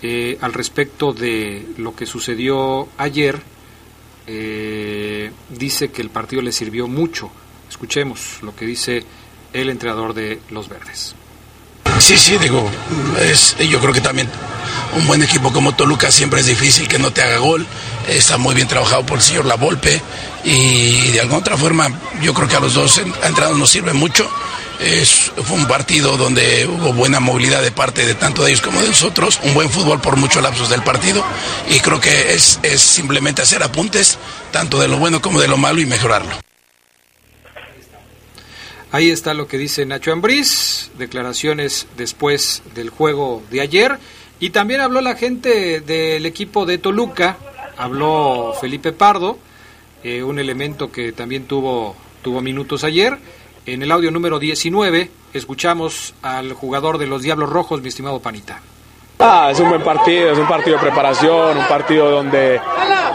eh, 0.00 0.38
al 0.40 0.52
respecto 0.54 1.12
de 1.12 1.66
lo 1.76 1.94
que 1.94 2.06
sucedió 2.06 2.88
ayer, 2.96 3.40
eh, 4.26 5.30
dice 5.50 5.90
que 5.90 6.00
el 6.00 6.08
partido 6.10 6.40
le 6.40 6.52
sirvió 6.52 6.86
mucho. 6.88 7.30
Escuchemos 7.68 8.38
lo 8.42 8.54
que 8.56 8.64
dice 8.64 9.04
el 9.52 9.68
entrenador 9.68 10.14
de 10.14 10.40
Los 10.50 10.68
Verdes. 10.68 11.14
Sí, 12.04 12.18
sí, 12.18 12.36
digo, 12.38 12.70
es, 13.22 13.56
yo 13.58 13.80
creo 13.80 13.92
que 13.92 14.00
también 14.02 14.28
un 14.96 15.06
buen 15.06 15.22
equipo 15.22 15.52
como 15.52 15.74
Toluca 15.74 16.10
siempre 16.10 16.40
es 16.40 16.46
difícil 16.46 16.86
que 16.86 16.98
no 16.98 17.10
te 17.12 17.22
haga 17.22 17.38
gol. 17.38 17.66
Está 18.08 18.36
muy 18.36 18.54
bien 18.54 18.68
trabajado 18.68 19.06
por 19.06 19.18
el 19.18 19.24
señor 19.24 19.46
Lavolpe 19.46 20.02
y 20.44 21.10
de 21.12 21.20
alguna 21.20 21.38
otra 21.38 21.56
forma 21.56 21.88
yo 22.20 22.34
creo 22.34 22.46
que 22.46 22.56
a 22.56 22.60
los 22.60 22.74
dos 22.74 22.98
en- 22.98 23.14
entrados 23.24 23.56
nos 23.56 23.70
sirve 23.70 23.94
mucho. 23.94 24.28
Es, 24.80 25.30
fue 25.46 25.56
un 25.56 25.66
partido 25.66 26.16
donde 26.18 26.66
hubo 26.66 26.92
buena 26.92 27.20
movilidad 27.20 27.62
de 27.62 27.70
parte 27.70 28.04
de 28.04 28.14
tanto 28.14 28.42
de 28.42 28.50
ellos 28.50 28.60
como 28.60 28.82
de 28.82 28.88
nosotros, 28.88 29.38
un 29.44 29.54
buen 29.54 29.70
fútbol 29.70 30.00
por 30.00 30.16
muchos 30.16 30.42
lapsos 30.42 30.68
del 30.68 30.82
partido 30.82 31.24
y 31.70 31.78
creo 31.80 32.00
que 32.00 32.34
es, 32.34 32.58
es 32.62 32.82
simplemente 32.82 33.40
hacer 33.40 33.62
apuntes 33.62 34.18
tanto 34.52 34.78
de 34.80 34.88
lo 34.88 34.98
bueno 34.98 35.22
como 35.22 35.40
de 35.40 35.46
lo 35.48 35.56
malo 35.56 35.80
y 35.80 35.86
mejorarlo. 35.86 36.36
Ahí 38.94 39.10
está 39.10 39.34
lo 39.34 39.48
que 39.48 39.58
dice 39.58 39.84
Nacho 39.86 40.12
Ambriz, 40.12 40.92
declaraciones 40.96 41.88
después 41.96 42.62
del 42.76 42.90
juego 42.90 43.42
de 43.50 43.60
ayer. 43.60 43.98
Y 44.38 44.50
también 44.50 44.80
habló 44.80 45.00
la 45.00 45.16
gente 45.16 45.80
del 45.80 46.24
equipo 46.26 46.64
de 46.64 46.78
Toluca, 46.78 47.36
habló 47.76 48.54
Felipe 48.60 48.92
Pardo, 48.92 49.36
eh, 50.04 50.22
un 50.22 50.38
elemento 50.38 50.92
que 50.92 51.10
también 51.10 51.48
tuvo, 51.48 51.96
tuvo 52.22 52.40
minutos 52.40 52.84
ayer. 52.84 53.18
En 53.66 53.82
el 53.82 53.90
audio 53.90 54.12
número 54.12 54.38
19 54.38 55.10
escuchamos 55.32 56.14
al 56.22 56.52
jugador 56.52 56.98
de 56.98 57.08
los 57.08 57.22
Diablos 57.22 57.50
Rojos, 57.50 57.82
mi 57.82 57.88
estimado 57.88 58.20
Panita. 58.20 58.62
Ah, 59.18 59.48
es 59.50 59.58
un 59.58 59.70
buen 59.70 59.82
partido, 59.82 60.30
es 60.30 60.38
un 60.38 60.46
partido 60.46 60.76
de 60.76 60.82
preparación, 60.84 61.58
un 61.58 61.66
partido 61.66 62.12
donde 62.12 62.60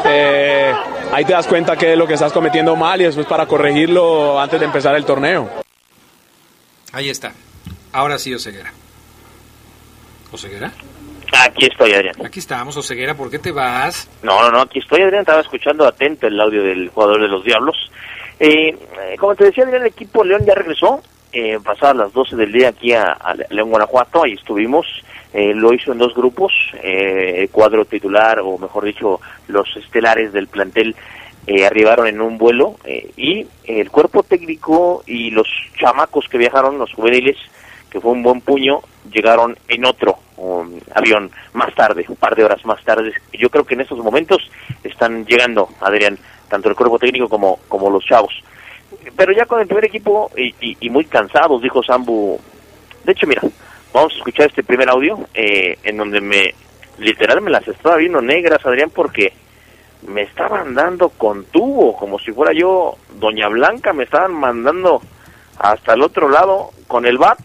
eh, 0.04 0.74
ahí 1.14 1.24
te 1.24 1.32
das 1.32 1.48
cuenta 1.48 1.78
qué 1.78 1.94
es 1.94 1.98
lo 1.98 2.06
que 2.06 2.16
estás 2.16 2.34
cometiendo 2.34 2.76
mal 2.76 3.00
y 3.00 3.06
después 3.06 3.26
para 3.28 3.46
corregirlo 3.46 4.38
antes 4.42 4.60
de 4.60 4.66
empezar 4.66 4.94
el 4.94 5.06
torneo. 5.06 5.69
Ahí 6.92 7.10
está. 7.10 7.34
Ahora 7.92 8.18
sí, 8.18 8.34
Oseguera. 8.34 8.72
¿Oseguera? 10.32 10.72
Aquí 11.40 11.66
estoy, 11.66 11.94
Adrián. 11.94 12.16
Aquí 12.26 12.40
estamos, 12.40 12.76
Oseguera, 12.78 13.16
¿por 13.16 13.30
qué 13.30 13.40
te 13.40 13.52
vas? 13.52 14.10
No, 14.24 14.42
no, 14.42 14.52
no, 14.52 14.62
aquí 14.62 14.80
estoy, 14.80 15.02
Adrián. 15.02 15.22
Estaba 15.22 15.42
escuchando 15.42 15.86
atento 15.86 16.28
el 16.28 16.40
audio 16.40 16.64
del 16.64 16.90
jugador 16.90 17.22
de 17.22 17.28
los 17.28 17.44
Diablos. 17.44 17.76
Eh, 18.40 18.70
eh, 18.70 19.16
como 19.20 19.36
te 19.36 19.46
decía, 19.46 19.64
Adrián, 19.64 19.82
el 19.82 19.88
equipo 19.90 20.24
León 20.24 20.46
ya 20.46 20.56
regresó. 20.56 21.02
Eh, 21.32 21.60
pasadas 21.64 21.96
las 21.96 22.14
12 22.14 22.36
del 22.36 22.52
día 22.52 22.70
aquí 22.70 22.94
a, 22.94 23.04
a 23.04 23.36
León, 23.50 23.70
Guanajuato. 23.70 24.24
Ahí 24.24 24.34
estuvimos. 24.34 24.88
Eh, 25.32 25.54
lo 25.54 25.74
hizo 25.74 25.92
en 25.92 26.00
dos 26.00 26.16
grupos. 26.16 26.52
Eh, 26.82 27.36
el 27.42 27.50
cuadro 27.50 27.86
titular, 27.86 28.40
o 28.40 28.58
mejor 28.58 28.86
dicho, 28.86 29.22
los 29.48 29.68
estelares 29.78 30.34
del 30.34 30.48
plantel 30.48 30.96
eh, 31.50 31.66
arribaron 31.66 32.06
en 32.06 32.22
un 32.22 32.38
vuelo 32.38 32.76
eh, 32.84 33.10
y 33.18 33.48
el 33.66 33.90
cuerpo 33.90 34.22
técnico 34.22 35.04
y 35.08 35.32
los 35.32 35.48
chamacos 35.80 36.28
que 36.30 36.38
viajaron, 36.38 36.78
los 36.78 36.94
juveniles, 36.94 37.38
que 37.90 38.00
fue 38.00 38.12
un 38.12 38.22
buen 38.22 38.40
puño, 38.42 38.82
llegaron 39.12 39.58
en 39.68 39.84
otro 39.86 40.20
um, 40.38 40.70
avión 40.94 41.32
más 41.54 41.74
tarde, 41.74 42.06
un 42.08 42.16
par 42.18 42.36
de 42.36 42.44
horas 42.44 42.64
más 42.66 42.84
tarde. 42.84 43.12
Yo 43.34 43.50
creo 43.50 43.64
que 43.66 43.74
en 43.74 43.82
estos 43.82 43.98
momentos 43.98 44.38
están 44.84 45.26
llegando, 45.26 45.70
Adrián, 45.82 46.20
tanto 46.50 46.70
el 46.70 46.76
cuerpo 46.76 47.00
técnico 47.00 47.28
como, 47.28 47.58
como 47.68 47.90
los 47.90 48.06
chavos. 48.06 48.34
Pero 49.18 49.32
ya 49.32 49.46
con 49.46 49.60
el 49.60 49.66
primer 49.68 49.86
equipo 49.86 50.30
y, 50.38 50.54
y- 50.62 50.78
y 50.82 50.90
muy 50.92 51.06
cansados, 51.06 51.62
dijo 51.64 51.82
Sambu. 51.82 52.40
De 53.06 53.12
hecho, 53.14 53.26
mira, 53.26 53.42
vamos 53.92 54.14
a 54.14 54.18
escuchar 54.18 54.48
este 54.50 54.62
primer 54.64 54.88
audio 54.90 55.18
eh, 55.34 55.78
en 55.84 55.98
donde 55.98 56.22
me, 56.22 56.54
literal, 57.00 57.42
me 57.42 57.50
las 57.50 57.68
estaba 57.68 57.98
viendo 57.98 58.22
negras, 58.22 58.64
Adrián, 58.66 58.92
porque 58.94 59.34
me 60.08 60.24
estaban 60.24 60.74
dando 60.74 61.10
con 61.10 61.46
tubo, 61.46 61.96
como 61.96 62.20
si 62.20 62.32
fuera 62.32 62.52
yo 62.54 62.96
Doña 63.20 63.48
Blanca, 63.50 63.94
me 63.94 64.06
estaban 64.06 64.34
mandando 64.34 65.02
hasta 65.58 65.94
el 65.94 66.02
otro 66.02 66.30
lado 66.30 66.72
con 66.88 67.06
el 67.06 67.18
bat, 67.18 67.40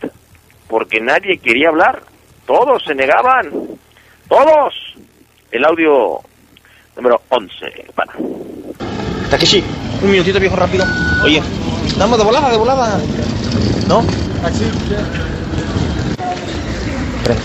porque 0.69 1.01
nadie 1.01 1.39
quería 1.39 1.69
hablar, 1.69 2.03
todos 2.47 2.83
se 2.85 2.95
negaban, 2.95 3.51
todos. 4.29 4.75
El 5.51 5.65
audio 5.65 6.21
número 6.97 7.21
11, 7.29 7.87
para. 7.95 8.13
Takeshi, 9.31 9.63
un 10.03 10.11
minutito 10.11 10.41
viejo 10.41 10.57
rápido. 10.57 10.85
Oye, 11.25 11.41
damos 11.97 12.19
de 12.19 12.25
volada, 12.25 12.51
de 12.51 12.57
volada. 12.57 13.01
¿No? 13.87 14.01
Espera. 17.19 17.37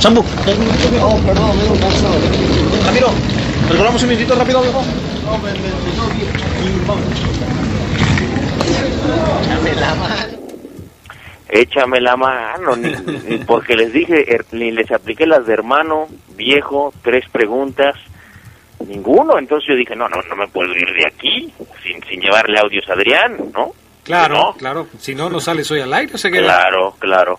Sambu. 0.00 0.20
Oh, 0.20 1.18
perdón, 1.26 1.50
Ramiro, 2.86 3.10
recordamos 3.70 4.02
un 4.02 4.08
minutito 4.08 4.34
rápido, 4.34 4.62
viejo. 4.62 4.82
Dame 9.48 9.74
la 9.74 9.94
mano. 9.94 10.36
Échame 11.48 12.00
la 12.00 12.16
mano, 12.16 12.76
ni- 12.76 12.90
ni- 12.90 13.38
porque 13.46 13.76
les 13.76 13.92
dije, 13.92 14.24
er- 14.34 14.46
ni 14.52 14.70
les 14.72 14.90
apliqué 14.90 15.26
las 15.26 15.46
de 15.46 15.52
hermano, 15.54 16.08
viejo, 16.36 16.92
tres 17.02 17.24
preguntas, 17.30 17.94
ninguno. 18.84 19.38
Entonces 19.38 19.68
yo 19.68 19.76
dije, 19.76 19.94
no, 19.94 20.08
no, 20.08 20.16
no 20.28 20.36
me 20.36 20.48
puedo 20.48 20.72
ir 20.74 20.92
de 20.92 21.06
aquí 21.06 21.52
sin, 21.82 22.02
sin 22.04 22.20
llevarle 22.20 22.58
audios 22.58 22.88
a 22.88 22.94
Adrián, 22.94 23.36
¿no? 23.54 23.72
Claro, 24.02 24.54
claro. 24.58 24.86
Si 24.98 25.14
no, 25.14 25.30
no 25.30 25.40
sales 25.40 25.70
hoy 25.70 25.80
al 25.80 25.92
aire, 25.94 26.14
Oseguera. 26.14 26.44
Claro, 26.46 26.94
claro. 26.98 27.38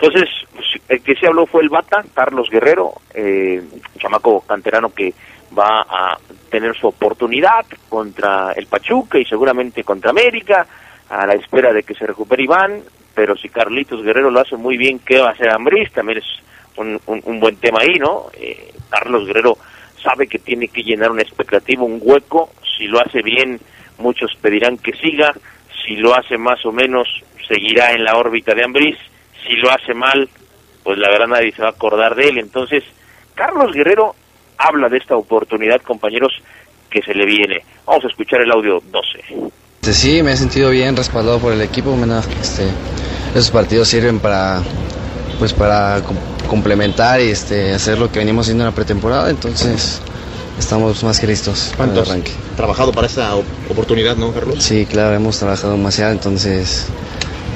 Entonces, 0.00 0.28
pues, 0.54 0.66
el 0.88 1.02
que 1.02 1.14
se 1.16 1.26
habló 1.26 1.46
fue 1.46 1.62
el 1.62 1.68
Bata, 1.70 2.04
Carlos 2.14 2.48
Guerrero, 2.50 2.92
eh, 3.14 3.60
un 3.72 3.82
chamaco 4.00 4.40
canterano 4.42 4.90
que 4.94 5.12
va 5.56 5.82
a 5.88 6.18
tener 6.50 6.76
su 6.76 6.88
oportunidad 6.88 7.64
contra 7.88 8.52
el 8.56 8.66
Pachuca 8.66 9.18
y 9.18 9.24
seguramente 9.24 9.84
contra 9.84 10.10
América, 10.10 10.66
a 11.10 11.26
la 11.26 11.34
espera 11.34 11.72
de 11.72 11.82
que 11.82 11.94
se 11.94 12.06
recupere 12.06 12.42
Iván, 12.44 12.82
pero 13.14 13.36
si 13.36 13.48
Carlitos 13.48 14.02
Guerrero 14.02 14.30
lo 14.30 14.40
hace 14.40 14.56
muy 14.56 14.76
bien, 14.76 15.00
¿qué 15.00 15.18
va 15.18 15.28
a 15.28 15.32
hacer 15.32 15.50
Ambriz? 15.50 15.90
También 15.92 16.18
es 16.18 16.26
un, 16.76 17.00
un- 17.06 17.22
un 17.24 17.40
buen 17.40 17.56
tema 17.56 17.80
ahí, 17.80 17.98
¿no? 17.98 18.26
Eh, 18.34 18.72
Carlos 18.90 19.26
Guerrero 19.26 19.56
sabe 20.02 20.26
que 20.26 20.38
tiene 20.38 20.68
que 20.68 20.82
llenar 20.82 21.10
una 21.10 21.22
expectativa, 21.22 21.82
un 21.82 21.98
hueco, 22.02 22.50
si 22.76 22.86
lo 22.86 23.00
hace 23.00 23.22
bien, 23.22 23.58
muchos 23.98 24.30
pedirán 24.40 24.78
que 24.78 24.92
siga, 24.92 25.32
si 25.84 25.96
lo 25.96 26.14
hace 26.14 26.36
más 26.38 26.64
o 26.66 26.72
menos, 26.72 27.08
seguirá 27.48 27.92
en 27.92 28.04
la 28.04 28.16
órbita 28.16 28.54
de 28.54 28.64
Ambriz, 28.64 28.96
si 29.46 29.56
lo 29.56 29.70
hace 29.70 29.94
mal, 29.94 30.28
pues 30.84 30.98
la 30.98 31.08
verdad 31.08 31.26
nadie 31.26 31.52
se 31.52 31.62
va 31.62 31.68
a 31.68 31.72
acordar 31.72 32.14
de 32.14 32.28
él. 32.28 32.38
Entonces, 32.38 32.84
Carlos 33.34 33.72
Guerrero 33.72 34.14
habla 34.58 34.88
de 34.88 34.98
esta 34.98 35.16
oportunidad, 35.16 35.80
compañeros, 35.86 36.32
que 36.90 37.00
se 37.02 37.14
le 37.14 37.24
viene. 37.26 37.64
Vamos 37.86 38.04
a 38.04 38.08
escuchar 38.08 38.40
el 38.42 38.50
audio 38.50 38.80
12. 38.90 39.46
Este, 39.82 39.92
sí, 39.92 40.22
me 40.22 40.32
he 40.32 40.36
sentido 40.36 40.70
bien 40.70 40.96
respaldado 40.96 41.38
por 41.38 41.52
el 41.52 41.60
equipo. 41.62 41.96
este, 42.40 42.68
esos 43.34 43.50
partidos 43.50 43.88
sirven 43.88 44.20
para, 44.20 44.60
pues 45.38 45.52
para 45.52 46.00
com- 46.02 46.16
complementar 46.48 47.20
y 47.20 47.28
este, 47.30 47.72
hacer 47.74 47.98
lo 47.98 48.10
que 48.10 48.18
venimos 48.18 48.46
haciendo 48.46 48.64
en 48.64 48.70
la 48.70 48.74
pretemporada. 48.74 49.30
Entonces, 49.30 50.00
estamos 50.58 51.02
más 51.04 51.20
que 51.20 51.26
listos 51.26 51.72
para 51.76 51.84
el 51.84 51.90
¿Cuántos? 51.94 52.10
arranque. 52.10 52.32
Trabajado 52.56 52.92
para 52.92 53.06
esta 53.06 53.34
op- 53.36 53.44
oportunidad, 53.70 54.16
¿no, 54.16 54.32
Carlos? 54.32 54.62
Sí, 54.62 54.86
claro, 54.86 55.14
hemos 55.14 55.38
trabajado 55.38 55.72
demasiado, 55.74 56.12
entonces 56.12 56.88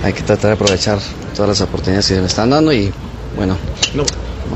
hay 0.04 0.12
que 0.12 0.22
tratar 0.22 0.48
de 0.50 0.52
aprovechar 0.54 0.98
todas 1.34 1.48
las 1.48 1.60
oportunidades 1.62 2.06
que 2.08 2.14
se 2.14 2.20
me 2.20 2.26
están 2.26 2.50
dando 2.50 2.72
y 2.72 2.92
bueno, 3.36 3.56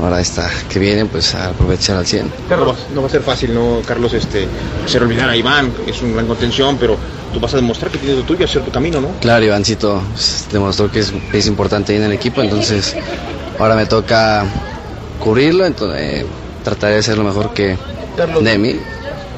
ahora 0.01 0.19
esta 0.19 0.49
que 0.69 0.79
viene, 0.79 1.05
pues 1.05 1.33
a 1.35 1.49
aprovechar 1.49 1.97
al 1.97 2.05
100. 2.05 2.31
No 2.49 2.65
va, 2.65 2.75
no 2.93 3.01
va 3.01 3.07
a 3.07 3.09
ser 3.09 3.21
fácil, 3.21 3.53
¿no, 3.53 3.81
Carlos? 3.85 4.13
Este, 4.13 4.47
hacer 4.85 5.03
olvidar 5.03 5.29
a 5.29 5.35
Iván, 5.35 5.73
es 5.87 6.01
un 6.01 6.13
gran 6.13 6.27
contención, 6.27 6.77
pero 6.77 6.97
tú 7.33 7.39
vas 7.39 7.53
a 7.53 7.57
demostrar 7.57 7.91
que 7.91 7.97
tienes 7.97 8.17
lo 8.17 8.23
tuyo, 8.23 8.45
hacer 8.45 8.63
tu 8.63 8.71
camino, 8.71 9.01
¿no? 9.01 9.09
Claro, 9.19 9.45
Ivancito 9.45 10.01
pues, 10.13 10.47
demostró 10.51 10.91
que 10.91 10.99
es, 10.99 11.13
es 11.33 11.47
importante 11.47 11.93
ahí 11.93 11.99
en 11.99 12.05
el 12.05 12.13
equipo, 12.13 12.41
entonces 12.41 12.95
ahora 13.59 13.75
me 13.75 13.85
toca 13.85 14.45
cubrirlo, 15.19 15.65
entonces 15.65 16.25
trataré 16.63 16.95
de 16.95 17.03
ser 17.03 17.17
lo 17.17 17.23
mejor 17.23 17.53
que 17.53 17.77
de 18.41 18.57
mí, 18.57 18.75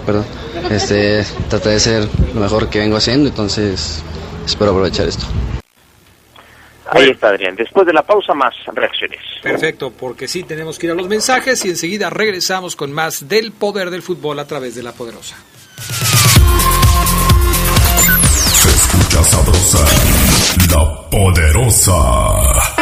perdón, 0.05 0.25
este, 0.69 1.25
trataré 1.49 1.75
de 1.75 1.79
ser 1.79 2.09
lo 2.33 2.41
mejor 2.41 2.69
que 2.69 2.79
vengo 2.79 2.97
haciendo, 2.97 3.29
entonces 3.29 4.01
espero 4.45 4.71
aprovechar 4.71 5.07
esto. 5.07 5.25
Ahí 6.91 7.09
está 7.09 7.29
Adrián. 7.29 7.55
Después 7.55 7.85
de 7.85 7.93
la 7.93 8.01
pausa, 8.03 8.33
más 8.33 8.53
reacciones. 8.73 9.19
Perfecto, 9.41 9.91
porque 9.91 10.27
sí 10.27 10.43
tenemos 10.43 10.77
que 10.79 10.87
ir 10.87 10.91
a 10.91 10.95
los 10.95 11.07
mensajes 11.07 11.63
y 11.65 11.69
enseguida 11.69 12.09
regresamos 12.09 12.75
con 12.75 12.91
más 12.91 13.27
del 13.27 13.51
poder 13.51 13.89
del 13.89 14.01
fútbol 14.01 14.39
a 14.39 14.45
través 14.45 14.75
de 14.75 14.83
la 14.83 14.91
poderosa. 14.91 15.35
Se 18.51 18.69
escucha 18.69 19.23
sabrosa, 19.23 19.85
la 20.71 21.09
poderosa. 21.09 22.79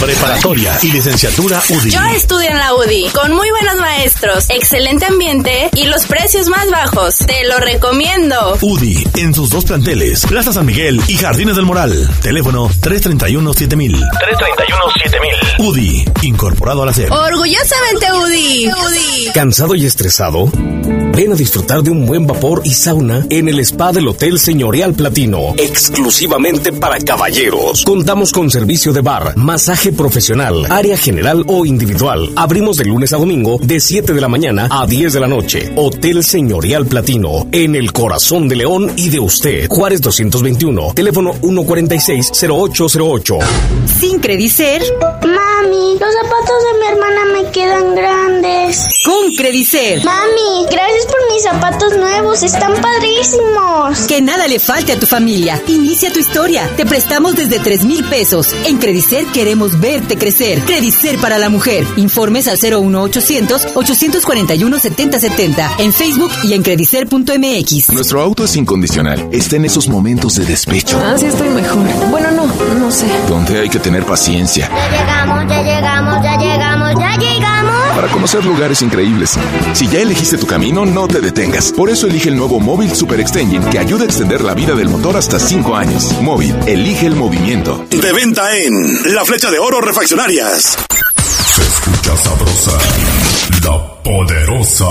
Preparatoria 0.00 0.78
y 0.82 0.92
licenciatura 0.92 1.60
UDI. 1.68 1.90
Yo 1.90 2.00
estudio 2.16 2.48
en 2.48 2.58
la 2.58 2.74
UDI, 2.74 3.10
con 3.10 3.34
muy 3.34 3.50
buenos 3.50 3.76
maestros, 3.76 4.09
excelente 4.22 5.06
ambiente 5.06 5.70
y 5.74 5.84
los 5.84 6.06
precios 6.06 6.48
más 6.48 6.70
bajos. 6.70 7.16
Te 7.18 7.44
lo 7.48 7.56
recomiendo. 7.58 8.58
UDI 8.60 9.04
en 9.16 9.34
sus 9.34 9.50
dos 9.50 9.64
planteles, 9.64 10.26
Plaza 10.26 10.52
San 10.52 10.66
Miguel 10.66 11.00
y 11.08 11.16
Jardines 11.16 11.56
del 11.56 11.64
Moral. 11.64 12.08
Teléfono 12.22 12.68
331-7000. 12.68 13.98
331-7000. 13.98 15.58
UDI, 15.58 16.04
incorporado 16.22 16.82
a 16.82 16.86
la 16.86 16.92
SEP. 16.92 17.10
Orgullosamente 17.10 18.06
UDI. 18.12 18.68
UDI. 18.68 19.32
¿Cansado 19.32 19.74
y 19.74 19.86
estresado? 19.86 20.50
Ven 21.12 21.32
a 21.32 21.34
disfrutar 21.34 21.82
de 21.82 21.90
un 21.90 22.06
buen 22.06 22.26
vapor 22.26 22.62
y 22.64 22.72
sauna 22.72 23.26
en 23.30 23.48
el 23.48 23.58
spa 23.60 23.92
del 23.92 24.08
Hotel 24.08 24.38
Señorial 24.38 24.94
Platino, 24.94 25.54
exclusivamente 25.58 26.72
para 26.72 26.98
caballeros. 26.98 27.84
Contamos 27.84 28.32
con 28.32 28.50
servicio 28.50 28.92
de 28.92 29.00
bar, 29.00 29.36
masaje 29.36 29.92
profesional, 29.92 30.66
área 30.70 30.96
general 30.96 31.44
o 31.48 31.66
individual. 31.66 32.30
Abrimos 32.36 32.76
de 32.76 32.84
lunes 32.84 33.12
a 33.12 33.16
domingo 33.16 33.58
de 33.60 33.80
7 33.80 34.09
de 34.14 34.20
la 34.20 34.28
mañana 34.28 34.68
a 34.70 34.86
10 34.86 35.12
de 35.12 35.20
la 35.20 35.26
noche. 35.28 35.72
Hotel 35.76 36.24
Señorial 36.24 36.86
Platino, 36.86 37.46
en 37.52 37.76
el 37.76 37.92
corazón 37.92 38.48
de 38.48 38.56
León 38.56 38.90
y 38.96 39.10
de 39.10 39.20
usted. 39.20 39.68
Juárez 39.68 40.00
221, 40.00 40.94
teléfono 40.94 41.34
146-0808. 41.34 43.38
Sin 43.98 44.18
Credicer. 44.20 44.82
Mami, 45.00 45.98
los 45.98 46.14
zapatos 46.14 46.56
de 46.64 46.78
mi 46.78 46.86
hermana 46.86 47.24
me 47.32 47.50
quedan 47.50 47.94
grandes. 47.94 48.86
Con 49.04 49.34
Credicer. 49.36 50.02
Mami, 50.04 50.66
gracias 50.70 51.06
por 51.06 51.32
mis 51.32 51.42
zapatos 51.42 51.96
nuevos, 51.96 52.42
están 52.42 52.74
padrísimos. 52.80 53.98
Que 54.08 54.20
nada 54.20 54.46
le 54.48 54.58
falte 54.58 54.92
a 54.92 54.98
tu 54.98 55.06
familia. 55.06 55.60
Inicia 55.68 56.12
tu 56.12 56.18
historia. 56.18 56.68
Te 56.76 56.84
prestamos 56.86 57.36
desde 57.36 57.58
3 57.58 57.84
mil 57.84 58.04
pesos. 58.04 58.54
En 58.66 58.78
Credicer 58.78 59.26
queremos 59.26 59.78
verte 59.80 60.16
crecer. 60.16 60.60
Credicer 60.62 61.18
para 61.18 61.38
la 61.38 61.48
mujer. 61.48 61.86
Informes 61.96 62.48
al 62.48 62.58
01800 62.58 63.68
841 63.74 63.99
7070 64.80 65.70
en 65.78 65.92
Facebook 65.92 66.30
y 66.44 66.54
en 66.54 66.62
credicer.mx. 66.62 67.90
Nuestro 67.92 68.22
auto 68.22 68.44
es 68.44 68.56
incondicional. 68.56 69.28
Está 69.32 69.56
en 69.56 69.64
esos 69.66 69.88
momentos 69.88 70.36
de 70.36 70.46
despecho, 70.46 70.98
Ah, 71.04 71.16
sí 71.18 71.26
estoy 71.26 71.48
mejor. 71.50 71.84
Bueno, 72.10 72.30
no, 72.30 72.46
no 72.78 72.90
sé. 72.90 73.06
donde 73.28 73.60
hay 73.60 73.68
que 73.68 73.78
tener 73.78 74.04
paciencia, 74.04 74.68
Ya 74.70 74.90
llegamos, 74.90 75.46
ya 75.48 75.62
llegamos, 75.62 76.22
ya 76.22 76.36
llegamos, 76.38 76.90
ya 76.98 77.16
llegamos. 77.18 77.74
Para 77.94 78.08
conocer 78.08 78.44
lugares 78.44 78.80
increíbles. 78.82 79.34
Si 79.74 79.86
ya 79.88 79.98
elegiste 80.00 80.38
tu 80.38 80.46
camino, 80.46 80.86
no 80.86 81.06
te 81.06 81.20
detengas. 81.20 81.72
Por 81.72 81.90
eso 81.90 82.06
elige 82.06 82.30
el 82.30 82.36
nuevo 82.36 82.58
Móvil 82.60 82.94
Super 82.94 83.20
Extension 83.20 83.62
que 83.70 83.78
ayuda 83.78 84.02
a 84.04 84.06
extender 84.06 84.40
la 84.40 84.54
vida 84.54 84.74
del 84.74 84.88
motor 84.88 85.16
hasta 85.16 85.38
5 85.38 85.76
años. 85.76 86.12
Móvil, 86.22 86.54
elige 86.66 87.06
el 87.06 87.16
movimiento. 87.16 87.84
De 87.90 88.12
venta 88.12 88.56
en 88.56 89.14
La 89.14 89.24
Flecha 89.26 89.50
de 89.50 89.58
Oro 89.58 89.80
Refaccionarias. 89.80 90.78
Se 91.56 91.62
escucha 91.62 92.16
sabrosa, 92.16 92.78
la 93.62 94.02
poderosa. 94.02 94.86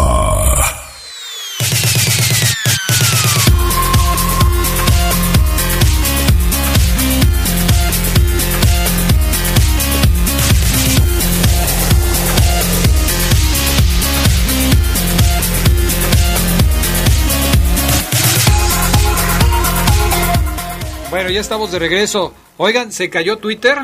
Bueno, 21.10 21.30
ya 21.32 21.42
estamos 21.42 21.72
de 21.72 21.80
regreso. 21.80 22.34
Oigan, 22.58 22.92
¿se 22.92 23.10
cayó 23.10 23.38
Twitter? 23.38 23.78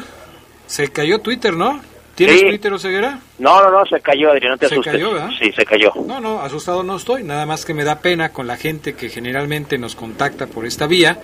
Se 0.68 0.90
cayó 0.90 1.20
Twitter, 1.20 1.54
¿no? 1.54 1.95
¿Tienes 2.16 2.40
Sí. 2.40 2.46
Twitter, 2.48 2.72
Oseguera? 2.74 3.20
No, 3.40 3.62
no, 3.62 3.70
no, 3.72 3.86
se 3.86 4.00
cayó, 4.00 4.32
Adrián, 4.32 4.54
no 4.54 4.58
te 4.58 4.68
Se 4.70 4.76
asustes. 4.76 4.94
cayó, 4.94 5.12
¿verdad? 5.14 5.30
Sí, 5.38 5.52
se 5.52 5.66
cayó. 5.66 5.92
No, 6.08 6.20
no, 6.22 6.42
asustado 6.42 6.82
no 6.84 6.96
estoy. 6.96 7.24
Nada 7.24 7.46
más 7.46 7.66
que 7.66 7.74
me 7.74 7.84
da 7.84 8.00
pena 8.00 8.30
con 8.30 8.48
la 8.48 8.56
gente 8.58 8.94
que 8.96 9.10
generalmente 9.10 9.78
nos 9.78 9.96
contacta 9.96 10.48
por 10.48 10.66
esta 10.66 10.88
vía. 10.88 11.20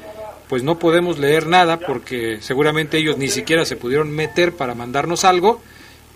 Pues 0.50 0.64
no 0.64 0.78
podemos 0.80 1.18
leer 1.18 1.48
nada 1.48 1.80
porque 1.80 2.40
seguramente 2.42 2.98
ellos 2.98 3.18
ni 3.18 3.30
siquiera 3.30 3.64
se 3.66 3.78
pudieron 3.78 4.12
meter 4.12 4.52
para 4.54 4.76
mandarnos 4.76 5.24
algo 5.24 5.62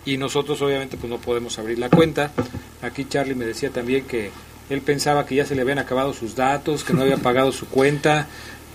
y 0.04 0.18
nosotros 0.18 0.60
obviamente 0.60 0.98
pues 0.98 1.08
no 1.10 1.16
podemos 1.18 1.58
abrir 1.58 1.78
la 1.78 1.88
cuenta. 1.88 2.32
Aquí 2.82 3.06
Charlie 3.06 3.34
me 3.34 3.46
decía 3.46 3.70
también 3.70 4.04
que 4.06 4.30
él 4.68 4.82
pensaba 4.82 5.24
que 5.24 5.36
ya 5.36 5.46
se 5.46 5.54
le 5.54 5.62
habían 5.62 5.78
acabado 5.78 6.12
sus 6.12 6.36
datos, 6.36 6.84
que 6.84 6.92
no 6.92 7.00
había 7.00 7.16
pagado 7.16 7.50
su 7.50 7.66
cuenta, 7.66 8.26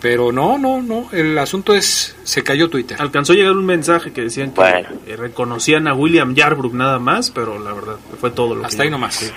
pero 0.01 0.31
no, 0.31 0.57
no, 0.57 0.81
no. 0.81 1.07
El 1.11 1.37
asunto 1.37 1.75
es 1.75 2.15
se 2.23 2.43
cayó 2.43 2.69
Twitter. 2.69 2.97
Alcanzó 2.99 3.33
a 3.33 3.35
llegar 3.35 3.51
un 3.51 3.65
mensaje 3.65 4.11
que 4.11 4.21
decían 4.21 4.51
que 4.51 4.85
eh, 5.07 5.15
reconocían 5.15 5.87
a 5.87 5.93
William 5.93 6.33
Yarbrough 6.33 6.73
nada 6.73 6.99
más, 6.99 7.29
pero 7.29 7.59
la 7.59 7.71
verdad 7.71 7.95
fue 8.19 8.31
todo 8.31 8.55
lo 8.55 8.61
que 8.61 8.67
Hasta 8.67 8.83
ahí 8.83 8.89
nomás. 8.89 9.15
Sí. 9.15 9.31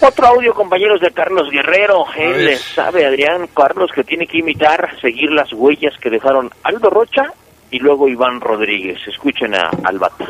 Otro 0.00 0.26
audio, 0.26 0.52
compañeros 0.54 1.00
de 1.00 1.10
Carlos 1.10 1.50
Guerrero. 1.50 2.04
Él 2.16 2.32
ver. 2.46 2.58
sabe, 2.58 3.06
Adrián 3.06 3.48
Carlos, 3.54 3.90
que 3.94 4.04
tiene 4.04 4.26
que 4.26 4.38
imitar, 4.38 4.98
seguir 5.00 5.30
las 5.30 5.52
huellas 5.52 5.94
que 6.00 6.10
dejaron 6.10 6.50
Aldo 6.62 6.90
Rocha 6.90 7.32
y 7.70 7.78
luego 7.78 8.08
Iván 8.08 8.40
Rodríguez. 8.40 8.98
Escuchen 9.06 9.54
a 9.54 9.70
Albata. 9.84 10.26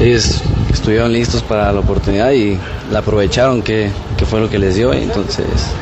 Ellos 0.00 0.42
estuvieron 0.72 1.12
listos 1.12 1.42
para 1.42 1.72
la 1.72 1.80
oportunidad 1.80 2.30
y 2.32 2.56
la 2.92 3.00
aprovecharon, 3.00 3.62
que, 3.62 3.90
que 4.16 4.24
fue 4.26 4.40
lo 4.40 4.48
que 4.48 4.58
les 4.58 4.76
dio. 4.76 4.94
y 4.94 5.02
Entonces, 5.02 5.74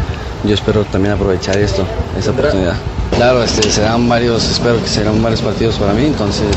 yo 0.44 0.54
espero 0.54 0.84
también 0.84 1.14
aprovechar 1.14 1.56
esto, 1.58 1.86
esa 2.18 2.30
oportunidad. 2.30 2.76
Claro, 3.16 3.42
este, 3.42 3.70
serán 3.70 4.08
varios, 4.08 4.44
espero 4.50 4.80
que 4.80 4.88
serán 4.88 5.22
varios 5.22 5.40
partidos 5.42 5.76
para 5.78 5.92
mí. 5.92 6.04
Entonces, 6.06 6.48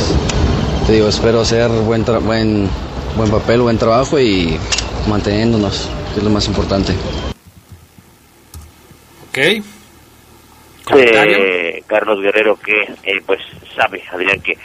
te 0.87 0.93
digo, 0.93 1.07
espero 1.07 1.41
hacer 1.41 1.69
buen, 1.69 2.05
tra- 2.05 2.19
buen, 2.21 2.69
buen 3.15 3.29
papel, 3.31 3.61
buen 3.61 3.77
trabajo 3.77 4.19
y 4.19 4.57
manteniéndonos, 5.07 5.89
que 6.13 6.19
es 6.19 6.23
lo 6.23 6.29
más 6.29 6.47
importante. 6.47 6.93
Ok. 9.29 9.37
Eh, 10.97 11.83
Carlos 11.85 12.19
Guerrero 12.21 12.55
que 12.57 12.81
eh, 13.03 13.21
pues 13.25 13.39
sabe, 13.75 14.01
Adrián, 14.11 14.41
que 14.41 14.57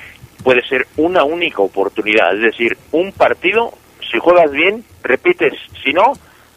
puede 0.42 0.66
ser 0.66 0.86
una 0.96 1.22
única 1.24 1.60
oportunidad, 1.62 2.34
es 2.34 2.42
decir, 2.52 2.76
un 2.92 3.12
partido, 3.12 3.72
si 4.10 4.18
juegas 4.18 4.50
bien, 4.50 4.84
repites, 5.02 5.52
si 5.82 5.92
no, 5.92 6.12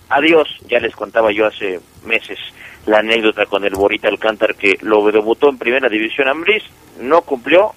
adiós. 0.09 0.47
Ya 0.67 0.79
les 0.79 0.95
contaba 0.95 1.31
yo 1.31 1.45
hace 1.45 1.79
meses 2.05 2.39
la 2.87 2.99
anécdota 2.99 3.45
con 3.45 3.63
el 3.65 3.75
Borita 3.75 4.07
Alcántar 4.07 4.55
que 4.55 4.77
lo 4.81 5.05
debutó 5.11 5.49
en 5.49 5.57
Primera 5.57 5.89
División 5.89 6.29
Ambris, 6.29 6.63
no 6.99 7.21
cumplió 7.21 7.73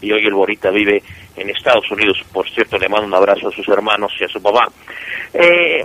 y 0.00 0.12
hoy 0.12 0.24
el 0.24 0.34
Borita 0.34 0.70
vive 0.70 1.02
en 1.36 1.50
Estados 1.50 1.90
Unidos. 1.90 2.18
Por 2.32 2.48
cierto, 2.48 2.78
le 2.78 2.88
mando 2.88 3.06
un 3.06 3.14
abrazo 3.14 3.48
a 3.48 3.52
sus 3.52 3.68
hermanos 3.68 4.12
y 4.20 4.24
a 4.24 4.28
su 4.28 4.40
papá. 4.40 4.68
Eh, 5.34 5.84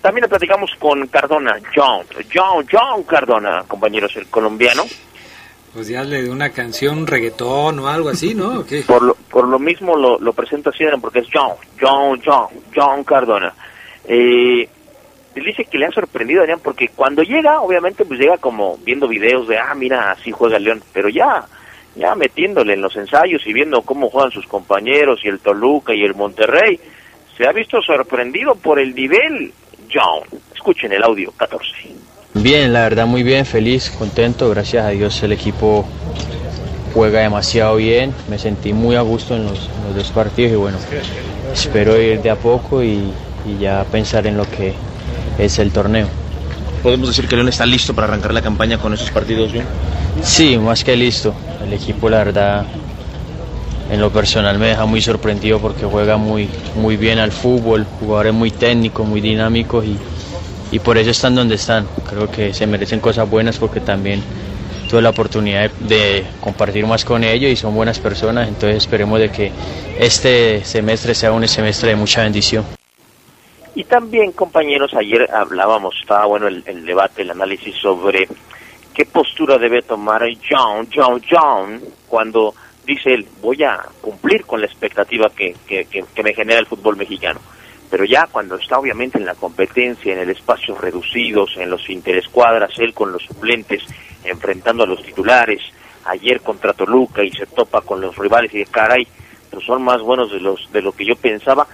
también 0.00 0.22
lo 0.22 0.28
platicamos 0.28 0.70
con 0.78 1.06
Cardona, 1.08 1.58
John, 1.74 2.06
John, 2.32 2.66
John 2.70 3.02
Cardona, 3.04 3.64
compañeros, 3.66 4.14
el 4.16 4.26
colombiano. 4.26 4.84
Pues 5.72 5.88
ya 5.88 6.04
le 6.04 6.22
de 6.22 6.30
una 6.30 6.50
canción, 6.50 7.06
reggaetón 7.06 7.80
o 7.80 7.88
algo 7.88 8.10
así, 8.10 8.34
¿no? 8.34 8.64
Por 8.86 9.02
lo, 9.02 9.14
por 9.14 9.48
lo 9.48 9.58
mismo 9.58 9.96
lo, 9.96 10.20
lo 10.20 10.32
presento 10.32 10.70
así, 10.70 10.84
porque 11.00 11.20
es 11.20 11.26
John, 11.32 11.54
John, 11.80 12.20
John, 12.24 12.46
John 12.72 13.02
Cardona. 13.02 13.52
Eh, 14.06 14.68
dice 15.42 15.64
que 15.64 15.78
le 15.78 15.86
ha 15.86 15.90
sorprendido, 15.90 16.42
Adrián, 16.42 16.60
porque 16.62 16.88
cuando 16.88 17.22
llega, 17.22 17.60
obviamente, 17.60 18.04
pues 18.04 18.20
llega 18.20 18.36
como 18.36 18.78
viendo 18.78 19.08
videos 19.08 19.48
de, 19.48 19.58
ah, 19.58 19.74
mira, 19.74 20.12
así 20.12 20.30
juega 20.30 20.58
León, 20.58 20.82
pero 20.92 21.08
ya, 21.08 21.44
ya 21.96 22.14
metiéndole 22.14 22.74
en 22.74 22.82
los 22.82 22.94
ensayos 22.94 23.44
y 23.46 23.52
viendo 23.52 23.82
cómo 23.82 24.10
juegan 24.10 24.30
sus 24.30 24.46
compañeros 24.46 25.20
y 25.24 25.28
el 25.28 25.40
Toluca 25.40 25.92
y 25.92 26.04
el 26.04 26.14
Monterrey, 26.14 26.78
se 27.36 27.46
ha 27.46 27.52
visto 27.52 27.82
sorprendido 27.82 28.54
por 28.54 28.78
el 28.78 28.94
nivel, 28.94 29.52
John. 29.92 30.22
Escuchen 30.54 30.92
el 30.92 31.02
audio 31.02 31.32
14. 31.32 31.68
Bien, 32.34 32.72
la 32.72 32.82
verdad 32.82 33.06
muy 33.06 33.22
bien, 33.22 33.44
feliz, 33.44 33.90
contento, 33.90 34.50
gracias 34.50 34.84
a 34.84 34.90
Dios 34.90 35.20
el 35.22 35.32
equipo 35.32 35.84
juega 36.92 37.20
demasiado 37.20 37.76
bien, 37.76 38.14
me 38.28 38.38
sentí 38.38 38.72
muy 38.72 38.94
a 38.94 39.00
gusto 39.00 39.34
en 39.34 39.46
los, 39.46 39.68
dos 39.96 40.10
partidos 40.12 40.52
y 40.52 40.56
bueno, 40.56 40.78
espero 41.52 42.00
ir 42.00 42.22
de 42.22 42.30
a 42.30 42.36
poco 42.36 42.82
y 42.82 43.12
ya 43.60 43.84
pensar 43.90 44.26
en 44.26 44.36
lo 44.36 44.44
que 44.44 44.74
es 45.38 45.58
el 45.58 45.70
torneo. 45.70 46.06
Podemos 46.82 47.08
decir 47.08 47.26
que 47.28 47.36
León 47.36 47.48
está 47.48 47.64
listo 47.64 47.94
para 47.94 48.08
arrancar 48.08 48.34
la 48.34 48.42
campaña 48.42 48.78
con 48.78 48.92
esos 48.92 49.10
partidos 49.10 49.52
bien. 49.52 49.64
Sí, 50.22 50.58
más 50.58 50.84
que 50.84 50.96
listo, 50.96 51.34
el 51.64 51.72
equipo 51.72 52.08
la 52.08 52.18
verdad 52.18 52.66
en 53.90 54.00
lo 54.00 54.10
personal 54.10 54.58
me 54.58 54.68
deja 54.68 54.86
muy 54.86 55.00
sorprendido 55.00 55.60
porque 55.60 55.84
juega 55.84 56.16
muy, 56.16 56.48
muy 56.76 56.96
bien 56.96 57.18
al 57.18 57.32
fútbol, 57.32 57.86
jugadores 58.00 58.32
muy 58.32 58.50
técnicos, 58.50 59.06
muy 59.06 59.20
dinámicos 59.20 59.84
y, 59.84 59.96
y 60.72 60.78
por 60.78 60.98
eso 60.98 61.10
están 61.10 61.34
donde 61.34 61.56
están. 61.56 61.86
Creo 62.08 62.30
que 62.30 62.54
se 62.54 62.66
merecen 62.66 63.00
cosas 63.00 63.28
buenas 63.28 63.58
porque 63.58 63.80
también 63.80 64.22
tuve 64.88 65.02
la 65.02 65.10
oportunidad 65.10 65.70
de, 65.80 65.94
de 65.94 66.24
compartir 66.40 66.86
más 66.86 67.04
con 67.04 67.24
ellos 67.24 67.50
y 67.50 67.56
son 67.56 67.74
buenas 67.74 67.98
personas, 67.98 68.48
entonces 68.48 68.76
esperemos 68.78 69.18
de 69.18 69.30
que 69.30 69.52
este 69.98 70.64
semestre 70.64 71.14
sea 71.14 71.32
un 71.32 71.46
semestre 71.48 71.90
de 71.90 71.96
mucha 71.96 72.22
bendición. 72.22 72.64
Y 73.74 73.84
también, 73.84 74.32
compañeros, 74.32 74.94
ayer 74.94 75.28
hablábamos, 75.32 75.94
estaba 76.00 76.26
bueno 76.26 76.46
el, 76.46 76.86
debate, 76.86 77.22
el 77.22 77.30
análisis 77.30 77.74
sobre 77.76 78.28
qué 78.94 79.04
postura 79.04 79.58
debe 79.58 79.82
tomar 79.82 80.22
John, 80.48 80.86
John, 80.94 81.20
John, 81.28 81.80
cuando 82.06 82.54
dice 82.86 83.14
él, 83.14 83.26
voy 83.40 83.64
a 83.64 83.80
cumplir 84.00 84.44
con 84.44 84.60
la 84.60 84.66
expectativa 84.66 85.28
que, 85.30 85.56
que, 85.66 85.86
que, 85.86 86.04
que 86.14 86.22
me 86.22 86.34
genera 86.34 86.60
el 86.60 86.66
fútbol 86.66 86.96
mexicano. 86.96 87.40
Pero 87.90 88.04
ya 88.04 88.28
cuando 88.30 88.56
está 88.56 88.78
obviamente 88.78 89.18
en 89.18 89.26
la 89.26 89.34
competencia, 89.34 90.12
en 90.12 90.20
el 90.20 90.30
espacio 90.30 90.76
reducidos, 90.76 91.56
en 91.56 91.70
los 91.70 91.90
interescuadras, 91.90 92.78
él 92.78 92.94
con 92.94 93.12
los 93.12 93.22
suplentes, 93.24 93.82
enfrentando 94.24 94.84
a 94.84 94.86
los 94.86 95.02
titulares, 95.02 95.60
ayer 96.04 96.40
contra 96.40 96.72
Toluca 96.72 97.24
y 97.24 97.30
se 97.30 97.46
topa 97.46 97.80
con 97.80 98.00
los 98.00 98.16
rivales 98.16 98.52
y 98.54 98.58
de 98.58 98.66
caray, 98.66 99.06
pues 99.50 99.64
son 99.64 99.82
más 99.82 100.00
buenos 100.00 100.30
de 100.32 100.40
los 100.40 100.70
de 100.72 100.82
lo 100.82 100.92
que 100.92 101.04
yo 101.04 101.16
pensaba. 101.16 101.66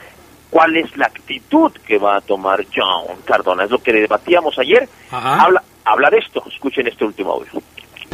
¿Cuál 0.50 0.76
es 0.76 0.96
la 0.96 1.06
actitud 1.06 1.70
que 1.86 1.98
va 1.98 2.16
a 2.16 2.20
tomar 2.20 2.66
John 2.74 3.16
Cardona? 3.24 3.64
Es 3.64 3.70
lo 3.70 3.78
que 3.78 3.92
debatíamos 3.92 4.58
ayer. 4.58 4.88
Habla, 5.10 5.62
habla 5.84 6.10
de 6.10 6.18
esto. 6.18 6.42
Escuchen 6.52 6.88
este 6.88 7.04
último 7.04 7.32
audio. 7.32 7.62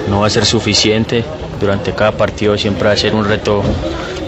No 0.09 0.21
va 0.21 0.27
a 0.27 0.31
ser 0.31 0.45
suficiente, 0.45 1.25
durante 1.59 1.93
cada 1.93 2.13
partido 2.13 2.57
siempre 2.59 2.87
va 2.87 2.93
a 2.93 2.97
ser 2.97 3.15
un 3.15 3.25
reto 3.25 3.63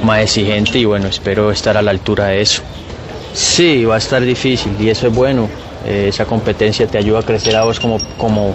más 0.03 0.23
exigente 0.23 0.79
y 0.79 0.85
bueno, 0.87 1.09
espero 1.09 1.51
estar 1.51 1.77
a 1.77 1.83
la 1.83 1.91
altura 1.91 2.29
de 2.29 2.41
eso. 2.41 2.63
Sí, 3.35 3.85
va 3.85 3.97
a 3.97 3.99
estar 3.99 4.23
difícil 4.23 4.73
y 4.81 4.89
eso 4.89 5.09
es 5.09 5.15
bueno. 5.15 5.49
Eh, 5.85 6.07
esa 6.09 6.25
competencia 6.25 6.87
te 6.87 6.99
ayuda 6.99 7.21
a 7.21 7.23
crecer 7.23 7.55
a 7.55 7.65
vos 7.65 7.79
como, 7.79 7.99
como, 8.17 8.55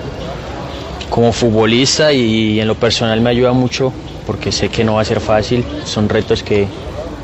como 1.10 1.32
futbolista 1.32 2.12
y 2.12 2.60
en 2.60 2.68
lo 2.68 2.76
personal 2.76 3.22
me 3.22 3.30
ayuda 3.30 3.54
mucho 3.54 3.94
porque 4.26 4.52
sé 4.52 4.70
que 4.70 4.84
no 4.84 4.96
va 4.96 5.02
a 5.02 5.06
ser 5.06 5.22
fácil. 5.22 5.64
Son 5.86 6.10
retos 6.10 6.44
que, 6.44 6.68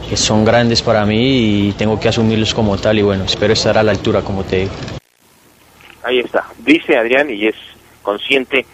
que 0.10 0.18
son 0.18 0.43
grandes 0.43 0.82
para 0.82 1.05
mí 1.05 1.68
y 1.68 1.72
tengo 1.74 1.99
que 1.99 2.10
asumirlos 2.10 2.55
como 2.55 2.76
tal 2.78 2.97
y 2.97 3.03
bueno, 3.03 3.26
espero 3.26 3.53
estar 3.53 3.78
a 3.78 3.84
la 3.84 3.91
altura 3.91 4.24
como 4.24 4.43
te 4.43 4.62
digo. 4.62 4.72
Ahí 6.03 6.20
está. 6.20 6.47
Dice 6.57 6.97
Adrián 6.97 7.30
y 7.30 7.45
es 7.45 7.55
consciente 8.01 8.66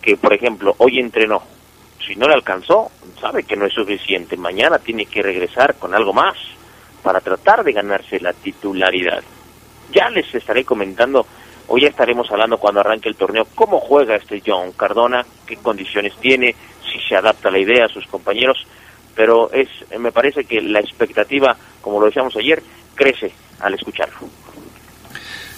que, 0.00 0.16
por 0.16 0.32
ejemplo, 0.32 0.74
hoy 0.78 0.98
entrenó. 0.98 1.42
Si 2.06 2.16
no 2.16 2.26
le 2.26 2.32
alcanzó, 2.32 2.90
sabe 3.20 3.42
que 3.42 3.54
no 3.54 3.66
es 3.66 3.74
suficiente. 3.74 4.38
Mañana 4.38 4.78
tiene 4.78 5.04
que 5.04 5.22
regresar 5.22 5.74
con 5.74 5.94
algo 5.94 6.14
más 6.14 6.38
para 7.02 7.20
tratar 7.20 7.62
de 7.64 7.72
ganarse 7.72 8.18
la 8.20 8.32
titularidad. 8.32 9.22
Ya 9.92 10.08
les 10.08 10.34
estaré 10.34 10.64
comentando, 10.64 11.26
hoy 11.66 11.82
ya 11.82 11.88
estaremos 11.88 12.30
hablando 12.30 12.56
cuando 12.56 12.80
arranque 12.80 13.10
el 13.10 13.16
torneo, 13.16 13.46
cómo 13.54 13.78
juega 13.78 14.16
este 14.16 14.42
John 14.44 14.72
Cardona, 14.72 15.24
qué 15.46 15.56
condiciones 15.56 16.14
tiene, 16.16 16.54
si 16.90 16.98
se 17.06 17.14
adapta 17.14 17.48
a 17.48 17.52
la 17.52 17.58
idea 17.58 17.84
a 17.84 17.88
sus 17.88 18.06
compañeros, 18.06 18.66
pero 19.18 19.50
es 19.52 19.68
me 19.98 20.12
parece 20.12 20.44
que 20.44 20.62
la 20.62 20.78
expectativa, 20.78 21.56
como 21.80 21.98
lo 21.98 22.06
decíamos 22.06 22.36
ayer, 22.36 22.62
crece 22.94 23.32
al 23.58 23.74
escucharlo. 23.74 24.16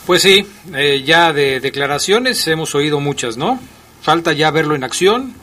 Pues 0.06 0.22
sí, 0.22 0.46
eh, 0.74 1.02
ya 1.04 1.34
de 1.34 1.61
declaraciones 1.61 2.48
hemos 2.48 2.74
oído 2.74 3.00
muchas, 3.00 3.36
¿no? 3.36 3.61
Falta 4.00 4.32
ya 4.32 4.50
verlo 4.50 4.74
en 4.74 4.82
acción 4.82 5.34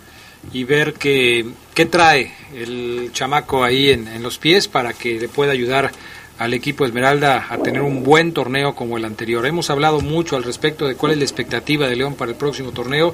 y 0.51 0.63
ver 0.63 0.95
qué, 0.95 1.45
qué 1.75 1.85
trae 1.85 2.33
el 2.55 3.11
chamaco 3.13 3.63
ahí 3.63 3.91
en, 3.91 4.07
en 4.07 4.23
los 4.23 4.39
pies 4.39 4.67
para 4.67 4.93
que 4.93 5.19
le 5.19 5.29
pueda 5.29 5.51
ayudar 5.51 5.91
al 6.39 6.55
equipo 6.55 6.87
Esmeralda 6.87 7.45
a 7.51 7.59
tener 7.59 7.83
un 7.83 8.03
buen 8.03 8.33
torneo 8.33 8.73
como 8.73 8.97
el 8.97 9.05
anterior. 9.05 9.45
Hemos 9.45 9.69
hablado 9.69 9.99
mucho 9.99 10.35
al 10.35 10.43
respecto 10.43 10.87
de 10.87 10.95
cuál 10.95 11.11
es 11.11 11.19
la 11.19 11.23
expectativa 11.23 11.87
de 11.87 11.95
León 11.95 12.15
para 12.15 12.31
el 12.31 12.37
próximo 12.37 12.71
torneo. 12.71 13.13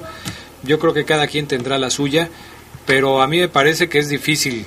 Yo 0.62 0.78
creo 0.78 0.94
que 0.94 1.04
cada 1.04 1.26
quien 1.26 1.46
tendrá 1.46 1.76
la 1.76 1.90
suya, 1.90 2.30
pero 2.86 3.20
a 3.20 3.26
mí 3.26 3.38
me 3.38 3.48
parece 3.48 3.90
que 3.90 3.98
es 3.98 4.08
difícil, 4.08 4.64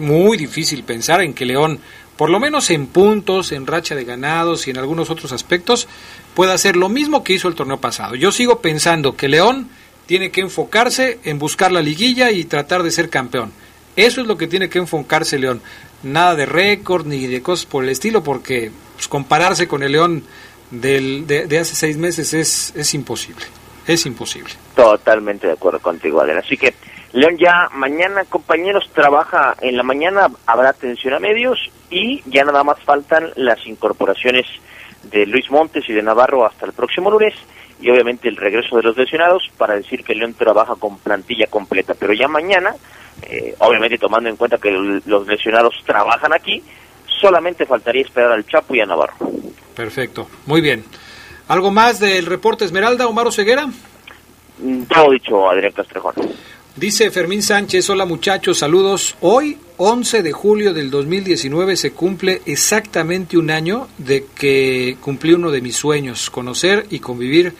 muy 0.00 0.36
difícil 0.36 0.84
pensar 0.84 1.22
en 1.22 1.34
que 1.34 1.44
León, 1.44 1.80
por 2.16 2.30
lo 2.30 2.40
menos 2.40 2.70
en 2.70 2.86
puntos, 2.86 3.52
en 3.52 3.66
racha 3.66 3.94
de 3.94 4.04
ganados 4.04 4.66
y 4.66 4.70
en 4.70 4.78
algunos 4.78 5.10
otros 5.10 5.32
aspectos, 5.32 5.88
pueda 6.34 6.54
hacer 6.54 6.76
lo 6.76 6.88
mismo 6.88 7.24
que 7.24 7.34
hizo 7.34 7.48
el 7.48 7.54
torneo 7.54 7.78
pasado. 7.78 8.14
Yo 8.14 8.32
sigo 8.32 8.60
pensando 8.60 9.16
que 9.16 9.28
León 9.28 9.68
tiene 10.06 10.30
que 10.30 10.40
enfocarse 10.40 11.20
en 11.24 11.38
buscar 11.38 11.70
la 11.70 11.82
liguilla 11.82 12.30
y 12.30 12.44
tratar 12.44 12.82
de 12.82 12.90
ser 12.90 13.10
campeón. 13.10 13.52
Eso 13.96 14.20
es 14.20 14.26
lo 14.26 14.36
que 14.36 14.46
tiene 14.46 14.68
que 14.68 14.78
enfocarse 14.78 15.38
León. 15.38 15.60
Nada 16.02 16.34
de 16.34 16.46
récord 16.46 17.06
ni 17.06 17.26
de 17.26 17.42
cosas 17.42 17.66
por 17.66 17.84
el 17.84 17.90
estilo, 17.90 18.22
porque 18.22 18.72
pues, 18.94 19.08
compararse 19.08 19.68
con 19.68 19.82
el 19.82 19.92
León 19.92 20.24
del, 20.70 21.26
de, 21.26 21.46
de 21.46 21.58
hace 21.58 21.74
seis 21.74 21.96
meses 21.96 22.32
es, 22.34 22.72
es 22.74 22.94
imposible. 22.94 23.44
Es 23.86 24.06
imposible. 24.06 24.52
Totalmente 24.74 25.46
de 25.46 25.54
acuerdo 25.54 25.80
contigo, 25.80 26.20
Adrián. 26.20 26.38
Así 26.38 26.56
que 26.56 26.74
León 27.12 27.36
ya 27.38 27.68
mañana, 27.72 28.24
compañeros, 28.24 28.88
trabaja 28.94 29.54
en 29.60 29.76
la 29.76 29.82
mañana, 29.82 30.28
habrá 30.46 30.70
atención 30.70 31.14
a 31.14 31.18
medios 31.18 31.58
y 31.90 32.22
ya 32.26 32.44
nada 32.44 32.62
más 32.62 32.78
faltan 32.84 33.30
las 33.34 33.66
incorporaciones 33.66 34.46
de 35.04 35.26
Luis 35.26 35.50
Montes 35.50 35.88
y 35.88 35.92
de 35.92 36.02
Navarro 36.02 36.46
hasta 36.46 36.66
el 36.66 36.72
próximo 36.72 37.10
lunes 37.10 37.34
y 37.80 37.90
obviamente 37.90 38.28
el 38.28 38.36
regreso 38.36 38.76
de 38.76 38.82
los 38.82 38.96
lesionados 38.96 39.50
para 39.56 39.74
decir 39.74 40.04
que 40.04 40.14
León 40.14 40.34
trabaja 40.34 40.74
con 40.76 40.98
plantilla 40.98 41.46
completa. 41.46 41.94
Pero 41.98 42.12
ya 42.12 42.28
mañana, 42.28 42.74
eh, 43.22 43.54
obviamente 43.58 43.98
tomando 43.98 44.28
en 44.28 44.36
cuenta 44.36 44.58
que 44.58 44.70
los 44.70 45.26
lesionados 45.26 45.74
trabajan 45.84 46.32
aquí, 46.32 46.62
solamente 47.20 47.66
faltaría 47.66 48.02
esperar 48.02 48.32
al 48.32 48.46
Chapo 48.46 48.74
y 48.74 48.80
a 48.80 48.86
Navarro. 48.86 49.14
Perfecto. 49.74 50.28
Muy 50.46 50.60
bien. 50.60 50.84
¿Algo 51.48 51.70
más 51.70 51.98
del 51.98 52.26
reporte 52.26 52.64
Esmeralda, 52.64 53.08
Omar 53.08 53.32
Ceguera? 53.32 53.66
Mm, 54.58 54.82
Todo 54.84 55.10
dicho, 55.10 55.50
Adrián 55.50 55.72
Castrejón. 55.72 56.14
Dice 56.76 57.10
Fermín 57.10 57.42
Sánchez, 57.42 57.90
hola 57.90 58.04
muchachos, 58.04 58.58
saludos. 58.58 59.16
Hoy, 59.22 59.58
11 59.76 60.22
de 60.22 60.30
julio 60.30 60.72
del 60.72 60.88
2019, 60.88 61.76
se 61.76 61.90
cumple 61.90 62.42
exactamente 62.46 63.36
un 63.36 63.50
año 63.50 63.88
de 63.98 64.26
que 64.36 64.96
cumplí 65.00 65.32
uno 65.32 65.50
de 65.50 65.62
mis 65.62 65.74
sueños, 65.74 66.30
conocer 66.30 66.86
y 66.88 67.00
convivir 67.00 67.54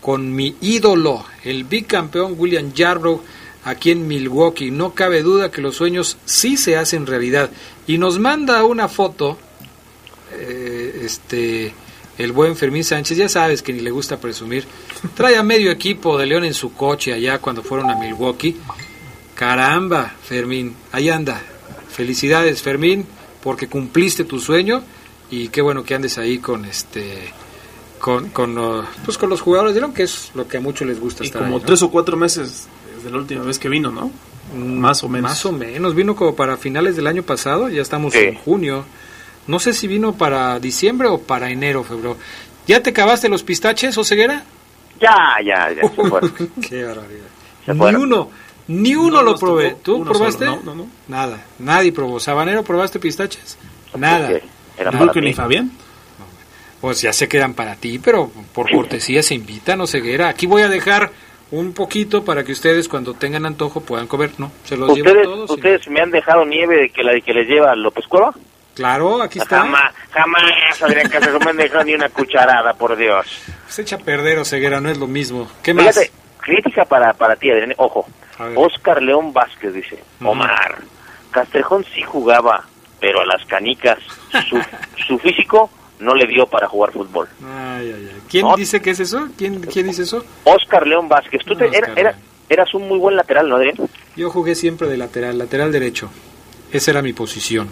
con 0.00 0.34
mi 0.34 0.56
ídolo, 0.60 1.24
el 1.44 1.62
bicampeón 1.62 2.34
William 2.36 2.72
Yarbrough, 2.72 3.20
aquí 3.64 3.92
en 3.92 4.08
Milwaukee. 4.08 4.72
No 4.72 4.94
cabe 4.94 5.22
duda 5.22 5.52
que 5.52 5.62
los 5.62 5.76
sueños 5.76 6.18
sí 6.24 6.56
se 6.56 6.76
hacen 6.76 7.06
realidad. 7.06 7.50
Y 7.86 7.98
nos 7.98 8.18
manda 8.18 8.64
una 8.64 8.88
foto, 8.88 9.38
eh, 10.32 11.02
este, 11.04 11.72
el 12.18 12.32
buen 12.32 12.56
Fermín 12.56 12.84
Sánchez, 12.84 13.18
ya 13.18 13.28
sabes 13.28 13.62
que 13.62 13.72
ni 13.72 13.80
le 13.80 13.90
gusta 13.90 14.18
presumir, 14.18 14.64
trae 15.14 15.36
a 15.36 15.42
medio 15.42 15.70
equipo 15.70 16.16
de 16.18 16.26
León 16.26 16.44
en 16.44 16.54
su 16.54 16.72
coche 16.74 17.12
allá 17.12 17.38
cuando 17.38 17.62
fueron 17.62 17.90
a 17.90 17.96
Milwaukee. 17.96 18.56
Caramba, 19.34 20.14
Fermín, 20.22 20.74
ahí 20.92 21.10
anda. 21.10 21.42
Felicidades, 21.90 22.62
Fermín, 22.62 23.06
porque 23.42 23.68
cumpliste 23.68 24.24
tu 24.24 24.40
sueño 24.40 24.82
y 25.30 25.48
qué 25.48 25.60
bueno 25.60 25.84
que 25.84 25.94
andes 25.94 26.18
ahí 26.18 26.38
con 26.38 26.64
este 26.64 27.32
con 27.98 28.28
con, 28.30 28.56
pues 29.04 29.18
con 29.18 29.28
los 29.30 29.40
jugadores 29.40 29.74
de 29.74 29.80
León, 29.80 29.92
que 29.92 30.04
es 30.04 30.30
lo 30.34 30.46
que 30.48 30.56
a 30.58 30.60
muchos 30.60 30.86
les 30.86 31.00
gusta 31.00 31.22
Y 31.24 31.26
estar 31.28 31.42
como 31.42 31.56
ahí, 31.56 31.60
¿no? 31.60 31.66
tres 31.66 31.82
o 31.82 31.90
cuatro 31.90 32.16
meses 32.16 32.68
desde 32.96 33.10
la 33.10 33.18
última 33.18 33.42
vez 33.42 33.58
que 33.58 33.68
vino, 33.68 33.90
¿no? 33.90 34.10
Más 34.56 35.02
o 35.02 35.08
menos. 35.08 35.30
Más 35.30 35.44
o 35.46 35.52
menos, 35.52 35.94
vino 35.94 36.14
como 36.14 36.34
para 36.36 36.56
finales 36.56 36.96
del 36.96 37.06
año 37.06 37.22
pasado, 37.22 37.68
ya 37.68 37.82
estamos 37.82 38.12
Sí. 38.12 38.20
en 38.20 38.34
junio. 38.36 38.84
No 39.46 39.58
sé 39.60 39.72
si 39.72 39.86
vino 39.86 40.12
para 40.14 40.58
diciembre 40.60 41.08
o 41.08 41.18
para 41.18 41.50
enero, 41.50 41.84
febrero. 41.84 42.16
¿Ya 42.66 42.82
te 42.82 42.90
acabaste 42.90 43.28
los 43.28 43.42
pistaches, 43.42 43.96
Oseguera? 43.96 44.42
Ya, 45.00 45.36
ya, 45.44 45.70
ya. 45.72 45.82
se 45.82 45.88
fueron. 45.88 46.32
Qué 46.68 46.82
barbaridad. 46.84 47.26
Se 47.64 47.74
Ni 47.74 47.94
uno, 47.94 48.30
ni 48.68 48.94
uno 48.96 49.10
No 49.18 49.22
lo 49.22 49.36
probé. 49.38 49.76
¿Tú 49.82 50.02
probaste? 50.04 50.46
solo, 50.46 50.62
no, 50.64 50.74
no, 50.74 50.84
no. 50.84 50.90
Nada, 51.08 51.44
nadie 51.58 51.92
probó. 51.92 52.18
¿Sabanero 52.18 52.62
probaste 52.64 52.98
pistaches? 52.98 53.58
Nada. 53.96 54.40
Creo 54.76 55.12
que 55.12 55.20
ni 55.20 55.32
Fabián. 55.32 55.70
Pues 56.80 57.00
ya 57.00 57.12
se 57.12 57.26
quedan 57.28 57.54
para 57.54 57.74
ti, 57.76 57.98
pero 57.98 58.30
por 58.52 58.70
cortesía 58.70 59.22
se 59.22 59.34
invitan, 59.34 59.80
Oseguera. 59.80 60.28
Aquí 60.28 60.46
voy 60.46 60.62
a 60.62 60.68
dejar 60.68 61.10
un 61.50 61.72
poquito 61.72 62.24
para 62.24 62.44
que 62.44 62.52
ustedes 62.52 62.88
cuando 62.88 63.14
tengan 63.14 63.46
antojo 63.46 63.80
puedan 63.80 64.06
comer. 64.06 64.32
No, 64.38 64.52
se 64.64 64.76
los 64.76 64.94
llevo 64.94 65.08
¿Ustedes, 65.08 65.26
y- 65.48 65.52
¿Ustedes 65.52 65.88
me 65.88 66.00
han 66.00 66.10
dejado 66.10 66.44
nieve 66.44 66.76
de 66.76 66.90
que 66.90 67.02
la 67.02 67.12
de 67.12 67.22
que 67.22 67.32
les 67.32 67.48
lleva 67.48 67.74
López 67.76 68.06
Cueva? 68.06 68.34
Claro, 68.76 69.20
aquí 69.22 69.38
está. 69.40 69.60
Jamás, 69.60 69.92
jamás, 70.12 70.82
Adrián 70.82 71.08
Castrejón, 71.08 71.56
me 71.56 71.62
dejado 71.64 71.82
ni 71.84 71.94
una 71.94 72.08
cucharada, 72.10 72.74
por 72.74 72.94
Dios. 72.96 73.26
Se 73.68 73.82
echa 73.82 73.96
a 73.96 73.98
perder, 73.98 74.38
Oseguera, 74.38 74.80
no 74.80 74.88
es 74.90 74.98
lo 74.98 75.06
mismo. 75.08 75.50
¿Qué 75.62 75.74
más? 75.74 75.86
Fíjate, 75.86 76.10
crítica 76.40 76.84
para, 76.84 77.12
para 77.14 77.34
ti, 77.36 77.50
Adrián. 77.50 77.72
Ojo. 77.78 78.06
Oscar 78.54 79.02
León 79.02 79.32
Vázquez 79.32 79.72
dice, 79.72 79.98
Omar, 80.22 80.76
Castrejón 81.30 81.84
sí 81.94 82.02
jugaba, 82.02 82.64
pero 83.00 83.22
a 83.22 83.26
las 83.26 83.44
canicas 83.46 83.98
su, 84.48 84.60
su 85.08 85.18
físico 85.18 85.70
no 86.00 86.14
le 86.14 86.26
dio 86.26 86.46
para 86.46 86.68
jugar 86.68 86.92
fútbol. 86.92 87.26
Ay, 87.42 87.92
ay, 87.96 88.10
ay. 88.12 88.22
¿Quién 88.28 88.46
No. 88.46 88.54
dice 88.56 88.82
que 88.82 88.90
es 88.90 89.00
eso? 89.00 89.28
¿Quién, 89.38 89.62
quién 89.62 89.86
dice 89.86 90.02
eso? 90.02 90.22
Oscar 90.44 90.86
León 90.86 91.08
Vázquez, 91.08 91.40
tú 91.46 91.56
te- 91.56 91.74
era- 91.74 91.90
era- 91.96 92.14
eras 92.50 92.74
un 92.74 92.86
muy 92.86 92.98
buen 92.98 93.16
lateral, 93.16 93.48
¿no, 93.48 93.56
Adrián? 93.56 93.76
Yo 94.16 94.28
jugué 94.28 94.54
siempre 94.54 94.86
de 94.88 94.98
lateral, 94.98 95.38
lateral 95.38 95.72
derecho. 95.72 96.10
Esa 96.70 96.90
era 96.90 97.00
mi 97.00 97.14
posición. 97.14 97.70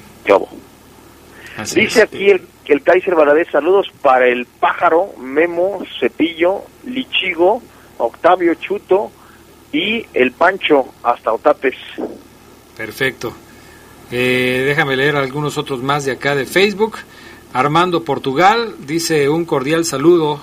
Así 1.57 1.81
Dice 1.81 2.01
es. 2.01 2.05
aquí 2.05 2.31
el, 2.31 2.43
el 2.67 2.83
Kaiser 2.83 3.15
Valadez, 3.15 3.49
saludos 3.51 3.87
para 4.03 4.27
el 4.27 4.47
pájaro, 4.47 5.13
Memo, 5.19 5.83
Cepillo, 6.01 6.63
Lichigo, 6.85 7.63
Octavio 7.99 8.55
Chuto 8.55 9.11
y 9.73 10.07
el 10.15 10.33
Pancho 10.33 10.87
hasta 11.03 11.33
Otapes. 11.33 11.77
Perfecto. 12.77 13.33
Eh, 14.11 14.65
déjame 14.67 14.97
leer 14.97 15.17
algunos 15.17 15.59
otros 15.59 15.83
más 15.83 16.05
de 16.05 16.13
acá 16.13 16.35
de 16.35 16.47
Facebook. 16.47 16.97
Armando 17.53 18.05
Portugal 18.05 18.75
dice 18.81 19.29
un 19.29 19.45
cordial 19.45 19.85
saludo 19.85 20.41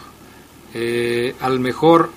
eh, 0.73 1.35
al 1.41 1.59
mejor 1.59 2.09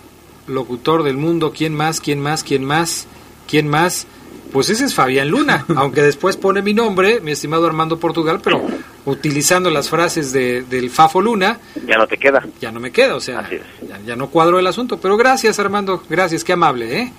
locutor 0.47 1.03
del 1.03 1.17
mundo. 1.17 1.53
¿Quién 1.57 1.75
más? 1.75 2.01
¿Quién 2.01 2.21
más? 2.21 2.45
¿Quién 2.45 2.65
más? 2.65 3.07
¿Quién 3.49 3.69
más? 3.69 4.07
Pues 4.55 4.71
ese 4.71 4.85
es 4.85 4.95
Fabián 4.95 5.29
Luna, 5.29 5.67
aunque 5.77 6.01
después 6.01 6.37
pone 6.37 6.63
mi 6.63 6.75
nombre, 6.75 7.19
mi 7.19 7.33
estimado 7.33 7.67
Armando 7.67 7.99
Portugal, 7.99 8.39
pero 8.41 8.65
utilizando 9.05 9.69
las 9.69 9.91
frases 9.91 10.33
de, 10.33 10.63
del 10.63 10.91
Fafo 10.91 11.21
Luna, 11.21 11.59
Ya 11.85 11.97
no 11.97 12.07
te 12.07 12.17
queda. 12.17 12.47
ya 12.61 12.71
no 12.71 12.79
me 12.79 12.93
queda, 12.93 13.17
o 13.17 13.21
sea, 13.21 13.51
ya, 13.51 13.99
ya 14.07 14.15
no 14.15 14.31
cuadro 14.31 14.61
el 14.61 14.67
asunto. 14.69 15.01
Pero 15.01 15.17
gracias, 15.17 15.59
Armando, 15.59 16.05
gracias, 16.09 16.45
qué 16.45 16.53
amable, 16.53 17.01
¿eh? 17.01 17.13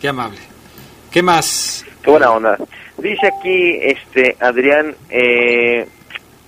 Qué 0.00 0.08
amable. 0.08 0.38
¿Qué 1.10 1.22
más? 1.22 1.84
Qué 2.02 2.10
buena 2.10 2.30
onda. 2.30 2.56
Dice 2.96 3.26
aquí 3.26 3.80
este 3.82 4.38
Adrián 4.40 4.96
eh, 5.10 5.86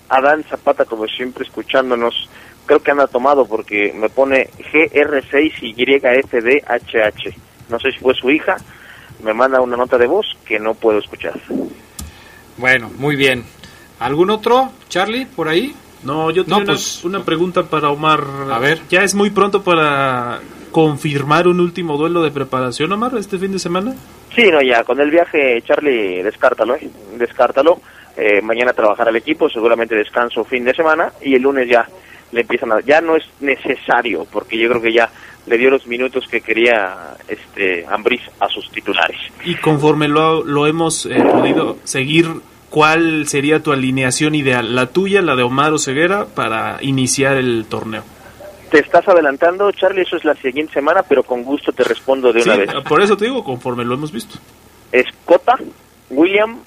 Adán 0.09 0.43
Zapata, 0.49 0.87
como 0.87 1.07
siempre, 1.07 1.45
escuchándonos. 1.45 2.31
Creo 2.65 2.83
que 2.83 2.93
anda 2.93 3.07
tomado 3.09 3.47
porque 3.47 3.93
me 3.95 4.09
pone 4.09 4.49
GR6YFDHH. 4.73 7.35
No 7.69 7.79
sé 7.79 7.93
si 7.93 7.99
fue 7.99 8.15
su 8.15 8.31
hija. 8.31 8.57
Me 9.23 9.33
manda 9.35 9.61
una 9.61 9.77
nota 9.77 9.99
de 9.99 10.07
voz 10.07 10.27
que 10.47 10.59
no 10.59 10.75
puedo 10.75 10.99
escuchar. 10.99 11.39
Bueno, 12.57 12.91
muy 12.99 13.17
bien. 13.17 13.45
¿Algún 13.99 14.31
otro, 14.31 14.71
Charlie, 14.89 15.27
por 15.27 15.49
ahí? 15.49 15.75
No, 16.05 16.31
yo 16.31 16.45
tengo 16.45 16.61
No, 16.61 16.67
pues- 16.67 17.05
una, 17.05 17.19
una 17.19 17.25
pregunta 17.27 17.65
para 17.65 17.91
Omar. 17.91 18.23
A 18.51 18.59
ver. 18.59 18.81
¿Ya 18.89 19.03
es 19.03 19.15
muy 19.15 19.31
pronto 19.31 19.63
para 19.63 20.41
confirmar 20.71 21.49
un 21.49 21.61
último 21.61 21.97
duelo 21.97 22.23
de 22.23 22.31
preparación, 22.31 22.93
Omar, 22.93 23.13
este 23.19 23.39
fin 23.39 23.53
de 23.53 23.59
semana? 23.59 23.95
Sí, 24.35 24.45
no, 24.51 24.63
ya, 24.63 24.85
con 24.85 25.01
el 25.01 25.11
viaje, 25.11 25.61
Charlie, 25.63 26.23
descártalo, 26.23 26.77
¿eh? 26.77 26.89
Descártalo. 27.19 27.81
Eh, 28.17 28.41
mañana 28.43 28.73
trabajará 28.73 29.11
el 29.11 29.17
equipo, 29.17 29.49
seguramente 29.49 29.95
descanso 29.95 30.45
fin 30.45 30.65
de 30.65 30.75
semana 30.75 31.13
y 31.23 31.35
el 31.35 31.43
lunes 31.43 31.69
ya 31.69 31.87
le 32.33 32.43
empiezan 32.43 32.73
a... 32.73 32.81
Ya 32.81 33.01
no 33.01 33.17
es 33.17 33.25
necesario, 33.41 34.27
porque 34.31 34.57
yo 34.59 34.69
creo 34.69 34.83
que 34.83 34.93
ya 34.93 35.09
le 35.47 35.59
dio 35.59 35.71
los 35.71 35.87
minutos 35.87 36.27
que 36.31 36.41
quería 36.41 37.17
este 37.29 37.85
Ambriz 37.89 38.21
a 38.39 38.49
sus 38.49 38.71
titulares. 38.71 39.19
Y 39.45 39.55
conforme 39.57 40.09
lo, 40.09 40.45
lo 40.45 40.67
hemos 40.67 41.07
eh, 41.07 41.23
podido 41.23 41.79
seguir, 41.85 42.29
¿cuál 42.69 43.27
sería 43.27 43.63
tu 43.63 43.73
alineación 43.73 44.35
ideal? 44.35 44.75
¿La 44.75 44.87
tuya, 44.87 45.23
la 45.23 45.35
de 45.37 45.43
Omar 45.43 45.79
Ceguera, 45.79 46.27
para 46.27 46.79
iniciar 46.83 47.37
el 47.37 47.67
torneo? 47.69 48.03
Te 48.71 48.79
estás 48.79 49.09
adelantando, 49.09 49.73
Charlie, 49.73 50.03
eso 50.03 50.17
es 50.17 50.25
la 50.25 50.35
siguiente 50.37 50.75
semana, 50.75 51.03
pero 51.03 51.25
con 51.25 51.43
gusto 51.43 51.73
te 51.73 51.83
respondo 51.83 52.33
de 52.33 52.43
una 52.43 52.55
Sí, 52.55 52.61
vez. 52.61 52.71
por 52.89 53.03
eso 53.03 53.17
te 53.17 53.25
digo, 53.25 53.43
conforme 53.43 53.85
lo 53.85 53.95
hemos 53.95 54.13
visto. 54.13 54.39
Es 54.93 55.07
Cota, 55.25 55.59
William, 56.11 56.59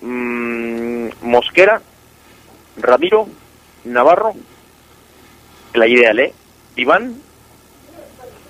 mm, 0.00 1.08
Mosquera, 1.22 1.82
Ramiro, 2.78 3.26
Navarro, 3.84 4.32
la 5.74 5.86
ideal, 5.86 6.18
¿eh? 6.20 6.32
Iván, 6.76 7.16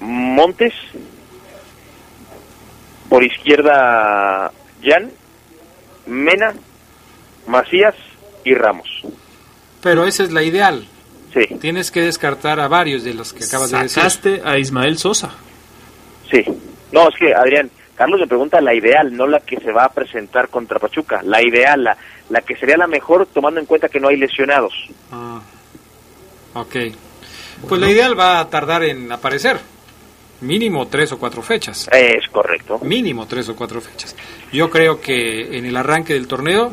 Montes, 0.05 0.74
por 3.09 3.24
izquierda 3.24 4.52
Jan, 4.82 5.11
Mena, 6.07 6.55
Macías 7.46 7.94
y 8.44 8.55
Ramos. 8.55 8.88
Pero 9.82 10.05
esa 10.05 10.24
es 10.24 10.32
la 10.32 10.42
ideal. 10.42 10.86
Sí. 11.32 11.46
Tienes 11.61 11.90
que 11.90 12.02
descartar 12.02 12.61
a 12.61 12.68
varios 12.68 13.02
de 13.02 13.14
los 13.14 13.32
que 13.32 13.44
acabas 13.44 13.70
de 13.70 13.78
decir. 13.78 14.02
Sacaste 14.02 14.42
a 14.44 14.59
Ismael 14.59 14.98
Sosa. 14.98 15.32
Sí. 16.30 16.44
No, 16.92 17.09
es 17.09 17.14
que 17.18 17.34
Adrián, 17.34 17.70
Carlos 17.94 18.20
me 18.20 18.26
pregunta 18.26 18.61
la 18.61 18.74
ideal, 18.74 19.16
no 19.16 19.26
la 19.26 19.40
que 19.40 19.59
se 19.59 19.72
va 19.72 19.84
a 19.84 19.88
presentar 19.88 20.48
contra 20.48 20.78
Pachuca. 20.78 21.22
La 21.24 21.42
ideal, 21.42 21.82
la, 21.82 21.96
la 22.28 22.40
que 22.42 22.57
sería 22.57 22.76
la 22.76 22.86
mejor 22.86 23.26
tomando 23.26 23.59
en 23.59 23.66
cuenta 23.66 23.88
que 23.88 24.00
no 24.00 24.09
hay 24.09 24.16
lesionados. 24.16 24.72
Ah, 25.11 25.40
ok. 26.55 26.76
Pues 27.68 27.80
la 27.80 27.90
ideal 27.90 28.18
va 28.18 28.40
a 28.40 28.50
tardar 28.50 28.84
en 28.84 29.11
aparecer. 29.11 29.59
Mínimo 30.45 30.86
tres 30.88 31.11
o 31.12 31.18
cuatro 31.18 31.42
fechas. 31.42 31.88
Es 31.92 32.28
correcto. 32.30 32.78
Mínimo 32.82 33.26
tres 33.26 33.49
o 33.49 33.57
cuatro 33.57 33.80
fechas. 33.80 34.14
Yo 34.53 34.70
creo 34.70 35.01
que 35.01 35.57
en 35.59 35.64
el 35.66 35.76
arranque 35.76 36.12
del 36.14 36.26
torneo 36.28 36.72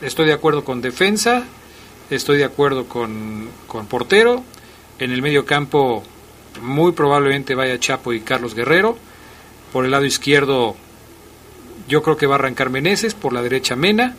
estoy 0.00 0.26
de 0.26 0.32
acuerdo 0.32 0.64
con 0.64 0.80
defensa, 0.80 1.44
estoy 2.10 2.38
de 2.38 2.44
acuerdo 2.44 2.86
con, 2.86 3.48
con 3.66 3.86
portero. 3.86 4.42
En 4.98 5.10
el 5.12 5.22
medio 5.22 5.44
campo 5.44 6.02
muy 6.62 6.92
probablemente 6.92 7.54
vaya 7.54 7.78
Chapo 7.78 8.12
y 8.12 8.20
Carlos 8.20 8.54
Guerrero. 8.54 8.96
Por 9.72 9.84
el 9.84 9.90
lado 9.90 10.04
izquierdo 10.04 10.76
yo 11.88 12.02
creo 12.02 12.16
que 12.16 12.26
va 12.26 12.36
a 12.36 12.38
arrancar 12.38 12.70
Meneses, 12.70 13.14
por 13.14 13.32
la 13.32 13.42
derecha 13.42 13.76
Mena. 13.76 14.14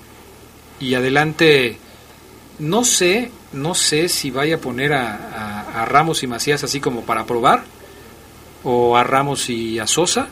Y 0.79 0.93
adelante 0.93 1.77
no 2.59 2.83
sé, 2.83 3.31
no 3.53 3.73
sé 3.73 4.09
si 4.09 4.29
vaya 4.31 4.55
a 4.55 4.59
poner 4.59 4.93
a, 4.93 5.15
a- 5.15 5.81
a 5.81 5.85
Ramos 5.85 6.21
y 6.23 6.27
Macías 6.27 6.63
así 6.63 6.79
como 6.79 7.01
para 7.01 7.25
probar, 7.25 7.63
o 8.65 8.97
a 8.97 9.03
Ramos 9.03 9.49
y 9.49 9.79
a 9.79 9.87
Sosa. 9.87 10.27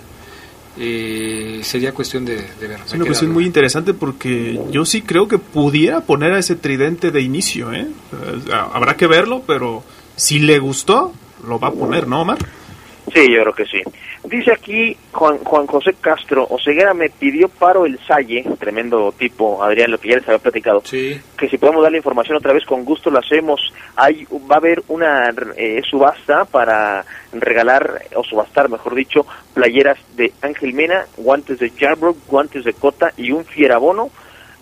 Eh, 0.77 1.59
sería 1.63 1.93
cuestión 1.93 2.25
de, 2.25 2.35
de 2.59 2.67
ver. 2.67 2.79
Es 2.85 2.93
una 2.93 3.05
cuestión 3.05 3.31
muy 3.31 3.45
interesante 3.45 3.93
porque 3.93 4.59
yo 4.71 4.85
sí 4.85 5.03
creo 5.03 5.27
que 5.27 5.37
pudiera 5.37 6.01
poner 6.01 6.33
a 6.33 6.39
ese 6.39 6.55
tridente 6.55 7.11
de 7.11 7.21
inicio, 7.21 7.71
¿eh? 7.71 7.87
Eh, 8.11 8.51
Habrá 8.51 8.97
que 8.97 9.05
verlo, 9.05 9.43
pero 9.45 9.83
si 10.15 10.39
le 10.39 10.57
gustó, 10.57 11.13
lo 11.47 11.59
va 11.59 11.67
a 11.67 11.71
poner, 11.71 12.07
¿no, 12.07 12.21
Omar? 12.21 12.39
Sí, 13.13 13.31
yo 13.31 13.41
creo 13.41 13.53
que 13.53 13.65
sí. 13.65 13.81
Dice 14.23 14.53
aquí 14.53 14.95
Juan, 15.11 15.39
Juan 15.39 15.67
José 15.67 15.95
Castro, 15.99 16.47
Oseguera 16.49 16.93
me 16.93 17.09
pidió 17.09 17.49
paro 17.49 17.85
el 17.85 17.99
Salle, 18.07 18.45
tremendo 18.57 19.11
tipo, 19.17 19.61
Adrián, 19.61 19.91
lo 19.91 19.97
que 19.97 20.09
ya 20.09 20.15
les 20.15 20.27
había 20.27 20.39
platicado, 20.39 20.81
Sí. 20.85 21.19
que 21.37 21.49
si 21.49 21.57
podemos 21.57 21.83
dar 21.83 21.91
la 21.91 21.97
información 21.97 22.37
otra 22.37 22.53
vez, 22.53 22.63
con 22.65 22.85
gusto 22.85 23.11
lo 23.11 23.19
hacemos. 23.19 23.73
Hay, 23.97 24.25
va 24.49 24.55
a 24.55 24.59
haber 24.59 24.81
una 24.87 25.29
eh, 25.57 25.81
subasta 25.89 26.45
para 26.45 27.03
regalar, 27.33 28.03
o 28.15 28.23
subastar, 28.23 28.69
mejor 28.69 28.95
dicho, 28.95 29.25
playeras 29.53 29.97
de 30.15 30.31
Ángel 30.41 30.73
Mena, 30.73 31.05
guantes 31.17 31.59
de 31.59 31.69
Jarbrook, 31.71 32.17
guantes 32.27 32.63
de 32.63 32.73
Cota 32.73 33.11
y 33.17 33.31
un 33.31 33.43
fierabono 33.43 34.09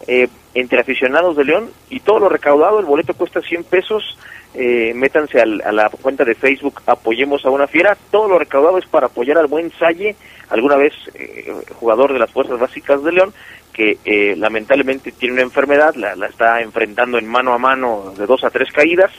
eh, 0.07 0.28
entre 0.55 0.80
aficionados 0.82 1.38
de 1.38 1.45
León 1.45 1.70
y 1.89 1.99
todo 1.99 2.20
lo 2.20 2.30
recaudado, 2.30 2.80
el 2.80 2.86
boleto 2.86 3.14
cuesta 3.14 3.41
100 3.41 3.64
pesos, 3.66 4.18
eh, 4.53 4.91
métanse 4.95 5.39
al- 5.41 5.61
a 5.65 5.71
la 5.71 5.89
cuenta 5.89 6.23
de 6.25 6.35
Facebook 6.35 6.81
Apoyemos 6.85 7.45
a 7.45 7.49
una 7.49 7.67
Fiera, 7.67 7.97
todo 8.11 8.27
lo 8.27 8.37
recaudado 8.39 8.77
es 8.77 8.85
para 8.85 9.07
apoyar 9.07 9.37
al 9.37 9.47
buen 9.47 9.71
Salle, 9.79 10.15
alguna 10.49 10.75
vez 10.75 10.93
eh, 11.15 11.51
jugador 11.79 12.11
de 12.13 12.19
las 12.19 12.31
Fuerzas 12.31 12.59
Básicas 12.59 13.03
de 13.03 13.11
León, 13.13 13.33
que 13.73 13.97
eh, 14.03 14.35
lamentablemente 14.37 15.11
tiene 15.13 15.33
una 15.35 15.43
enfermedad, 15.43 15.95
la, 15.95 16.13
está 16.27 16.61
enfrentando 16.61 17.17
en 17.17 17.27
mano 17.27 17.53
a 17.53 17.57
mano 17.57 18.13
de 18.17 18.25
dos 18.25 18.43
a 18.43 18.49
tres 18.49 18.69
caídas, 18.73 19.11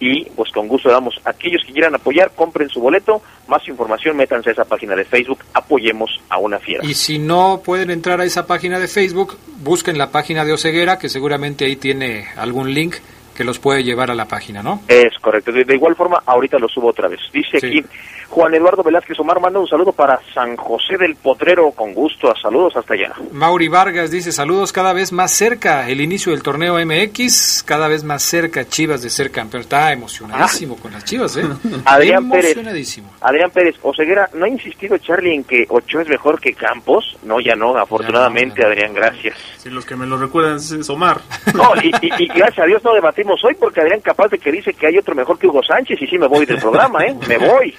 y 0.00 0.24
pues 0.30 0.50
con 0.50 0.66
gusto 0.66 0.90
damos 0.90 1.14
a 1.24 1.30
aquellos 1.30 1.62
que 1.64 1.72
quieran 1.72 1.94
apoyar, 1.94 2.32
compren 2.34 2.68
su 2.68 2.80
boleto, 2.80 3.22
más 3.46 3.66
información, 3.68 4.16
métanse 4.16 4.50
a 4.50 4.52
esa 4.52 4.64
página 4.64 4.96
de 4.96 5.04
Facebook, 5.04 5.38
Apoyemos 5.54 6.10
a 6.28 6.38
una 6.38 6.58
Fiera. 6.58 6.84
Y 6.84 6.94
si 6.94 7.20
no 7.20 7.62
pueden 7.64 7.90
entrar 7.90 8.20
a 8.20 8.24
esa 8.24 8.44
página 8.44 8.80
de 8.80 8.88
Facebook, 8.88 9.38
busquen 9.62 9.96
la 9.96 10.10
página 10.10 10.44
de 10.44 10.52
Oceguera, 10.52 10.98
que 10.98 11.08
seguramente 11.08 11.64
ahí 11.64 11.76
tiene 11.76 12.26
algún 12.36 12.74
link 12.74 12.96
que 13.34 13.44
los 13.44 13.58
puede 13.58 13.82
llevar 13.82 14.10
a 14.10 14.14
la 14.14 14.26
página, 14.26 14.62
¿no? 14.62 14.80
Es 14.88 15.18
correcto. 15.20 15.52
De, 15.52 15.64
de 15.64 15.74
igual 15.74 15.94
forma, 15.96 16.22
ahorita 16.24 16.58
lo 16.58 16.68
subo 16.68 16.88
otra 16.88 17.08
vez. 17.08 17.20
Dice 17.32 17.58
Sí. 17.60 17.66
aquí 17.66 17.84
Juan 18.28 18.54
Eduardo 18.54 18.82
Velázquez 18.82 19.18
Omar 19.20 19.40
manda 19.40 19.58
un 19.60 19.66
saludo 19.68 19.92
para 19.92 20.18
San 20.34 20.56
José 20.56 20.96
del 20.98 21.14
Potrero 21.16 21.70
con 21.72 21.92
gusto. 21.94 22.32
Saludos 22.40 22.76
hasta 22.76 22.94
allá. 22.94 23.12
Mauri 23.32 23.68
Vargas 23.68 24.10
dice 24.10 24.32
saludos 24.32 24.72
cada 24.72 24.92
vez 24.92 25.12
más 25.12 25.30
cerca, 25.32 25.88
el 25.88 26.00
inicio 26.00 26.32
del 26.32 26.42
torneo 26.42 26.74
MX, 26.84 27.62
cada 27.64 27.88
vez 27.88 28.04
más 28.04 28.22
cerca 28.22 28.66
Chivas 28.66 29.02
de 29.02 29.10
ser 29.10 29.30
campeón. 29.30 29.62
Está 29.62 29.92
emocionadísimo 29.92 30.76
con 30.76 30.92
las 30.92 31.04
Chivas, 31.04 31.36
¿eh? 31.36 31.42
Adrián 31.84 32.28
Pérez. 32.28 32.52
Emocionadísimo. 32.52 33.10
Adrián 33.20 33.50
Pérez, 33.50 33.76
Oseguera, 33.82 34.28
¿no 34.34 34.44
ha 34.44 34.48
insistido 34.48 34.98
Charlie 34.98 35.34
en 35.34 35.44
que 35.44 35.64
Ochoa 35.68 36.02
es 36.02 36.08
mejor 36.08 36.40
que 36.40 36.54
Campos? 36.54 37.16
No, 37.22 37.40
ya 37.40 37.54
no, 37.54 37.76
afortunadamente, 37.76 38.64
Adrián, 38.64 38.94
gracias. 38.94 39.36
Si 39.58 39.70
los 39.70 39.84
que 39.84 39.96
me 39.96 40.06
lo 40.06 40.16
recuerdan 40.18 40.56
es 40.56 40.88
Omar. 40.90 41.20
No, 41.54 41.70
y, 41.80 41.88
y- 42.02 42.24
y 42.24 42.26
gracias 42.28 42.58
a 42.60 42.66
Dios 42.66 42.82
no 42.82 42.92
debatimos 42.94 43.42
hoy 43.44 43.54
porque 43.54 43.80
Adrián 43.80 44.00
capaz 44.00 44.28
de 44.28 44.38
que 44.38 44.50
dice 44.50 44.74
que 44.74 44.86
hay 44.88 44.98
otro 44.98 45.14
mejor 45.14 45.38
que 45.38 45.46
Hugo 45.46 45.62
Sánchez 45.62 46.00
y 46.02 46.06
sí 46.06 46.18
me 46.18 46.26
voy 46.26 46.44
del 46.46 46.58
programa, 46.58 47.04
¿eh? 47.04 47.14
Me 47.28 47.38
voy. 47.38 47.74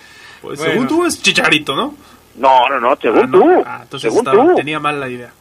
Pues 0.45 0.59
según 0.59 0.87
tú 0.87 1.05
es 1.05 1.21
Chicharito, 1.21 1.75
¿no? 1.75 1.95
No, 2.37 2.67
no, 2.69 2.79
no, 2.79 2.97
según 3.01 3.19
Ah, 3.23 3.27
no. 3.27 3.39
tú. 3.39 3.63
Ah, 3.65 3.79
entonces 3.83 4.11
según 4.11 4.27
estaba- 4.27 4.49
tú. 4.51 4.55
tenía 4.55 4.79
mal 4.79 4.99
la 4.99 5.09
idea. 5.09 5.31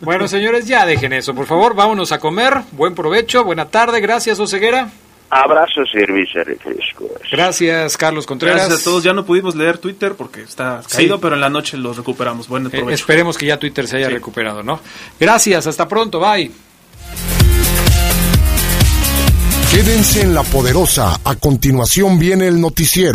Bueno, 0.00 0.26
señores, 0.26 0.66
ya 0.66 0.84
dejen 0.84 1.12
eso, 1.12 1.34
por 1.34 1.46
favor, 1.46 1.74
vámonos 1.74 2.10
a 2.12 2.18
comer. 2.18 2.58
Buen 2.72 2.94
provecho, 2.94 3.44
buena 3.44 3.66
tarde, 3.66 4.00
gracias 4.00 4.40
Oceguera. 4.40 4.90
Abrazo, 5.30 5.86
servicio, 5.90 6.44
refrescos. 6.44 7.08
Gracias, 7.30 7.96
Carlos 7.96 8.26
Contreras. 8.26 8.56
Gracias 8.66 8.80
a 8.82 8.84
todos. 8.84 9.02
Ya 9.02 9.14
no 9.14 9.24
pudimos 9.24 9.54
leer 9.54 9.78
Twitter 9.78 10.12
porque 10.14 10.42
está 10.42 10.82
Sí. 10.82 10.96
caído, 10.96 11.20
pero 11.20 11.36
en 11.36 11.40
la 11.40 11.48
noche 11.48 11.78
lo 11.78 11.94
recuperamos. 11.94 12.48
Buen 12.48 12.66
Eh, 12.66 12.70
provecho. 12.70 12.90
esperemos 12.90 13.38
que 13.38 13.46
ya 13.46 13.56
Twitter 13.58 13.86
se 13.88 13.96
haya 13.96 14.10
recuperado, 14.10 14.62
¿no? 14.62 14.80
Gracias, 15.18 15.66
hasta 15.66 15.88
pronto, 15.88 16.20
bye. 16.20 16.50
Quédense 19.70 20.20
en 20.20 20.34
la 20.34 20.42
poderosa. 20.42 21.18
A 21.24 21.34
continuación 21.36 22.18
viene 22.18 22.46
el 22.48 22.60
noticiero. 22.60 23.14